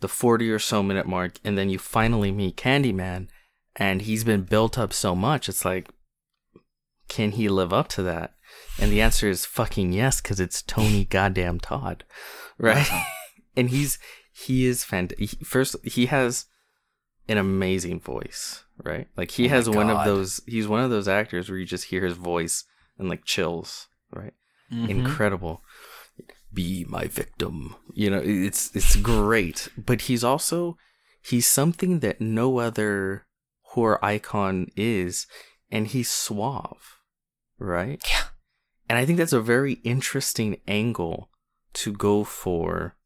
the 0.00 0.08
40 0.08 0.50
or 0.50 0.58
so 0.58 0.82
minute 0.82 1.06
mark 1.06 1.38
and 1.44 1.56
then 1.56 1.70
you 1.70 1.78
finally 1.78 2.30
meet 2.30 2.56
Candyman 2.56 3.28
and 3.74 4.02
he's 4.02 4.24
been 4.24 4.42
built 4.42 4.78
up 4.78 4.92
so 4.92 5.14
much 5.14 5.48
it's 5.48 5.64
like 5.64 5.88
can 7.08 7.32
he 7.32 7.48
live 7.48 7.72
up 7.72 7.88
to 7.88 8.02
that? 8.02 8.34
And 8.78 8.92
the 8.92 9.00
answer 9.00 9.28
is 9.28 9.44
fucking 9.44 9.92
yes 9.92 10.20
cuz 10.20 10.40
it's 10.40 10.62
Tony 10.62 11.04
goddamn 11.04 11.60
Todd. 11.60 12.04
Right? 12.58 12.88
And 13.58 13.70
he's 13.70 13.98
he 14.30 14.66
is 14.66 14.84
fantastic 14.84 15.46
first 15.46 15.76
he 15.82 16.06
has 16.06 16.44
an 17.26 17.38
amazing 17.38 17.98
voice 17.98 18.64
right? 18.84 19.08
Like 19.16 19.30
he 19.30 19.46
oh 19.46 19.48
has 19.48 19.70
one 19.70 19.88
of 19.90 20.04
those 20.04 20.40
he's 20.46 20.68
one 20.68 20.82
of 20.82 20.90
those 20.90 21.08
actors 21.08 21.48
where 21.48 21.58
you 21.58 21.64
just 21.64 21.84
hear 21.84 22.04
his 22.04 22.18
voice 22.18 22.64
and 22.98 23.08
like 23.08 23.24
chills 23.24 23.88
right? 24.12 24.34
Mm-hmm. 24.72 24.90
incredible. 24.90 25.62
Be 26.52 26.84
my 26.88 27.06
victim. 27.06 27.76
You 27.92 28.10
know, 28.10 28.22
it's 28.22 28.74
it's 28.74 28.96
great, 28.96 29.68
but 29.76 30.02
he's 30.02 30.24
also 30.24 30.76
he's 31.22 31.46
something 31.46 32.00
that 32.00 32.20
no 32.20 32.58
other 32.58 33.26
horror 33.62 34.02
icon 34.04 34.68
is, 34.76 35.26
and 35.70 35.86
he's 35.88 36.08
suave, 36.08 36.95
right? 37.58 38.02
Yeah. 38.08 38.24
And 38.88 38.98
I 38.98 39.04
think 39.04 39.18
that's 39.18 39.32
a 39.32 39.40
very 39.40 39.74
interesting 39.84 40.60
angle 40.68 41.30
to 41.74 41.92
go 41.92 42.24
for 42.24 42.96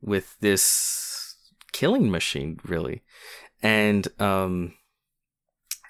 with 0.00 0.36
this 0.40 1.36
killing 1.72 2.10
machine, 2.10 2.58
really. 2.64 3.02
And 3.62 4.08
um 4.20 4.74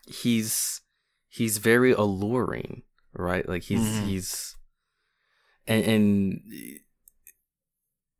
he's 0.06 0.80
he's 1.28 1.58
very 1.58 1.92
alluring, 1.92 2.82
right? 3.14 3.48
Like 3.48 3.62
he's 3.64 3.82
Mhm. 3.82 4.06
he's 4.06 4.56
and, 5.66 5.84
and 5.84 6.40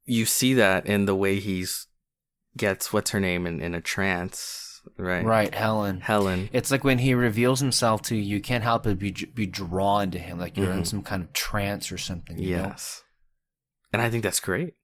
you 0.04 0.24
see 0.26 0.54
that 0.54 0.86
in 0.86 1.06
the 1.06 1.14
way 1.16 1.40
he's 1.40 1.86
gets 2.56 2.92
what's 2.92 3.10
her 3.10 3.20
name 3.20 3.46
in, 3.46 3.60
in 3.60 3.74
a 3.74 3.80
trance, 3.80 4.71
right? 4.96 5.24
Right, 5.24 5.54
Helen. 5.54 6.00
Helen. 6.00 6.48
It's 6.52 6.70
like 6.70 6.84
when 6.84 6.98
he 6.98 7.14
reveals 7.14 7.60
himself 7.60 8.02
to 8.02 8.16
you, 8.16 8.22
you 8.22 8.40
can't 8.40 8.64
help 8.64 8.84
but 8.84 8.98
be 8.98 9.10
be 9.12 9.46
drawn 9.46 10.10
to 10.10 10.18
him, 10.18 10.38
like 10.38 10.56
you're 10.56 10.72
in 10.72 10.82
Mhm. 10.82 10.86
some 10.86 11.02
kind 11.02 11.22
of 11.22 11.32
trance 11.32 11.90
or 11.92 11.98
something. 11.98 12.38
you 12.38 12.56
know? 12.56 12.62
Yes. 12.64 13.02
And 13.92 14.00
I 14.02 14.10
think 14.10 14.22
that's 14.22 14.40
great. 14.40 14.74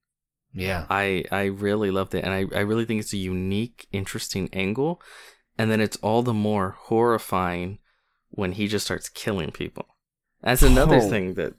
Yeah. 0.52 0.86
I 0.90 1.24
I 1.30 1.44
really 1.44 1.90
loved 1.90 2.14
it, 2.14 2.24
and 2.24 2.32
I 2.32 2.44
I 2.56 2.60
really 2.60 2.84
think 2.84 3.00
it's 3.00 3.12
a 3.12 3.18
unique, 3.18 3.86
interesting 3.92 4.48
angle, 4.52 5.00
and 5.58 5.70
then 5.70 5.80
it's 5.80 5.96
all 5.98 6.22
the 6.22 6.34
more 6.34 6.76
horrifying 6.78 7.78
when 8.30 8.52
he 8.52 8.68
just 8.68 8.84
starts 8.84 9.08
killing 9.08 9.50
people. 9.50 9.86
That's 10.42 10.62
another 10.62 10.96
Oh. 10.96 11.08
thing 11.10 11.34
that 11.34 11.54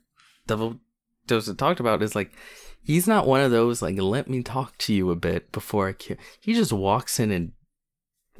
Double 0.48 0.80
Toasted 1.28 1.58
talked 1.60 1.80
about 1.80 2.02
is 2.02 2.16
like 2.16 2.32
he's 2.82 3.08
not 3.08 3.28
one 3.28 3.42
of 3.42 3.52
those 3.52 3.82
like 3.82 4.00
let 4.00 4.30
me 4.30 4.42
talk 4.42 4.78
to 4.80 4.94
you 4.94 5.12
a 5.12 5.16
bit 5.16 5.52
before 5.52 5.88
I 5.90 5.94
kill. 5.94 6.18
He 6.40 6.54
just 6.54 6.72
walks 6.74 7.20
in 7.20 7.32
and 7.32 7.52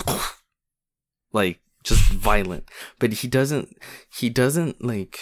like 1.34 1.60
just 1.84 2.12
violent, 2.12 2.70
but 3.00 3.14
he 3.14 3.28
doesn't 3.28 3.78
he 4.14 4.30
doesn't 4.30 4.84
like 4.84 5.20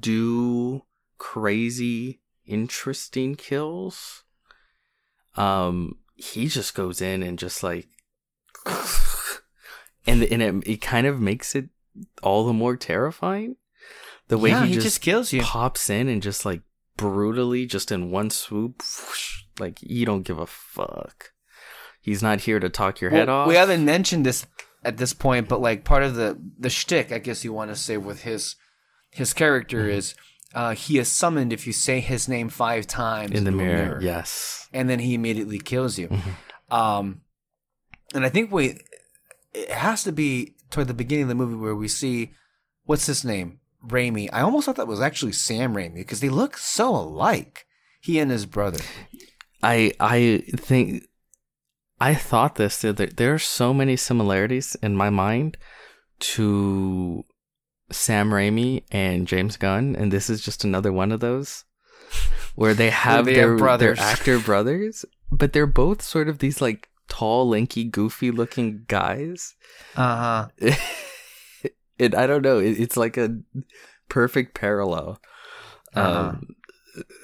do 0.00 0.82
crazy 1.18 2.20
interesting 2.46 3.34
kills. 3.34 4.24
Um 5.36 5.98
he 6.14 6.46
just 6.46 6.74
goes 6.74 7.00
in 7.00 7.22
and 7.22 7.38
just 7.38 7.62
like 7.62 7.88
and 10.06 10.22
and 10.24 10.42
it, 10.42 10.68
it 10.68 10.80
kind 10.80 11.06
of 11.06 11.20
makes 11.20 11.54
it 11.54 11.68
all 12.22 12.46
the 12.46 12.52
more 12.52 12.76
terrifying. 12.76 13.56
The 14.28 14.38
way 14.38 14.50
yeah, 14.50 14.62
he, 14.62 14.68
he 14.68 14.74
just, 14.74 14.86
just 14.86 15.00
kills 15.02 15.32
you. 15.32 15.42
pops 15.42 15.90
in 15.90 16.08
and 16.08 16.22
just 16.22 16.44
like 16.44 16.62
brutally 16.96 17.66
just 17.66 17.92
in 17.92 18.10
one 18.10 18.30
swoop 18.30 18.80
whoosh, 18.80 19.44
like 19.58 19.78
you 19.82 20.06
don't 20.06 20.22
give 20.22 20.38
a 20.38 20.46
fuck 20.46 21.33
he's 22.04 22.22
not 22.22 22.42
here 22.42 22.60
to 22.60 22.68
talk 22.68 23.00
your 23.00 23.10
head 23.10 23.28
off 23.28 23.48
We 23.48 23.56
haven't 23.56 23.84
mentioned 23.84 24.24
this 24.24 24.46
at 24.84 24.98
this 24.98 25.12
point, 25.14 25.48
but 25.48 25.60
like 25.60 25.82
part 25.84 26.02
of 26.04 26.14
the 26.14 26.38
the 26.58 26.70
shtick, 26.70 27.10
I 27.10 27.18
guess 27.18 27.44
you 27.44 27.52
want 27.52 27.70
to 27.70 27.76
say, 27.76 27.96
with 27.96 28.22
his 28.22 28.56
his 29.10 29.32
character 29.32 29.80
Mm-hmm. 29.82 29.98
is 29.98 30.14
uh, 30.54 30.74
he 30.74 30.98
is 30.98 31.08
summoned 31.08 31.52
if 31.52 31.66
you 31.66 31.72
say 31.72 31.98
his 31.98 32.28
name 32.28 32.48
five 32.48 32.86
times 32.86 33.32
in 33.32 33.42
the 33.44 33.50
a 33.50 33.54
mirror, 33.54 33.98
yes 34.00 34.68
and 34.72 34.88
then 34.88 35.00
he 35.00 35.14
immediately 35.14 35.58
kills 35.58 35.98
you. 35.98 36.08
Mhm. 36.08 36.34
Um, 36.74 37.20
and 38.14 38.24
I 38.24 38.28
think 38.28 38.52
we 38.52 38.78
it 39.52 39.70
has 39.70 40.04
to 40.04 40.12
be 40.12 40.54
toward 40.70 40.88
the 40.88 40.94
beginning 40.94 41.24
of 41.24 41.28
the 41.28 41.34
movie 41.34 41.56
where 41.56 41.74
we 41.74 41.88
see 41.88 42.32
what's 42.84 43.06
his 43.06 43.24
name, 43.24 43.60
Raimi. 43.86 44.28
I 44.32 44.40
almost 44.42 44.66
thought 44.66 44.76
that 44.76 44.86
was 44.88 45.00
actually 45.00 45.32
Sam 45.32 45.74
Raimi 45.74 45.94
because 45.96 46.20
they 46.20 46.28
look 46.28 46.56
so 46.56 46.94
alike. 46.94 47.66
He 48.00 48.18
and 48.18 48.30
his 48.30 48.46
brother. 48.46 48.80
I 49.62 49.92
I 49.98 50.44
think 50.56 51.04
I 52.00 52.14
thought 52.14 52.56
this 52.56 52.80
that 52.82 52.96
there, 52.96 53.06
there 53.06 53.34
are 53.34 53.38
so 53.38 53.72
many 53.72 53.96
similarities 53.96 54.76
in 54.82 54.96
my 54.96 55.10
mind 55.10 55.56
to 56.20 57.24
Sam 57.90 58.30
Raimi 58.30 58.84
and 58.90 59.26
James 59.26 59.56
Gunn, 59.56 59.94
and 59.96 60.12
this 60.12 60.28
is 60.28 60.40
just 60.40 60.64
another 60.64 60.92
one 60.92 61.12
of 61.12 61.20
those 61.20 61.64
where 62.54 62.74
they 62.74 62.90
have 62.90 63.26
they 63.26 63.34
their 63.34 63.56
brothers. 63.56 63.98
their 63.98 64.06
actor 64.12 64.38
brothers, 64.38 65.04
but 65.30 65.52
they're 65.52 65.66
both 65.66 66.02
sort 66.02 66.28
of 66.28 66.38
these 66.38 66.60
like 66.60 66.88
tall, 67.08 67.48
lanky, 67.48 67.84
goofy 67.84 68.30
looking 68.30 68.84
guys. 68.88 69.54
Uh 69.96 70.48
huh. 70.60 70.74
and 71.98 72.14
I 72.14 72.26
don't 72.26 72.42
know, 72.42 72.58
it, 72.58 72.80
it's 72.80 72.96
like 72.96 73.16
a 73.16 73.38
perfect 74.08 74.54
parallel. 74.54 75.20
Uh-huh. 75.94 76.30
Um, 76.30 76.56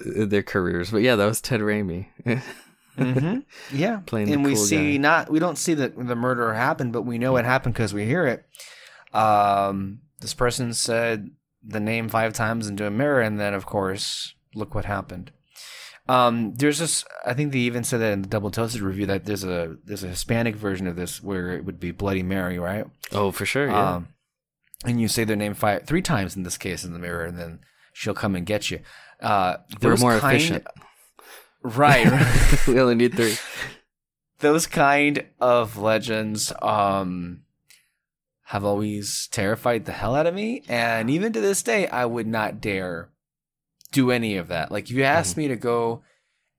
their 0.05 0.43
careers, 0.45 0.91
but 0.91 1.03
yeah, 1.03 1.17
that 1.17 1.27
was 1.27 1.41
Ted 1.41 1.61
Raimi. 1.61 2.07
Hmm 3.01 3.39
Yeah, 3.77 4.01
Playing 4.07 4.27
the 4.29 4.33
and 4.35 4.45
we 4.45 4.55
cool 4.55 4.65
see 4.65 4.93
guy. 4.93 4.97
not 4.99 5.31
we 5.31 5.39
don't 5.39 5.59
see 5.59 5.75
that 5.75 5.97
the 5.97 6.17
murder 6.17 6.55
happened, 6.55 6.93
but 6.93 7.03
we 7.03 7.19
know 7.19 7.37
it 7.37 7.45
happened 7.45 7.75
because 7.75 7.95
we 7.95 8.05
hear 8.05 8.27
it. 8.27 8.45
Um, 9.15 10.01
this 10.21 10.35
person 10.35 10.73
said 10.75 11.31
the 11.63 11.81
name 11.81 12.09
five 12.09 12.33
times 12.33 12.69
into 12.69 12.87
a 12.87 12.91
mirror, 12.91 13.21
and 13.21 13.39
then 13.41 13.55
of 13.55 13.67
course, 13.67 14.35
look 14.55 14.75
what 14.75 14.85
happened. 14.85 15.33
Um, 16.09 16.55
there's 16.55 16.79
this. 16.79 17.05
I 17.25 17.35
think 17.35 17.53
they 17.53 17.59
even 17.61 17.85
said 17.85 18.01
that 18.01 18.13
in 18.13 18.23
the 18.23 18.29
Double 18.29 18.51
Toasted 18.51 18.81
review 18.83 19.07
that 19.07 19.27
there's 19.27 19.45
a 19.45 19.77
there's 19.85 20.03
a 20.05 20.09
Hispanic 20.09 20.57
version 20.57 20.87
of 20.87 20.97
this 20.97 21.23
where 21.23 21.51
it 21.57 21.65
would 21.65 21.79
be 21.79 21.91
Bloody 21.93 22.23
Mary, 22.23 22.59
right? 22.59 22.85
Oh, 23.13 23.31
for 23.31 23.47
sure. 23.47 23.69
Yeah. 23.69 23.91
Um, 23.97 24.09
and 24.85 25.01
you 25.01 25.09
say 25.09 25.25
their 25.25 25.37
name 25.37 25.55
five 25.55 25.85
three 25.87 26.03
times 26.03 26.37
in 26.37 26.43
this 26.43 26.57
case 26.59 26.85
in 26.85 26.93
the 26.93 26.99
mirror, 26.99 27.25
and 27.25 27.39
then 27.39 27.61
she'll 27.93 28.15
come 28.15 28.35
and 28.35 28.47
get 28.47 28.71
you. 28.71 28.81
Uh, 29.21 29.59
We're 29.83 29.97
more 29.97 30.19
kind- 30.19 30.37
efficient. 30.37 30.67
Right? 31.63 32.07
we 32.67 32.81
only 32.81 32.95
need 32.95 33.15
three. 33.15 33.37
those 34.41 34.67
kind 34.67 35.25
of 35.41 35.77
legends 35.77 36.53
um 36.63 37.43
have 38.45 38.65
always 38.65 39.29
terrified 39.31 39.85
the 39.85 39.93
hell 39.93 40.15
out 40.17 40.27
of 40.27 40.35
me 40.35 40.63
and 40.69 41.09
even 41.11 41.33
to 41.33 41.41
this 41.41 41.63
day 41.63 41.87
i 41.89 42.05
would 42.05 42.27
not 42.27 42.61
dare 42.61 43.11
do 43.93 44.11
any 44.11 44.37
of 44.37 44.49
that 44.49 44.73
like 44.73 44.85
if 44.85 44.91
you 44.97 45.03
asked 45.05 45.37
me 45.37 45.47
to 45.49 45.57
go 45.57 46.03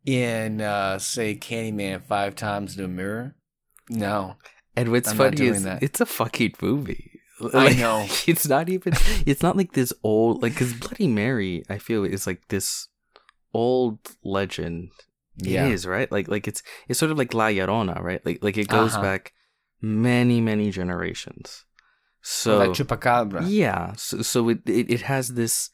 in 0.05 0.61
uh 0.61 0.97
say 0.99 1.35
candyman 1.35 2.01
five 2.01 2.33
times 2.35 2.75
to 2.75 2.85
a 2.85 2.87
mirror 2.87 3.35
no 3.89 4.35
And 4.75 4.89
what's 4.91 5.09
I'm 5.09 5.17
funny 5.17 5.47
is 5.47 5.63
that. 5.63 5.83
it's 5.83 5.99
a 5.99 6.05
fucking 6.05 6.53
movie. 6.61 7.19
I 7.53 7.73
know. 7.73 8.05
It's 8.27 8.47
not 8.47 8.69
even. 8.69 8.93
It's 9.25 9.41
not 9.43 9.57
like 9.57 9.73
this 9.73 9.91
old 10.03 10.41
like 10.43 10.53
because 10.53 10.73
Bloody 10.73 11.07
Mary. 11.07 11.65
I 11.69 11.77
feel 11.77 12.05
is 12.05 12.25
like 12.25 12.47
this 12.47 12.87
old 13.53 13.99
legend. 14.23 14.91
yeah 15.37 15.67
is 15.67 15.85
right. 15.87 16.11
Like 16.11 16.27
like 16.27 16.47
it's 16.47 16.61
it's 16.87 16.99
sort 16.99 17.11
of 17.11 17.17
like 17.17 17.33
La 17.33 17.47
Llorona, 17.47 18.01
right? 18.01 18.23
Like 18.25 18.43
like 18.43 18.57
it 18.57 18.67
goes 18.67 18.93
Uh-huh. 18.93 19.01
back 19.01 19.33
many 19.81 20.41
many 20.41 20.71
generations. 20.71 21.65
So 22.21 22.57
like 22.59 22.71
chupacabra 22.71 23.41
Yeah, 23.49 23.93
so, 23.97 24.21
so 24.21 24.49
it, 24.49 24.59
it 24.67 24.89
it 24.91 25.01
has 25.01 25.29
this 25.33 25.69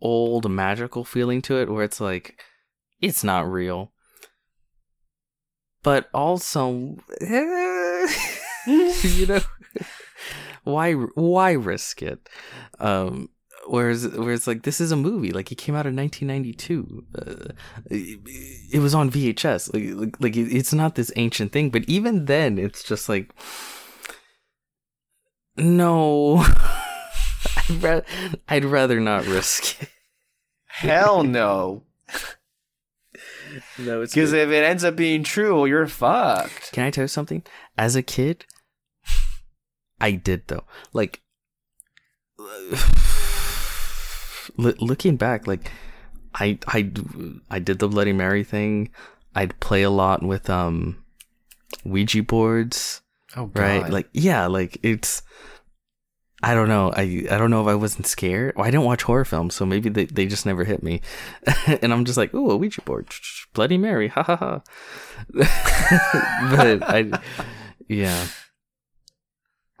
old 0.00 0.50
magical 0.50 1.04
feeling 1.04 1.42
to 1.42 1.56
it 1.58 1.68
where 1.68 1.84
it's 1.84 2.00
like 2.00 2.40
it's 3.00 3.22
not 3.22 3.50
real, 3.50 3.92
but 5.82 6.08
also 6.12 6.96
you 8.66 9.26
know 9.26 9.40
why 10.64 10.92
why 10.94 11.52
risk 11.52 12.02
it? 12.02 12.28
Um, 12.80 13.30
whereas 13.68 14.06
whereas 14.08 14.46
like 14.46 14.62
this 14.62 14.80
is 14.80 14.90
a 14.92 14.96
movie 14.96 15.30
like 15.32 15.52
it 15.52 15.56
came 15.58 15.74
out 15.74 15.86
in 15.86 15.94
1992. 15.96 17.04
Uh, 17.14 17.52
it, 17.90 18.18
it 18.72 18.78
was 18.80 18.94
on 18.94 19.10
VHS. 19.10 19.72
Like 19.74 19.94
like, 20.00 20.20
like 20.20 20.36
it- 20.36 20.52
it's 20.56 20.72
not 20.72 20.94
this 20.94 21.12
ancient 21.16 21.52
thing, 21.52 21.70
but 21.70 21.84
even 21.88 22.24
then 22.26 22.58
it's 22.58 22.82
just 22.82 23.08
like 23.08 23.32
no. 25.56 26.44
I'd, 27.70 27.82
ra- 27.82 28.00
I'd 28.48 28.64
rather 28.64 28.98
not 29.00 29.26
risk 29.26 29.82
it. 29.82 29.90
hell 30.66 31.22
no 31.22 31.82
No, 33.78 34.02
it's 34.02 34.14
because 34.14 34.32
if 34.32 34.48
it 34.50 34.64
ends 34.64 34.84
up 34.84 34.96
being 34.96 35.22
true 35.22 35.54
well, 35.56 35.66
you're 35.66 35.86
fucked 35.86 36.72
Can 36.72 36.84
I 36.84 36.90
tell 36.90 37.04
you 37.04 37.08
something? 37.08 37.42
As 37.76 37.94
a 37.96 38.02
kid, 38.02 38.44
I 40.00 40.12
did 40.12 40.46
though. 40.48 40.64
Like, 40.92 41.20
l- 44.58 44.74
looking 44.80 45.16
back, 45.16 45.46
like, 45.46 45.70
I 46.34 46.58
I 46.66 46.90
I 47.50 47.58
did 47.58 47.78
the 47.78 47.88
Bloody 47.88 48.12
Mary 48.12 48.44
thing. 48.44 48.90
I'd 49.34 49.58
play 49.60 49.82
a 49.82 49.90
lot 49.90 50.22
with 50.22 50.48
um 50.50 51.02
Ouija 51.84 52.22
boards, 52.22 53.02
oh 53.36 53.46
god 53.46 53.60
right? 53.60 53.90
Like, 53.90 54.08
yeah, 54.12 54.46
like 54.46 54.78
it's. 54.82 55.22
I 56.40 56.54
don't 56.54 56.68
know. 56.68 56.92
I 56.94 57.26
I 57.30 57.36
don't 57.36 57.50
know 57.50 57.62
if 57.62 57.66
I 57.66 57.74
wasn't 57.74 58.06
scared. 58.06 58.54
Well, 58.56 58.64
I 58.64 58.70
didn't 58.70 58.84
watch 58.86 59.02
horror 59.02 59.24
films, 59.24 59.56
so 59.56 59.66
maybe 59.66 59.88
they, 59.88 60.04
they 60.04 60.26
just 60.26 60.46
never 60.46 60.62
hit 60.64 60.84
me. 60.84 61.00
and 61.66 61.92
I'm 61.92 62.04
just 62.04 62.16
like, 62.16 62.32
ooh, 62.32 62.50
a 62.50 62.56
Ouija 62.56 62.80
board, 62.82 63.08
Bloody 63.54 63.76
Mary, 63.76 64.06
ha 64.08 64.22
ha 64.22 64.36
ha. 64.36 64.62
but 65.34 66.82
I, 66.88 67.10
yeah, 67.88 68.26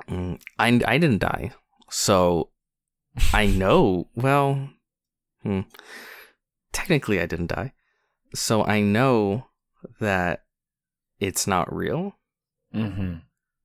Mm, 0.08 0.40
I 0.58 0.80
I 0.86 0.98
didn't 0.98 1.18
die, 1.18 1.52
so 1.90 2.48
I 3.32 3.46
know. 3.46 4.08
Well, 4.14 4.70
hmm, 5.42 5.60
technically 6.72 7.20
I 7.20 7.26
didn't 7.26 7.48
die, 7.48 7.72
so 8.34 8.64
I 8.64 8.80
know 8.80 9.46
that 10.00 10.44
it's 11.20 11.46
not 11.46 11.74
real. 11.74 12.16
Mm-hmm. 12.74 13.14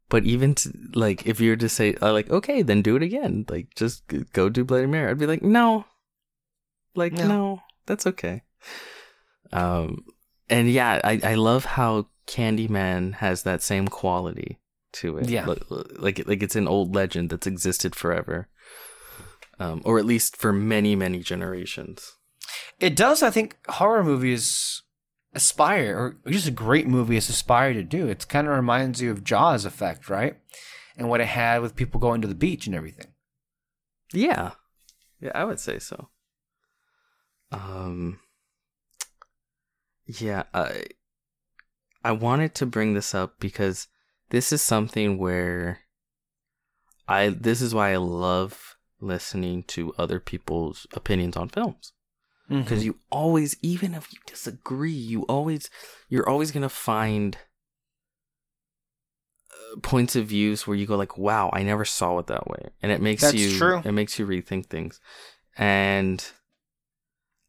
But 0.10 0.26
even 0.26 0.54
to, 0.56 0.72
like, 0.94 1.26
if 1.26 1.40
you 1.40 1.50
were 1.52 1.56
to 1.56 1.70
say, 1.70 1.96
uh, 2.02 2.14
like, 2.14 2.30
okay, 2.30 2.62
then 2.62 2.82
do 2.84 2.96
it 2.96 3.02
again. 3.02 3.46
Like, 3.50 3.74
just 3.76 4.04
go 4.32 4.48
do 4.48 4.64
Bloody 4.64 4.86
Mary. 4.86 5.10
I'd 5.10 5.18
be 5.18 5.26
like, 5.26 5.42
no. 5.42 5.86
Like, 6.96 7.14
No. 7.14 7.28
no, 7.28 7.62
that's 7.88 8.06
okay. 8.06 8.44
Um, 9.52 10.06
and 10.50 10.70
yeah, 10.70 11.02
I, 11.04 11.20
I 11.24 11.36
love 11.36 11.66
how 11.66 12.10
Candyman 12.28 13.16
has 13.16 13.42
that 13.44 13.64
same 13.64 13.88
quality 13.88 14.60
to 14.94 15.18
it. 15.18 15.30
Yeah. 15.30 15.46
Like, 15.46 15.64
like, 15.70 16.28
like 16.28 16.44
it's 16.44 16.56
an 16.56 16.68
old 16.68 16.94
legend 16.94 17.32
that's 17.32 17.48
existed 17.48 17.96
forever. 17.96 18.48
Um, 19.64 19.82
or 19.86 19.98
at 19.98 20.06
least 20.06 20.36
for 20.36 20.52
many, 20.52 20.94
many 20.94 21.20
generations. 21.20 22.18
It 22.80 22.98
does, 22.98 23.24
I 23.24 23.30
think, 23.30 23.56
horror 23.70 24.04
movies 24.04 24.82
aspire, 25.34 26.18
or 26.26 26.32
just 26.32 26.48
a 26.48 26.52
great 26.52 26.86
movie 26.86 27.16
is 27.16 27.30
aspire 27.30 27.74
to 27.74 27.84
do. 27.84 28.08
It 28.08 28.28
kind 28.28 28.48
of 28.48 28.56
reminds 28.56 29.02
you 29.02 29.10
of 29.10 29.24
Jaws 29.24 29.64
effect, 29.64 30.10
right? 30.10 30.36
And 30.98 31.08
what 31.08 31.22
it 31.22 31.28
had 31.28 31.62
with 31.62 31.78
people 31.78 32.02
going 32.02 32.22
to 32.22 32.28
the 32.28 32.36
beach 32.36 32.68
and 32.68 32.76
everything. 32.76 33.14
Yeah. 34.12 34.52
Yeah, 35.22 35.32
I 35.34 35.46
would 35.46 35.60
say 35.60 35.80
so. 35.80 36.10
Um 37.52 38.20
Yeah, 40.06 40.44
I 40.54 40.84
I 42.04 42.12
wanted 42.12 42.54
to 42.56 42.66
bring 42.66 42.94
this 42.94 43.16
up 43.16 43.40
because 43.40 43.88
this 44.30 44.52
is 44.52 44.62
something 44.62 45.18
where 45.18 45.80
I 47.08 47.30
this 47.30 47.62
is 47.62 47.74
why 47.74 47.94
I 47.94 47.98
love 47.98 48.73
listening 49.04 49.64
to 49.64 49.94
other 49.98 50.20
people's 50.20 50.88
opinions 50.94 51.36
on 51.38 51.50
films. 51.50 51.94
Because 52.50 52.86
you 52.86 52.98
always 53.10 53.56
even 53.62 53.94
if 53.96 54.14
you 54.14 54.20
disagree 54.28 54.92
you 54.92 55.24
always 55.24 55.70
you're 56.10 56.28
always 56.30 56.52
going 56.52 56.62
to 56.62 56.70
find 56.70 57.38
uh, 59.50 59.80
points 59.82 60.16
of 60.16 60.28
views 60.28 60.68
where 60.68 60.78
you 60.78 60.86
go 60.86 60.96
like 60.96 61.18
wow 61.18 61.50
i 61.54 61.64
never 61.64 61.86
saw 61.86 62.20
it 62.20 62.28
that 62.28 62.48
way. 62.48 62.70
And 62.82 62.92
it 62.92 63.02
makes 63.02 63.22
That's 63.24 63.34
you 63.34 63.58
true. 63.58 63.82
it 63.84 63.92
makes 63.94 64.20
you 64.20 64.28
rethink 64.28 64.68
things. 64.68 65.00
And 65.58 66.24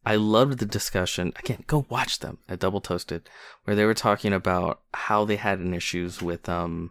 i 0.06 0.14
loved 0.16 0.58
the 0.58 0.66
discussion 0.66 1.32
again 1.38 1.64
go 1.66 1.86
watch 1.88 2.18
them 2.20 2.38
at 2.48 2.60
double 2.60 2.80
toasted 2.80 3.28
where 3.64 3.74
they 3.74 3.84
were 3.84 3.94
talking 3.94 4.32
about 4.32 4.82
how 4.92 5.24
they 5.24 5.36
had 5.36 5.58
an 5.58 5.74
issues 5.74 6.20
with 6.22 6.48
um 6.48 6.90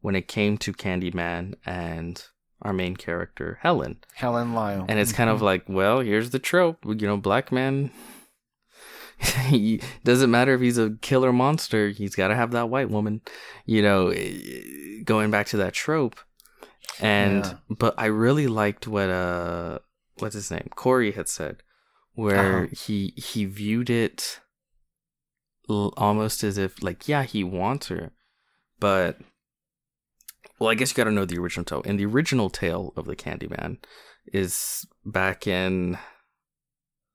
when 0.00 0.14
it 0.14 0.26
came 0.28 0.56
to 0.58 0.72
candyman 0.72 1.54
and 1.66 2.26
our 2.62 2.72
main 2.72 2.96
character 2.96 3.58
helen 3.62 3.98
Helen 4.14 4.52
Lyle. 4.54 4.84
and 4.88 4.98
it's 4.98 5.12
kind 5.12 5.30
of 5.30 5.40
like, 5.42 5.64
well, 5.68 6.00
here's 6.00 6.30
the 6.30 6.38
trope. 6.38 6.78
You 6.84 7.06
know, 7.06 7.16
black 7.16 7.52
man. 7.52 7.90
he 9.46 9.80
doesn't 10.04 10.30
matter 10.30 10.54
if 10.54 10.60
he's 10.60 10.78
a 10.78 10.96
killer 11.00 11.32
monster. 11.32 11.88
He's 11.88 12.14
got 12.14 12.28
to 12.28 12.36
have 12.36 12.52
that 12.52 12.68
white 12.68 12.88
woman. 12.90 13.20
You 13.66 13.82
know, 13.82 14.08
eh, 14.08 15.02
going 15.04 15.30
back 15.30 15.46
to 15.48 15.56
that 15.58 15.72
trope. 15.74 16.18
And 17.00 17.44
Yeah. 17.44 17.54
but 17.68 17.94
I 17.98 18.06
really 18.06 18.46
liked 18.46 18.86
what 18.88 19.08
uh 19.10 19.78
what's 20.18 20.34
his 20.34 20.50
name 20.50 20.68
Corey 20.74 21.12
had 21.12 21.28
said, 21.28 21.62
where 22.14 22.64
Uh-huh. 22.64 22.74
he 22.76 23.12
he 23.16 23.44
viewed 23.44 23.90
it 23.90 24.40
almost 25.68 26.42
as 26.42 26.56
if 26.58 26.82
like 26.82 27.06
yeah 27.08 27.22
he 27.24 27.44
wants 27.44 27.88
her, 27.88 28.10
but 28.80 29.18
well 30.58 30.70
I 30.70 30.74
guess 30.74 30.90
you 30.90 30.96
got 30.96 31.04
to 31.04 31.10
know 31.10 31.24
the 31.24 31.38
original 31.38 31.64
tale. 31.64 31.82
And 31.84 31.98
the 31.98 32.06
original 32.06 32.50
tale 32.50 32.92
of 32.96 33.06
the 33.06 33.16
Candyman 33.16 33.78
is 34.32 34.86
back 35.04 35.46
in 35.46 35.98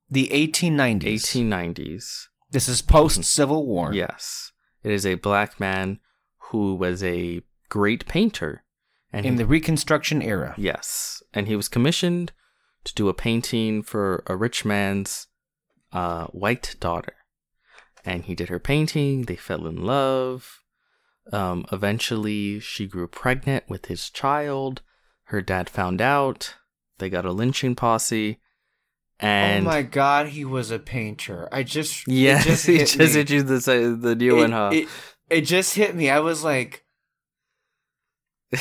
the 0.10 0.30
1890s. 0.30 1.04
1890s. 1.04 2.26
This 2.52 2.68
is 2.70 2.82
post 2.82 3.24
Civil 3.24 3.66
War. 3.66 3.94
Yes, 3.94 4.52
it 4.84 4.92
is 4.92 5.06
a 5.06 5.16
black 5.16 5.60
man 5.60 6.00
who 6.50 6.76
was 6.76 7.04
a 7.04 7.42
great 7.70 8.06
painter, 8.08 8.64
and 9.12 9.26
In 9.26 9.34
he- 9.34 9.38
the 9.40 9.46
Reconstruction 9.48 10.22
era. 10.22 10.54
Yes, 10.58 11.24
and 11.34 11.48
he 11.48 11.56
was 11.56 11.68
commissioned 11.68 12.32
to 12.84 12.94
do 12.94 13.10
a 13.10 13.14
painting 13.14 13.82
for 13.82 14.24
a 14.28 14.36
rich 14.36 14.66
man's 14.66 15.28
uh, 15.92 16.26
white 16.28 16.76
daughter, 16.80 17.16
and 18.06 18.26
he 18.26 18.36
did 18.36 18.50
her 18.50 18.60
painting. 18.60 19.24
They 19.24 19.36
fell 19.36 19.66
in 19.66 19.84
love. 19.84 20.60
Um, 21.32 21.66
eventually, 21.72 22.60
she 22.60 22.88
grew 22.88 23.08
pregnant 23.08 23.66
with 23.70 23.86
his 23.86 24.10
child. 24.10 24.82
Her 25.26 25.42
dad 25.42 25.70
found 25.70 26.02
out. 26.02 26.56
They 27.00 27.10
got 27.10 27.26
a 27.26 27.32
lynching 27.32 27.76
posse, 27.76 28.40
and 29.20 29.66
oh 29.66 29.70
my 29.70 29.82
god, 29.82 30.28
he 30.28 30.46
was 30.46 30.70
a 30.70 30.80
painter. 30.80 31.50
I 31.52 31.64
just 31.64 32.08
yes, 32.08 32.46
it 32.46 32.50
just 32.50 32.66
he 32.68 32.78
hit 32.78 32.88
just 32.88 33.00
me. 33.00 33.08
hit 33.08 33.30
you 33.30 33.42
the 33.42 33.98
the 34.00 34.16
new 34.16 34.38
it, 34.38 34.42
one, 34.42 34.52
huh? 34.52 34.70
It, 34.74 34.88
it 35.30 35.42
just 35.42 35.76
hit 35.76 35.96
me. 35.96 36.10
I 36.10 36.20
was 36.20 36.44
like, 36.44 36.86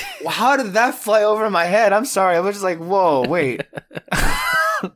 how 0.27 0.57
did 0.57 0.73
that 0.75 0.95
fly 0.95 1.23
over 1.23 1.51
my 1.51 1.65
head? 1.65 1.93
I'm 1.93 2.05
sorry. 2.05 2.37
I 2.37 2.41
was 2.41 2.57
just 2.57 2.65
like, 2.65 2.79
whoa, 2.79 3.25
wait. 3.29 3.63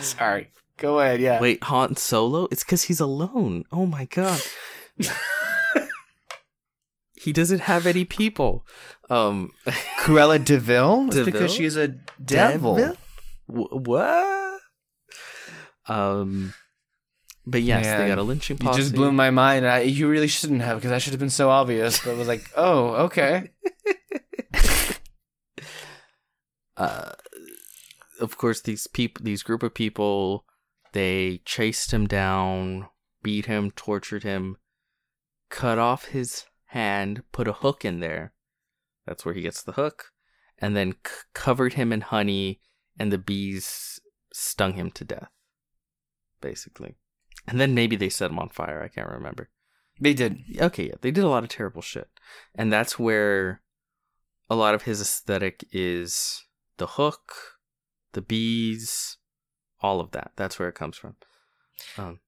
sorry. 0.00 0.50
Go 0.76 1.00
ahead. 1.00 1.20
Yeah. 1.20 1.40
Wait, 1.40 1.62
Han 1.64 1.96
Solo? 1.96 2.48
It's 2.50 2.64
because 2.64 2.84
he's 2.84 3.00
alone. 3.00 3.64
Oh 3.70 3.86
my 3.86 4.06
god. 4.06 4.40
He 7.20 7.34
doesn't 7.34 7.60
have 7.60 7.86
any 7.86 8.06
people. 8.06 8.66
Um, 9.10 9.50
Cruella 9.98 10.42
de 10.42 10.58
Vil? 10.58 11.06
It's 11.08 11.16
de 11.16 11.24
Vil? 11.24 11.32
because 11.32 11.52
she's 11.52 11.76
a 11.76 11.88
devil. 12.24 12.96
Wh- 13.46 13.72
what? 13.72 14.60
Um, 15.86 16.54
but 17.46 17.60
yes, 17.60 17.84
they 17.84 18.08
got 18.08 18.16
a 18.16 18.22
lynching 18.22 18.56
You 18.62 18.72
just 18.72 18.94
blew 18.94 19.12
my 19.12 19.28
mind. 19.28 19.66
I, 19.66 19.80
you 19.80 20.08
really 20.08 20.28
shouldn't 20.28 20.62
have 20.62 20.78
because 20.78 20.90
that 20.90 21.02
should 21.02 21.12
have 21.12 21.20
been 21.20 21.28
so 21.28 21.50
obvious. 21.50 22.02
But 22.02 22.12
I 22.12 22.14
was 22.14 22.28
like, 22.28 22.48
oh, 22.56 22.86
okay. 23.06 23.50
uh, 26.78 27.12
of 28.18 28.38
course, 28.38 28.62
these 28.62 28.86
people, 28.86 29.22
these 29.24 29.42
group 29.42 29.62
of 29.62 29.74
people, 29.74 30.46
they 30.94 31.42
chased 31.44 31.92
him 31.92 32.06
down, 32.06 32.88
beat 33.22 33.44
him, 33.44 33.72
tortured 33.72 34.22
him, 34.22 34.56
cut 35.50 35.78
off 35.78 36.06
his 36.06 36.44
hand, 36.70 37.22
put 37.32 37.48
a 37.48 37.52
hook 37.52 37.84
in 37.84 38.00
there. 38.00 38.32
That's 39.06 39.24
where 39.24 39.34
he 39.34 39.42
gets 39.42 39.62
the 39.62 39.72
hook, 39.72 40.12
and 40.58 40.76
then 40.76 40.94
c- 41.06 41.12
covered 41.34 41.74
him 41.74 41.92
in 41.92 42.00
honey, 42.00 42.60
and 42.98 43.10
the 43.10 43.18
bees 43.18 44.00
stung 44.32 44.74
him 44.74 44.90
to 44.92 45.04
death, 45.04 45.30
basically. 46.40 46.96
And 47.46 47.60
then 47.60 47.74
maybe 47.74 47.96
they 47.96 48.08
set 48.08 48.30
him 48.30 48.38
on 48.38 48.50
fire. 48.50 48.82
I 48.82 48.88
can't 48.88 49.08
remember. 49.08 49.48
They 50.00 50.14
did. 50.14 50.38
Okay, 50.60 50.88
yeah, 50.88 50.94
they 51.00 51.10
did 51.10 51.24
a 51.24 51.28
lot 51.28 51.42
of 51.42 51.48
terrible 51.48 51.82
shit. 51.82 52.08
And 52.54 52.72
that's 52.72 52.98
where 52.98 53.62
a 54.48 54.54
lot 54.54 54.74
of 54.74 54.82
his 54.82 55.00
aesthetic 55.00 55.64
is 55.72 56.44
the 56.76 56.86
hook, 56.86 57.32
the 58.12 58.22
bees, 58.22 59.16
all 59.80 60.00
of 60.00 60.12
that. 60.12 60.32
That's 60.36 60.58
where 60.58 60.68
it 60.68 60.74
comes 60.74 60.96
from. 60.96 61.16
Um, 61.98 62.20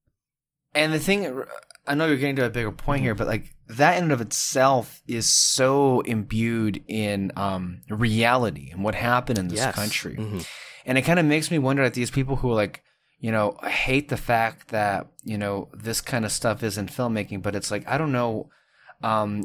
And 0.74 0.92
the 0.92 0.98
thing, 0.98 1.44
I 1.86 1.94
know 1.94 2.06
you're 2.06 2.16
getting 2.16 2.36
to 2.36 2.44
a 2.44 2.50
bigger 2.50 2.72
point 2.72 3.02
here, 3.02 3.14
but 3.14 3.26
like 3.26 3.54
that 3.68 3.96
in 3.96 4.04
and 4.04 4.12
of 4.12 4.20
itself 4.20 5.02
is 5.06 5.26
so 5.30 6.00
imbued 6.02 6.82
in 6.86 7.32
um, 7.36 7.82
reality 7.88 8.70
and 8.70 8.84
what 8.84 8.94
happened 8.94 9.38
in 9.38 9.48
this 9.48 9.58
yes. 9.58 9.74
country. 9.74 10.16
Mhm. 10.16 10.46
And 10.86 10.98
it 10.98 11.02
kind 11.02 11.18
of 11.18 11.26
makes 11.26 11.50
me 11.50 11.58
wonder 11.58 11.82
at 11.82 11.94
these 11.94 12.10
people 12.10 12.36
who 12.36 12.52
like, 12.52 12.82
you 13.18 13.30
know, 13.30 13.56
hate 13.64 14.08
the 14.08 14.16
fact 14.16 14.68
that, 14.68 15.06
you 15.22 15.38
know, 15.38 15.68
this 15.72 16.00
kind 16.00 16.24
of 16.24 16.32
stuff 16.32 16.62
is 16.62 16.76
in 16.76 16.86
filmmaking, 16.86 17.42
but 17.42 17.54
it's 17.54 17.70
like, 17.70 17.86
I 17.88 17.96
don't 17.96 18.12
know 18.12 18.50
um, 19.02 19.44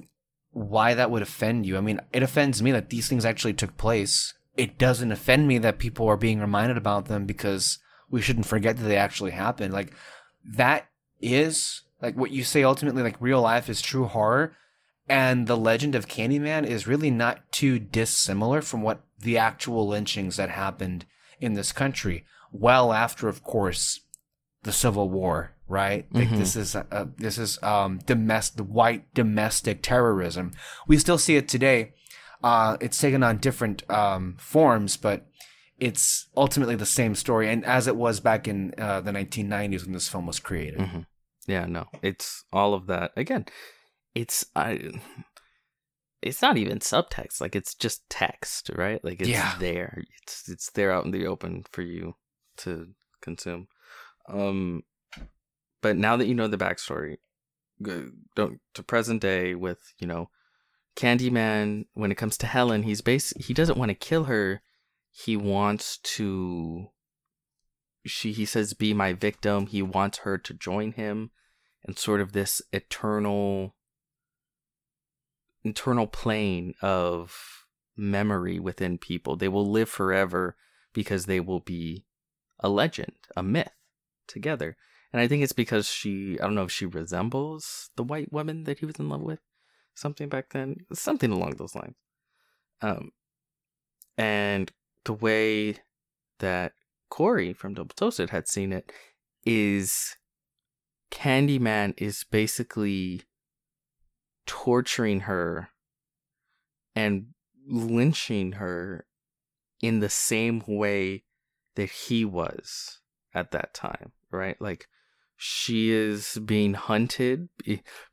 why 0.51 0.93
that 0.93 1.11
would 1.11 1.21
offend 1.21 1.65
you. 1.65 1.77
I 1.77 1.81
mean, 1.81 2.01
it 2.11 2.23
offends 2.23 2.61
me 2.61 2.71
that 2.71 2.89
these 2.89 3.07
things 3.07 3.25
actually 3.25 3.53
took 3.53 3.77
place. 3.77 4.33
It 4.55 4.79
doesn't 4.79 5.11
offend 5.11 5.47
me 5.47 5.59
that 5.59 5.77
people 5.77 6.07
are 6.07 6.17
being 6.17 6.39
reminded 6.39 6.77
about 6.77 7.05
them 7.05 7.25
because 7.25 7.77
we 8.09 8.21
shouldn't 8.21 8.47
forget 8.47 8.77
that 8.77 8.83
they 8.83 8.97
actually 8.97 9.31
happened. 9.31 9.73
Like, 9.73 9.93
that 10.43 10.88
is 11.21 11.81
like 12.02 12.16
what 12.16 12.32
you 12.32 12.43
say 12.43 12.64
ultimately, 12.64 13.04
like 13.04 13.18
real 13.20 13.41
life 13.41 13.70
is 13.70 13.82
true 13.82 14.06
horror. 14.06 14.56
And 15.10 15.48
the 15.48 15.56
legend 15.58 15.95
of 15.95 16.08
Candyman 16.08 16.66
is 16.66 16.86
really 16.86 17.10
not 17.10 17.50
too 17.52 17.80
dissimilar 17.80 18.62
from 18.62 18.82
what 18.82 19.02
the 19.18 19.38
actual 19.38 19.88
lynchings 19.88 20.36
that 20.36 20.50
happened 20.50 21.06
in 21.39 21.54
this 21.54 21.72
country. 21.72 22.26
Well, 22.52 22.91
after, 22.91 23.30
of 23.30 23.41
course, 23.41 24.02
the 24.64 24.74
Civil 24.74 25.10
War, 25.10 25.54
right? 25.68 26.06
Like 26.12 26.28
Mhm. 26.30 26.38
this 26.39 26.56
is 26.58 26.76
uh, 26.76 27.06
this 27.18 27.38
is 27.38 27.62
um, 27.64 28.00
domestic 28.06 28.66
white 28.66 29.14
domestic 29.14 29.82
terrorism. 29.82 30.52
We 30.88 30.98
still 30.98 31.18
see 31.18 31.38
it 31.38 31.48
today. 31.48 31.93
Uh, 32.43 32.76
it's 32.82 33.00
taken 33.00 33.24
on 33.24 33.38
different 33.38 33.89
um, 33.89 34.36
forms, 34.39 34.98
but 34.98 35.26
it's 35.80 36.28
ultimately 36.36 36.76
the 36.76 36.86
same 36.86 37.16
story, 37.16 37.50
and 37.50 37.64
as 37.66 37.88
it 37.88 37.95
was 37.95 38.20
back 38.20 38.48
in 38.48 38.74
uh, 38.78 39.00
the 39.02 39.12
1990s 39.12 39.84
when 39.86 39.93
this 39.93 40.10
film 40.10 40.26
was 40.28 40.39
created. 40.39 40.80
Mhm. 40.80 41.06
Yeah, 41.48 41.66
no, 41.66 41.88
it's 42.02 42.43
all 42.52 42.74
of 42.74 42.88
that. 42.88 43.12
Again, 43.16 43.45
it's 44.14 44.45
I. 44.56 44.91
It's 46.22 46.41
not 46.41 46.58
even 46.58 46.80
subtext. 46.80 47.39
Like 47.39 47.56
it's 47.56 47.74
just 47.74 48.10
text, 48.10 48.70
right? 48.76 49.04
Like 49.04 49.22
it's 49.22 49.30
Yeah. 49.30 49.56
there. 49.60 50.04
It's 50.22 50.50
it's 50.50 50.72
there 50.72 50.91
out 50.91 51.06
in 51.06 51.12
the 51.12 51.26
open 51.28 51.64
for 51.72 51.82
you 51.84 52.16
to 52.58 52.89
consume. 53.22 53.68
Um, 54.28 54.84
but 55.82 55.95
now 55.95 56.18
that 56.18 56.26
you 56.26 56.34
know 56.34 56.48
the 56.48 56.58
backstory, 56.58 57.18
don't 58.36 58.60
to 58.74 58.84
present 58.84 59.22
day 59.22 59.56
with 59.56 59.93
you 60.00 60.08
know 60.08 60.30
Candyman. 60.98 61.86
When 61.93 62.12
it 62.12 62.16
comes 62.16 62.38
to 62.39 62.48
Helen, 62.48 62.84
he's 62.84 63.02
base 63.02 63.32
he 63.39 63.54
doesn't 63.54 63.78
want 63.78 63.89
to 63.89 63.95
kill 63.95 64.26
her. 64.26 64.62
He 65.12 65.38
wants 65.38 65.98
to. 66.00 66.89
She 68.08 68.32
he 68.32 68.45
says 68.45 68.74
be 68.74 68.93
my 68.93 69.14
victim. 69.14 69.68
He 69.68 69.82
wants 69.82 70.20
her 70.20 70.38
to 70.38 70.53
join 70.53 70.93
him, 70.93 71.32
and 71.84 71.97
sort 71.97 72.22
of 72.22 72.32
this 72.32 72.62
eternal. 72.72 73.76
Internal 75.64 76.08
plane 76.08 76.76
of 76.82 77.66
memory 77.97 78.60
within 78.60 78.97
people. 78.97 79.36
They 79.36 79.47
will 79.49 79.70
live 79.70 79.89
forever 79.89 80.55
because 80.93 81.26
they 81.26 81.39
will 81.39 81.60
be 81.60 82.05
a 82.60 82.70
legend, 82.70 83.14
a 83.36 83.43
myth 83.43 83.72
together. 84.28 84.78
And 85.12 85.22
I 85.22 85.28
think 85.28 85.43
it's 85.43 85.53
because 85.53 85.88
she, 85.88 86.38
I 86.39 86.43
don't 86.43 86.55
know 86.55 86.64
if 86.64 86.72
she 86.72 86.86
resembles 86.86 87.89
the 87.95 88.03
white 88.03 88.32
woman 88.32 88.64
that 88.66 88.80
he 88.80 88.86
was 88.86 88.97
in 88.99 89.10
love 89.10 89.22
with, 89.22 89.39
something 89.95 90.30
back 90.30 90.49
then, 90.51 90.86
something 90.93 91.32
along 91.32 91.55
those 91.55 91.76
lines. 91.76 91.95
Um, 92.82 93.12
and 94.18 94.72
the 95.05 95.14
way 95.14 95.78
that 96.39 96.74
Corey 97.10 97.53
from 97.53 97.74
Double 97.74 97.95
Toasted 97.95 98.30
had 98.30 98.47
seen 98.47 98.74
it 98.74 98.91
is 99.45 100.16
Candyman 101.12 101.93
is 101.97 102.26
basically 102.30 103.24
torturing 104.45 105.22
her 105.22 105.70
and 106.95 107.28
lynching 107.68 108.53
her 108.53 109.05
in 109.82 109.99
the 109.99 110.10
same 110.10 110.64
way 110.68 111.24
that 111.76 111.89
he 111.89 112.26
was 112.26 112.99
at 113.34 113.51
that 113.51 113.74
time, 113.74 114.12
right? 114.32 114.60
Like 114.60 114.88
she 115.36 115.91
is 115.91 116.39
being 116.43 116.74
hunted 116.74 117.49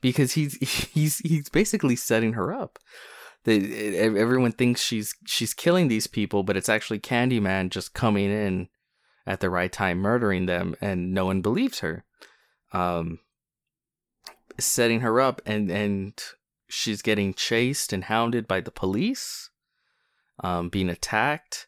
because 0.01 0.33
he's 0.33 0.55
he's 0.93 1.19
he's 1.19 1.49
basically 1.49 1.97
setting 1.97 2.35
her 2.35 2.53
up. 2.53 2.79
The, 3.45 3.99
everyone 3.99 4.53
thinks 4.53 4.83
she's 4.83 5.15
she's 5.27 5.53
killing 5.53 5.89
these 5.89 6.07
people, 6.07 6.43
but 6.43 6.57
it's 6.57 6.69
actually 6.69 7.01
Candyman 7.01 7.71
just 7.71 7.93
coming 7.93 8.31
in 8.31 8.69
at 9.27 9.41
the 9.41 9.51
right 9.51 9.73
time, 9.73 9.99
murdering 9.99 10.47
them, 10.47 10.75
and 10.81 11.13
no 11.13 11.27
one 11.27 11.41
believes 11.41 11.81
her. 11.81 12.05
Um, 12.73 13.21
setting 14.59 15.01
her 15.01 15.21
up, 15.21 15.41
and 15.47 15.71
and 15.71 16.21
she's 16.69 17.03
getting 17.03 17.35
chased 17.35 17.93
and 17.93 18.05
hounded 18.05 18.47
by 18.47 18.61
the 18.61 18.71
police, 18.71 19.51
um, 20.43 20.69
being 20.69 20.91
attacked, 20.91 21.67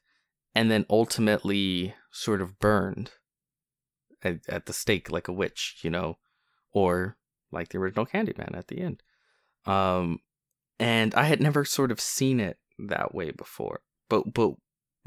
and 0.54 0.70
then 0.70 0.86
ultimately 0.90 1.94
sort 2.11 2.40
of 2.40 2.59
burned 2.59 3.11
at, 4.22 4.40
at 4.48 4.66
the 4.66 4.72
stake 4.72 5.11
like 5.11 5.28
a 5.28 5.32
witch, 5.32 5.78
you 5.82 5.90
know, 5.90 6.18
or 6.72 7.16
like 7.52 7.68
the 7.68 7.78
original 7.78 8.07
Candyman 8.07 8.57
at 8.57 8.68
the 8.68 8.80
end. 8.80 9.02
Um, 9.64 10.20
and 10.78 11.14
I 11.14 11.24
had 11.24 11.40
never 11.40 11.64
sort 11.64 11.90
of 11.90 12.00
seen 12.00 12.40
it 12.40 12.59
that 12.78 13.14
way 13.14 13.30
before, 13.30 13.80
but 14.09 14.32
but 14.34 14.54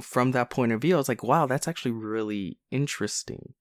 from 0.02 0.32
that 0.32 0.50
point 0.50 0.72
of 0.72 0.82
view, 0.82 0.96
I 0.96 0.98
was 0.98 1.10
like, 1.10 1.24
wow, 1.24 1.46
that's 1.46 1.68
actually 1.68 1.92
really 1.92 2.58
interesting. 2.72 3.54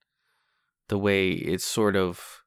The 0.88 0.98
way 0.98 1.30
it's 1.30 1.64
sort 1.64 1.96
of 1.96 2.42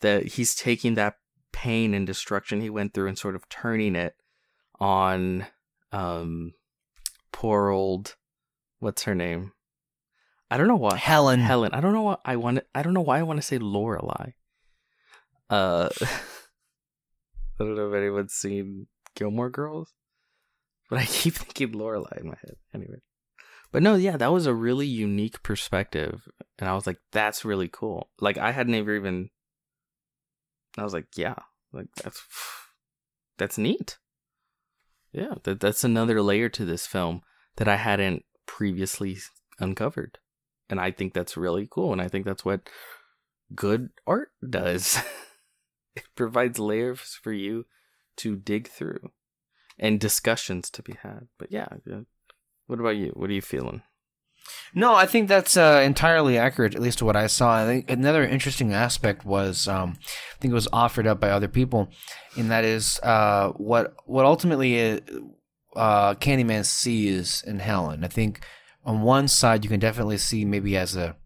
that 0.00 0.26
he's 0.26 0.54
taking 0.54 0.94
that 0.94 1.16
pain 1.52 1.94
and 1.94 2.06
destruction 2.06 2.60
he 2.60 2.68
went 2.68 2.92
through 2.92 3.08
and 3.08 3.16
sort 3.16 3.36
of 3.36 3.48
turning 3.48 3.94
it 3.94 4.16
on 4.80 5.46
um 5.92 6.52
poor 7.30 7.68
old 7.70 8.16
what's 8.80 9.04
her 9.04 9.14
name 9.14 9.52
I 10.50 10.56
don't 10.56 10.68
know 10.68 10.76
why. 10.76 10.96
Helen. 10.96 11.40
Helen. 11.40 11.72
I 11.72 11.80
don't 11.80 11.92
know 11.92 12.02
why 12.02 12.16
I 12.24 12.36
want. 12.36 12.60
I 12.74 12.82
don't 12.82 12.94
know 12.94 13.00
why 13.00 13.18
I 13.18 13.22
want 13.22 13.38
to 13.38 13.42
say 13.42 13.58
Lorelai. 13.58 14.34
Uh, 15.50 15.88
I 16.00 16.04
don't 17.58 17.74
know 17.74 17.88
if 17.88 17.94
anyone's 17.94 18.34
seen 18.34 18.86
Gilmore 19.16 19.50
Girls, 19.50 19.92
but 20.90 20.98
I 20.98 21.04
keep 21.06 21.34
thinking 21.34 21.72
Lorelai 21.78 22.20
in 22.20 22.28
my 22.28 22.36
head. 22.40 22.56
Anyway, 22.74 22.98
but 23.72 23.82
no, 23.82 23.94
yeah, 23.94 24.16
that 24.16 24.32
was 24.32 24.46
a 24.46 24.54
really 24.54 24.86
unique 24.86 25.42
perspective, 25.42 26.28
and 26.58 26.68
I 26.68 26.74
was 26.74 26.86
like, 26.86 26.98
that's 27.12 27.44
really 27.44 27.68
cool. 27.68 28.10
Like 28.20 28.38
I 28.38 28.52
had 28.52 28.68
never 28.68 28.94
even. 28.94 29.30
I 30.76 30.82
was 30.82 30.92
like, 30.92 31.06
yeah, 31.16 31.36
like 31.72 31.86
that's 32.02 32.22
that's 33.38 33.58
neat. 33.58 33.98
Yeah, 35.12 35.34
that 35.44 35.60
that's 35.60 35.84
another 35.84 36.20
layer 36.22 36.48
to 36.50 36.64
this 36.64 36.86
film 36.86 37.22
that 37.56 37.68
I 37.68 37.76
hadn't 37.76 38.24
previously 38.46 39.18
uncovered 39.60 40.18
and 40.68 40.80
I 40.80 40.90
think 40.90 41.12
that's 41.12 41.36
really 41.36 41.68
cool. 41.70 41.92
And 41.92 42.00
I 42.00 42.08
think 42.08 42.24
that's 42.24 42.44
what 42.44 42.68
good 43.54 43.90
art 44.06 44.30
does. 44.48 44.98
it 45.96 46.04
provides 46.14 46.58
layers 46.58 47.18
for 47.22 47.32
you 47.32 47.66
to 48.16 48.36
dig 48.36 48.68
through 48.68 49.10
and 49.78 50.00
discussions 50.00 50.70
to 50.70 50.82
be 50.82 50.94
had. 51.02 51.28
But 51.38 51.50
yeah, 51.50 51.66
what 52.66 52.80
about 52.80 52.96
you? 52.96 53.10
What 53.14 53.30
are 53.30 53.34
you 53.34 53.42
feeling? 53.42 53.82
No, 54.74 54.94
I 54.94 55.06
think 55.06 55.28
that's 55.28 55.56
uh, 55.56 55.82
entirely 55.84 56.36
accurate, 56.36 56.74
at 56.74 56.82
least 56.82 56.98
to 56.98 57.04
what 57.04 57.16
I 57.16 57.28
saw. 57.28 57.62
I 57.62 57.64
think 57.64 57.90
another 57.90 58.24
interesting 58.24 58.74
aspect 58.74 59.24
was, 59.24 59.66
um, 59.68 59.96
I 60.00 60.38
think 60.40 60.52
it 60.52 60.54
was 60.54 60.68
offered 60.72 61.06
up 61.06 61.20
by 61.20 61.30
other 61.30 61.48
people, 61.48 61.88
and 62.36 62.50
that 62.50 62.64
is 62.64 63.00
uh, 63.02 63.50
what 63.50 63.94
what 64.04 64.26
ultimately 64.26 65.00
uh, 65.76 66.14
Candyman 66.14 66.64
sees 66.64 67.42
in 67.46 67.60
Helen. 67.60 68.04
I 68.04 68.08
think 68.08 68.44
on 68.84 69.02
one 69.02 69.28
side 69.28 69.64
you 69.64 69.70
can 69.70 69.80
definitely 69.80 70.18
see 70.18 70.44
maybe 70.44 70.76
as 70.76 70.96
a 70.96 71.16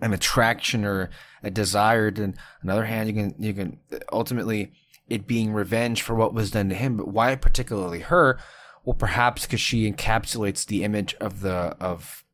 an 0.00 0.12
attraction 0.12 0.84
or 0.84 1.10
a 1.42 1.50
desire 1.50 2.08
and 2.08 2.18
on 2.18 2.66
the 2.66 2.72
other 2.72 2.86
hand 2.86 3.08
you 3.08 3.14
can 3.14 3.34
you 3.38 3.54
can 3.54 3.78
ultimately 4.12 4.72
it 5.12 5.26
being 5.26 5.52
revenge 5.52 6.02
for 6.02 6.14
what 6.14 6.34
was 6.34 6.50
done 6.50 6.68
to 6.68 6.74
him 6.74 6.96
but 6.96 7.08
why 7.08 7.34
particularly 7.34 8.00
her 8.00 8.38
well 8.84 8.94
perhaps 8.94 9.42
because 9.42 9.60
she 9.60 9.90
encapsulates 9.90 10.66
the 10.66 10.84
image 10.84 11.14
of 11.14 11.40
the 11.40 11.76
of 11.80 12.24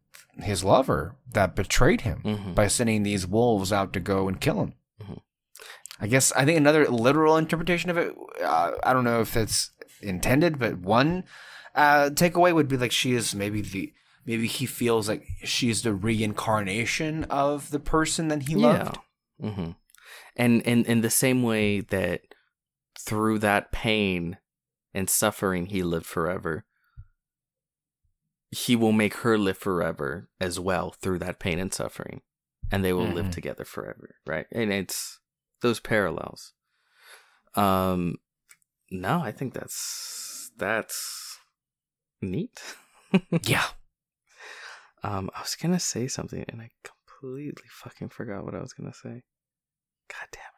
his 0.40 0.62
lover 0.62 1.16
that 1.32 1.56
betrayed 1.56 2.02
him 2.02 2.22
mm-hmm. 2.24 2.52
by 2.54 2.66
sending 2.66 3.02
these 3.02 3.26
wolves 3.26 3.72
out 3.72 3.92
to 3.92 4.00
go 4.00 4.28
and 4.28 4.40
kill 4.40 4.60
him 4.60 4.74
mm-hmm. 5.02 5.14
i 6.00 6.06
guess 6.06 6.32
i 6.32 6.44
think 6.44 6.56
another 6.56 6.86
literal 6.88 7.36
interpretation 7.36 7.90
of 7.90 7.98
it 7.98 8.14
uh, 8.42 8.72
i 8.84 8.92
don't 8.92 9.04
know 9.04 9.20
if 9.20 9.36
it's 9.36 9.70
intended 10.00 10.58
but 10.58 10.78
one 10.78 11.24
uh, 11.74 12.10
takeaway 12.10 12.54
would 12.54 12.68
be 12.68 12.76
like 12.76 12.92
she 12.92 13.14
is 13.14 13.34
maybe 13.34 13.60
the 13.60 13.92
maybe 14.28 14.46
he 14.46 14.66
feels 14.66 15.08
like 15.08 15.26
she's 15.42 15.82
the 15.82 15.94
reincarnation 15.94 17.24
of 17.24 17.70
the 17.70 17.80
person 17.80 18.28
that 18.28 18.42
he 18.42 18.54
loved. 18.54 18.98
Yeah. 19.40 19.48
Mm-hmm. 19.48 19.70
And 20.36 20.62
in 20.62 20.84
in 20.84 21.00
the 21.00 21.10
same 21.10 21.42
way 21.42 21.80
that 21.80 22.20
through 22.98 23.38
that 23.40 23.72
pain 23.72 24.38
and 24.94 25.08
suffering 25.08 25.66
he 25.66 25.82
lived 25.82 26.06
forever, 26.06 26.64
he 28.50 28.74
will 28.74 28.92
make 28.92 29.18
her 29.18 29.36
live 29.36 29.58
forever 29.58 30.28
as 30.40 30.58
well 30.58 30.90
through 30.90 31.18
that 31.18 31.38
pain 31.38 31.58
and 31.58 31.72
suffering, 31.72 32.22
and 32.72 32.84
they 32.84 32.92
will 32.92 33.04
mm-hmm. 33.04 33.16
live 33.16 33.30
together 33.30 33.64
forever, 33.64 34.16
right? 34.26 34.46
And 34.52 34.72
it's 34.72 35.20
those 35.60 35.80
parallels. 35.80 36.52
Um, 37.54 38.16
no, 38.90 39.20
I 39.20 39.32
think 39.32 39.54
that's 39.54 40.50
that's 40.56 41.38
neat. 42.22 42.60
yeah. 43.42 43.66
Um, 45.02 45.30
I 45.34 45.40
was 45.40 45.54
gonna 45.54 45.80
say 45.80 46.08
something 46.08 46.44
and 46.48 46.60
I 46.60 46.70
completely 46.82 47.68
fucking 47.70 48.08
forgot 48.08 48.44
what 48.44 48.54
I 48.54 48.60
was 48.60 48.72
gonna 48.72 48.94
say. 48.94 49.22
God 50.08 50.28
damn 50.32 50.42
it! 50.42 50.57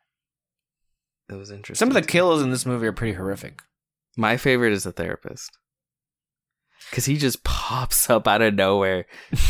It 1.30 1.36
was 1.36 1.50
interesting. 1.50 1.78
Some 1.78 1.94
of 1.94 2.02
the 2.02 2.08
kills 2.08 2.42
in 2.42 2.50
this 2.50 2.66
movie 2.66 2.86
are 2.86 2.92
pretty 2.92 3.14
horrific. 3.14 3.62
My 4.16 4.36
favorite 4.36 4.72
is 4.72 4.82
the 4.82 4.92
therapist, 4.92 5.56
because 6.90 7.04
he 7.04 7.16
just 7.16 7.44
pops 7.44 8.10
up 8.10 8.26
out 8.26 8.42
of 8.42 8.54
nowhere, 8.54 9.06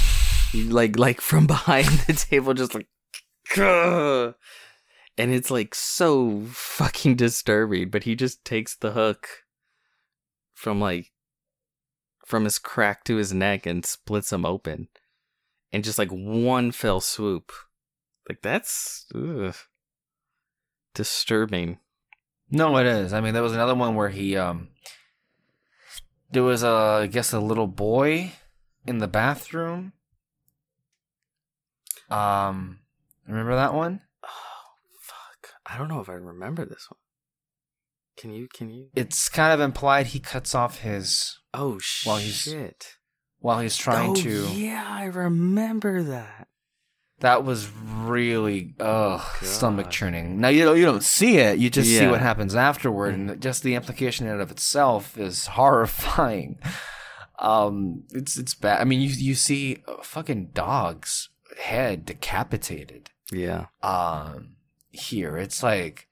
like 0.54 0.98
like 0.98 1.20
from 1.20 1.46
behind 1.46 1.88
the 2.06 2.12
table, 2.12 2.52
just 2.52 2.74
like, 2.74 2.88
and 3.56 4.34
it's 5.16 5.50
like 5.50 5.74
so 5.74 6.42
fucking 6.50 7.16
disturbing. 7.16 7.88
But 7.88 8.04
he 8.04 8.14
just 8.14 8.44
takes 8.44 8.76
the 8.76 8.92
hook 8.92 9.26
from 10.54 10.80
like 10.80 11.12
from 12.26 12.44
his 12.44 12.58
crack 12.58 13.04
to 13.04 13.16
his 13.16 13.32
neck 13.32 13.66
and 13.66 13.84
splits 13.84 14.32
him 14.32 14.44
open. 14.44 14.88
And 15.72 15.84
just 15.84 15.98
like 15.98 16.10
one 16.10 16.72
fell 16.72 17.00
swoop. 17.00 17.52
Like 18.28 18.42
that's 18.42 19.06
ugh, 19.14 19.54
disturbing. 20.94 21.78
No, 22.50 22.76
it 22.78 22.86
is. 22.86 23.12
I 23.12 23.20
mean, 23.20 23.34
there 23.34 23.42
was 23.42 23.54
another 23.54 23.74
one 23.74 23.94
where 23.94 24.08
he 24.08 24.36
um 24.36 24.68
there 26.30 26.42
was 26.42 26.62
a 26.62 27.00
I 27.02 27.06
guess 27.06 27.32
a 27.32 27.40
little 27.40 27.66
boy 27.66 28.32
in 28.86 28.98
the 28.98 29.08
bathroom. 29.08 29.92
Um 32.08 32.80
remember 33.26 33.54
that 33.54 33.74
one? 33.74 34.00
Oh 34.24 34.28
fuck. 35.00 35.50
I 35.66 35.78
don't 35.78 35.88
know 35.88 36.00
if 36.00 36.08
I 36.08 36.14
remember 36.14 36.64
this 36.64 36.86
one. 36.90 36.98
Can 38.16 38.32
you 38.32 38.48
can 38.52 38.68
you 38.68 38.88
It's 38.94 39.28
kind 39.28 39.52
of 39.52 39.60
implied 39.60 40.08
he 40.08 40.20
cuts 40.20 40.54
off 40.54 40.80
his 40.80 41.38
Oh 41.52 41.80
while 42.04 42.18
he's, 42.18 42.34
shit! 42.34 42.96
While 43.38 43.60
he's 43.60 43.76
trying 43.76 44.10
oh, 44.10 44.14
to. 44.14 44.48
Yeah, 44.52 44.86
I 44.86 45.06
remember 45.06 46.02
that. 46.02 46.48
That 47.20 47.44
was 47.44 47.70
really 47.84 48.74
oh 48.80 49.38
stomach 49.42 49.90
churning. 49.90 50.40
Now 50.40 50.48
you 50.48 50.64
don't 50.64 50.78
you 50.78 50.84
don't 50.84 51.02
see 51.02 51.36
it, 51.36 51.58
you 51.58 51.68
just 51.70 51.88
see 51.88 52.06
what 52.06 52.20
happens 52.20 52.54
afterward, 52.54 53.14
and 53.14 53.40
just 53.40 53.62
the 53.62 53.74
implication 53.74 54.26
in 54.26 54.32
and 54.32 54.42
of 54.42 54.50
itself 54.50 55.18
is 55.18 55.46
horrifying. 55.58 56.58
Um, 57.38 58.04
it's 58.10 58.38
it's 58.38 58.54
bad. 58.54 58.80
I 58.80 58.84
mean, 58.84 59.00
you 59.00 59.08
you 59.10 59.34
see 59.34 59.78
a 59.86 60.02
fucking 60.02 60.50
dog's 60.54 61.28
head 61.58 62.06
decapitated. 62.06 63.10
Yeah. 63.32 63.66
Um, 63.82 64.56
here 64.90 65.36
it's 65.36 65.62
like, 65.62 66.08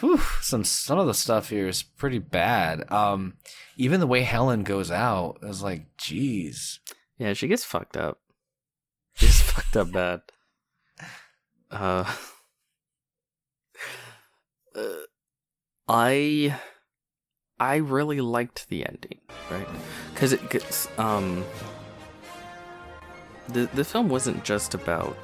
whew, 0.00 0.18
some 0.42 0.64
some 0.64 0.98
of 0.98 1.06
the 1.06 1.14
stuff 1.14 1.50
here 1.50 1.66
is 1.68 1.82
pretty 1.82 2.18
bad. 2.18 2.90
Um, 2.92 3.34
even 3.76 4.00
the 4.00 4.06
way 4.06 4.22
Helen 4.22 4.64
goes 4.64 4.90
out 4.90 5.38
is 5.42 5.62
like, 5.62 5.96
geez. 5.96 6.80
Yeah, 7.18 7.32
she 7.34 7.48
gets 7.48 7.64
fucked 7.64 7.96
up. 7.96 8.18
She 9.20 9.26
fucked 9.26 9.76
up 9.76 9.92
bad. 9.92 10.22
Uh, 11.70 12.10
uh, 14.74 14.82
I 15.86 16.58
I 17.58 17.76
really 17.76 18.22
liked 18.22 18.68
the 18.70 18.86
ending, 18.86 19.18
right? 19.50 19.68
Because 20.14 20.32
it 20.32 20.48
gets 20.48 20.88
um 20.98 21.44
the 23.48 23.68
the 23.74 23.84
film 23.84 24.08
wasn't 24.08 24.42
just 24.42 24.72
about 24.72 25.18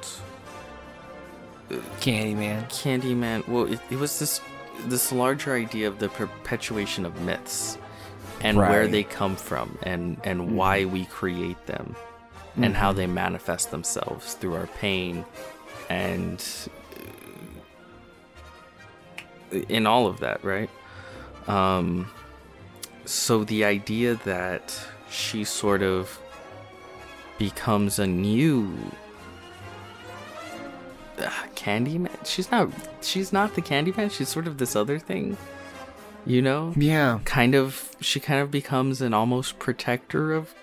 Candyman. 1.99 2.69
Candyman. 2.69 3.47
Well, 3.47 3.65
it, 3.65 3.79
it 3.89 3.97
was 3.97 4.19
this 4.19 4.41
this 4.85 5.11
larger 5.11 5.55
idea 5.55 5.87
of 5.87 5.97
the 5.97 6.09
perpetuation 6.09 7.03
of 7.03 7.19
myths 7.21 7.79
and 8.41 8.57
where 8.57 8.87
they 8.87 9.03
come 9.03 9.35
from 9.35 9.75
and 9.81 10.21
and 10.23 10.55
why 10.55 10.85
we 10.85 11.05
create 11.05 11.65
them 11.65 11.95
and 12.57 12.75
how 12.75 12.91
they 12.91 13.05
manifest 13.07 13.71
themselves 13.71 14.33
through 14.33 14.55
our 14.55 14.67
pain 14.67 15.23
and 15.89 16.43
uh, 19.53 19.57
in 19.69 19.85
all 19.87 20.07
of 20.07 20.19
that, 20.19 20.43
right? 20.43 20.69
Um 21.47 22.09
so 23.05 23.43
the 23.45 23.63
idea 23.63 24.15
that 24.25 24.77
she 25.09 25.43
sort 25.45 25.81
of 25.81 26.19
becomes 27.37 27.99
a 27.99 28.07
new 28.07 28.75
uh, 31.19 31.29
Candyman. 31.55 32.25
She's 32.25 32.51
not. 32.51 32.69
She's 33.01 33.31
not 33.33 33.55
the 33.55 33.61
Candyman. 33.61 34.11
She's 34.11 34.29
sort 34.29 34.45
of 34.47 34.57
this 34.57 34.75
other 34.75 34.99
thing. 34.99 35.37
You 36.25 36.41
know, 36.41 36.73
Yeah. 36.75 37.19
kind 37.25 37.55
of. 37.55 37.95
She 38.01 38.19
kind 38.19 38.41
of 38.41 38.51
becomes 38.51 39.01
an 39.01 39.13
almost 39.13 39.57
protector 39.57 40.33
of 40.33 40.53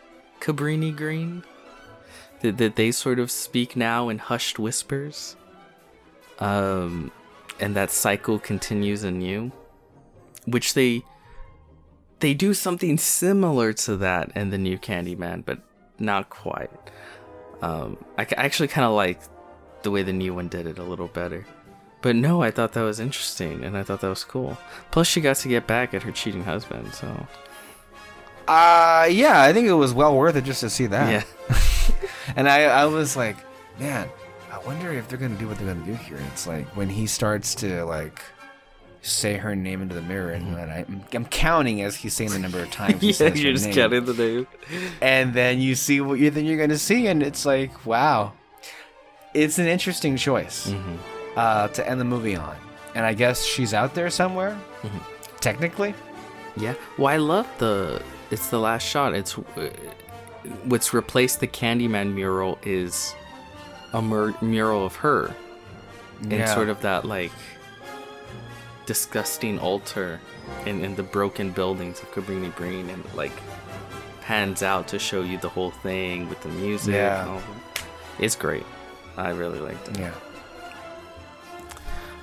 Cabrini 0.41 0.95
Green. 0.95 1.43
That 2.45 2.59
that 2.59 2.77
they 2.77 2.93
sort 2.93 3.19
of 3.19 3.31
speak 3.31 3.75
now 3.75 4.11
in 4.11 4.19
hushed 4.19 4.59
whispers. 4.59 5.35
Um, 6.39 7.11
and 7.59 7.75
that 7.75 7.91
cycle 7.91 8.39
continues 8.39 9.03
anew, 9.03 9.51
which 10.45 10.75
they 10.75 11.03
they 12.21 12.35
do 12.35 12.53
something 12.53 12.99
similar 12.99 13.73
to 13.73 13.97
that 13.97 14.31
in 14.37 14.51
the 14.51 14.59
new 14.59 14.77
Candyman, 14.79 15.45
but 15.45 15.61
not 15.99 16.29
quite. 16.29 16.71
Um, 17.63 18.05
I, 18.19 18.23
I 18.23 18.45
actually 18.45 18.69
kind 18.69 18.85
of 18.85 18.93
like 18.93 19.21
the 19.83 19.91
way 19.91 20.03
the 20.03 20.13
new 20.13 20.35
one 20.35 20.49
did 20.49 20.67
it 20.67 20.79
a 20.79 20.83
little 20.83 21.09
better. 21.09 21.47
But 22.03 22.17
no, 22.17 22.43
I 22.43 22.51
thought 22.51 22.73
that 22.75 22.83
was 22.83 23.01
interesting, 23.01 23.65
and 23.65 23.77
I 23.79 23.83
thought 23.83 24.01
that 24.03 24.09
was 24.09 24.25
cool. 24.25 24.59
Plus, 24.91 25.07
she 25.07 25.21
got 25.23 25.37
to 25.37 25.49
get 25.49 25.67
back 25.67 25.95
at 25.95 26.03
her 26.03 26.13
cheating 26.13 26.45
husband, 26.45 26.93
so 26.93 27.27
Uh 28.47 29.09
yeah, 29.11 29.41
I 29.43 29.53
think 29.55 29.69
it 29.69 29.73
was 29.73 29.95
well 29.95 30.15
worth 30.15 30.37
it 30.37 30.45
just 30.45 30.61
to 30.61 30.69
see 30.69 30.87
that. 30.89 31.11
yeah, 31.11 31.57
And 32.37 32.49
I 32.49 32.62
I 32.64 32.85
was 32.87 33.16
like, 33.16 33.37
man, 33.78 34.09
I 34.53 34.59
wonder 34.66 34.93
if 34.93 35.09
they're 35.09 35.18
gonna 35.18 35.37
do 35.37 35.49
what 35.49 35.59
they're 35.59 35.72
gonna 35.72 35.87
do 35.87 35.95
here. 35.95 36.18
It's 36.32 36.47
like 36.47 36.66
when 36.76 36.89
he 36.89 37.07
starts 37.07 37.55
to 37.57 37.85
like 37.85 38.22
say 39.03 39.37
her 39.37 39.55
name 39.55 39.82
into 39.82 39.95
the 39.95 40.01
mirror, 40.03 40.30
and 40.30 40.57
then 40.57 40.70
I, 40.70 40.87
I'm 41.14 41.26
counting 41.26 41.82
as 41.82 41.95
he's 41.97 42.14
saying 42.14 42.30
the 42.30 42.39
number 42.39 42.61
of 42.62 42.70
times. 42.70 43.01
he 43.03 43.11
yeah, 43.12 43.35
you're 43.35 43.53
just 43.53 43.66
name. 43.66 43.74
counting 43.74 44.05
the 44.07 44.14
name. 44.14 44.47
and 45.03 45.35
then 45.35 45.61
you 45.61 45.74
see 45.74 46.01
what 46.01 46.18
you 46.18 46.30
then 46.30 46.45
you're 46.47 46.59
gonna 46.59 46.78
see, 46.78 47.07
and 47.09 47.22
it's 47.22 47.45
like, 47.45 47.85
wow, 47.87 48.32
it's 49.35 49.59
an 49.59 49.66
interesting 49.66 50.16
choice 50.16 50.68
Mhm. 50.68 50.99
uh, 51.37 51.68
to 51.68 51.89
end 51.89 52.01
the 52.01 52.05
movie 52.05 52.37
on. 52.37 52.57
And 52.95 53.05
I 53.05 53.12
guess 53.12 53.45
she's 53.45 53.74
out 53.74 53.95
there 53.95 54.09
somewhere, 54.09 54.57
technically. 55.41 55.95
Yeah. 56.57 56.74
Well, 56.97 57.09
I 57.09 57.16
love 57.16 57.47
the. 57.59 58.01
It's 58.30 58.49
the 58.49 58.59
last 58.61 58.87
shot. 58.87 59.14
It's 59.14 59.37
uh, 59.37 59.68
what's 60.65 60.93
replaced 60.93 61.41
the 61.41 61.47
Candyman 61.47 62.15
mural 62.15 62.59
is 62.63 63.15
a 63.93 64.03
mur- 64.03 64.35
mural 64.41 64.85
of 64.87 64.97
her 64.97 65.35
in 66.23 66.31
Yeah. 66.33 66.55
sort 66.55 66.69
of 66.69 66.81
that 66.83 67.05
like 67.05 67.33
disgusting 68.87 69.59
altar 69.59 70.21
in, 70.67 70.85
in 70.85 70.95
the 70.97 71.03
broken 71.03 71.51
buildings 71.51 72.01
of 72.03 72.11
Cabrini 72.13 72.55
Green 72.55 72.91
and 72.91 73.03
like 73.15 73.33
pans 74.21 74.63
out 74.63 74.89
to 74.89 74.99
show 74.99 75.23
you 75.23 75.39
the 75.39 75.49
whole 75.49 75.71
thing 75.71 76.29
with 76.29 76.41
the 76.43 76.49
music 76.51 76.95
Yeah. 76.95 77.23
and 77.23 77.31
all 77.31 77.39
that. 77.39 77.85
It's 78.19 78.37
great. 78.37 78.65
I 79.17 79.31
really 79.31 79.59
liked 79.61 79.89
it. 79.89 79.99
Yeah. 79.99 80.13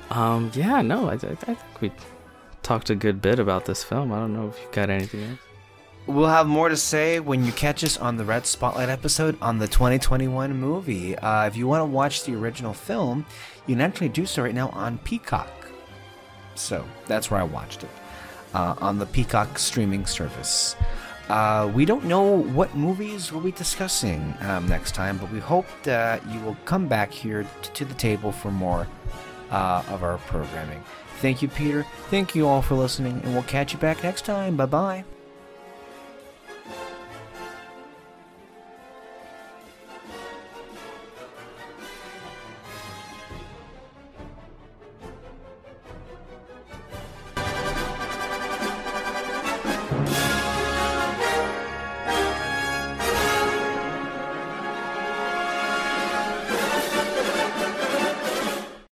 Um, 0.09 0.51
yeah, 0.53 0.81
no, 0.81 1.07
I, 1.07 1.13
I, 1.13 1.15
I 1.15 1.17
think 1.35 1.59
we 1.79 1.91
talked 2.63 2.89
a 2.89 2.95
good 2.95 3.21
bit 3.21 3.39
about 3.39 3.65
this 3.65 3.83
film. 3.83 4.11
I 4.11 4.17
don't 4.19 4.33
know 4.33 4.49
if 4.49 4.59
you 4.59 4.67
got 4.71 4.89
anything 4.89 5.23
else. 5.23 5.39
We'll 6.07 6.27
have 6.27 6.47
more 6.47 6.67
to 6.67 6.77
say 6.77 7.19
when 7.19 7.45
you 7.45 7.51
catch 7.51 7.83
us 7.83 7.97
on 7.97 8.17
the 8.17 8.25
Red 8.25 8.45
Spotlight 8.45 8.89
episode 8.89 9.37
on 9.41 9.59
the 9.59 9.67
2021 9.67 10.53
movie. 10.59 11.15
Uh, 11.17 11.45
if 11.45 11.55
you 11.55 11.67
want 11.67 11.81
to 11.81 11.85
watch 11.85 12.23
the 12.23 12.35
original 12.35 12.73
film, 12.73 13.25
you 13.67 13.75
can 13.75 13.81
actually 13.81 14.09
do 14.09 14.25
so 14.25 14.43
right 14.43 14.53
now 14.53 14.69
on 14.69 14.97
Peacock. 14.99 15.49
So 16.55 16.85
that's 17.07 17.29
where 17.29 17.39
I 17.39 17.43
watched 17.43 17.83
it 17.83 17.89
uh, 18.53 18.75
on 18.79 18.97
the 18.97 19.05
Peacock 19.05 19.57
streaming 19.59 20.05
service. 20.05 20.75
Uh, 21.29 21.71
we 21.73 21.85
don't 21.85 22.03
know 22.03 22.41
what 22.43 22.75
movies 22.75 23.31
we'll 23.31 23.41
be 23.41 23.51
discussing 23.53 24.33
um, 24.41 24.67
next 24.67 24.95
time, 24.95 25.17
but 25.17 25.31
we 25.31 25.39
hope 25.39 25.67
that 25.83 26.27
you 26.29 26.39
will 26.41 26.57
come 26.65 26.87
back 26.87 27.11
here 27.11 27.43
t- 27.61 27.69
to 27.73 27.85
the 27.85 27.93
table 27.93 28.31
for 28.31 28.51
more 28.51 28.85
uh, 29.49 29.83
of 29.89 30.03
our 30.03 30.17
programming. 30.17 30.83
Thank 31.19 31.41
you, 31.41 31.47
Peter. 31.47 31.85
Thank 32.09 32.35
you 32.35 32.47
all 32.47 32.61
for 32.61 32.75
listening, 32.75 33.21
and 33.23 33.33
we'll 33.33 33.43
catch 33.43 33.71
you 33.71 33.79
back 33.79 34.03
next 34.03 34.25
time. 34.25 34.57
Bye 34.57 34.65
bye. 34.65 35.05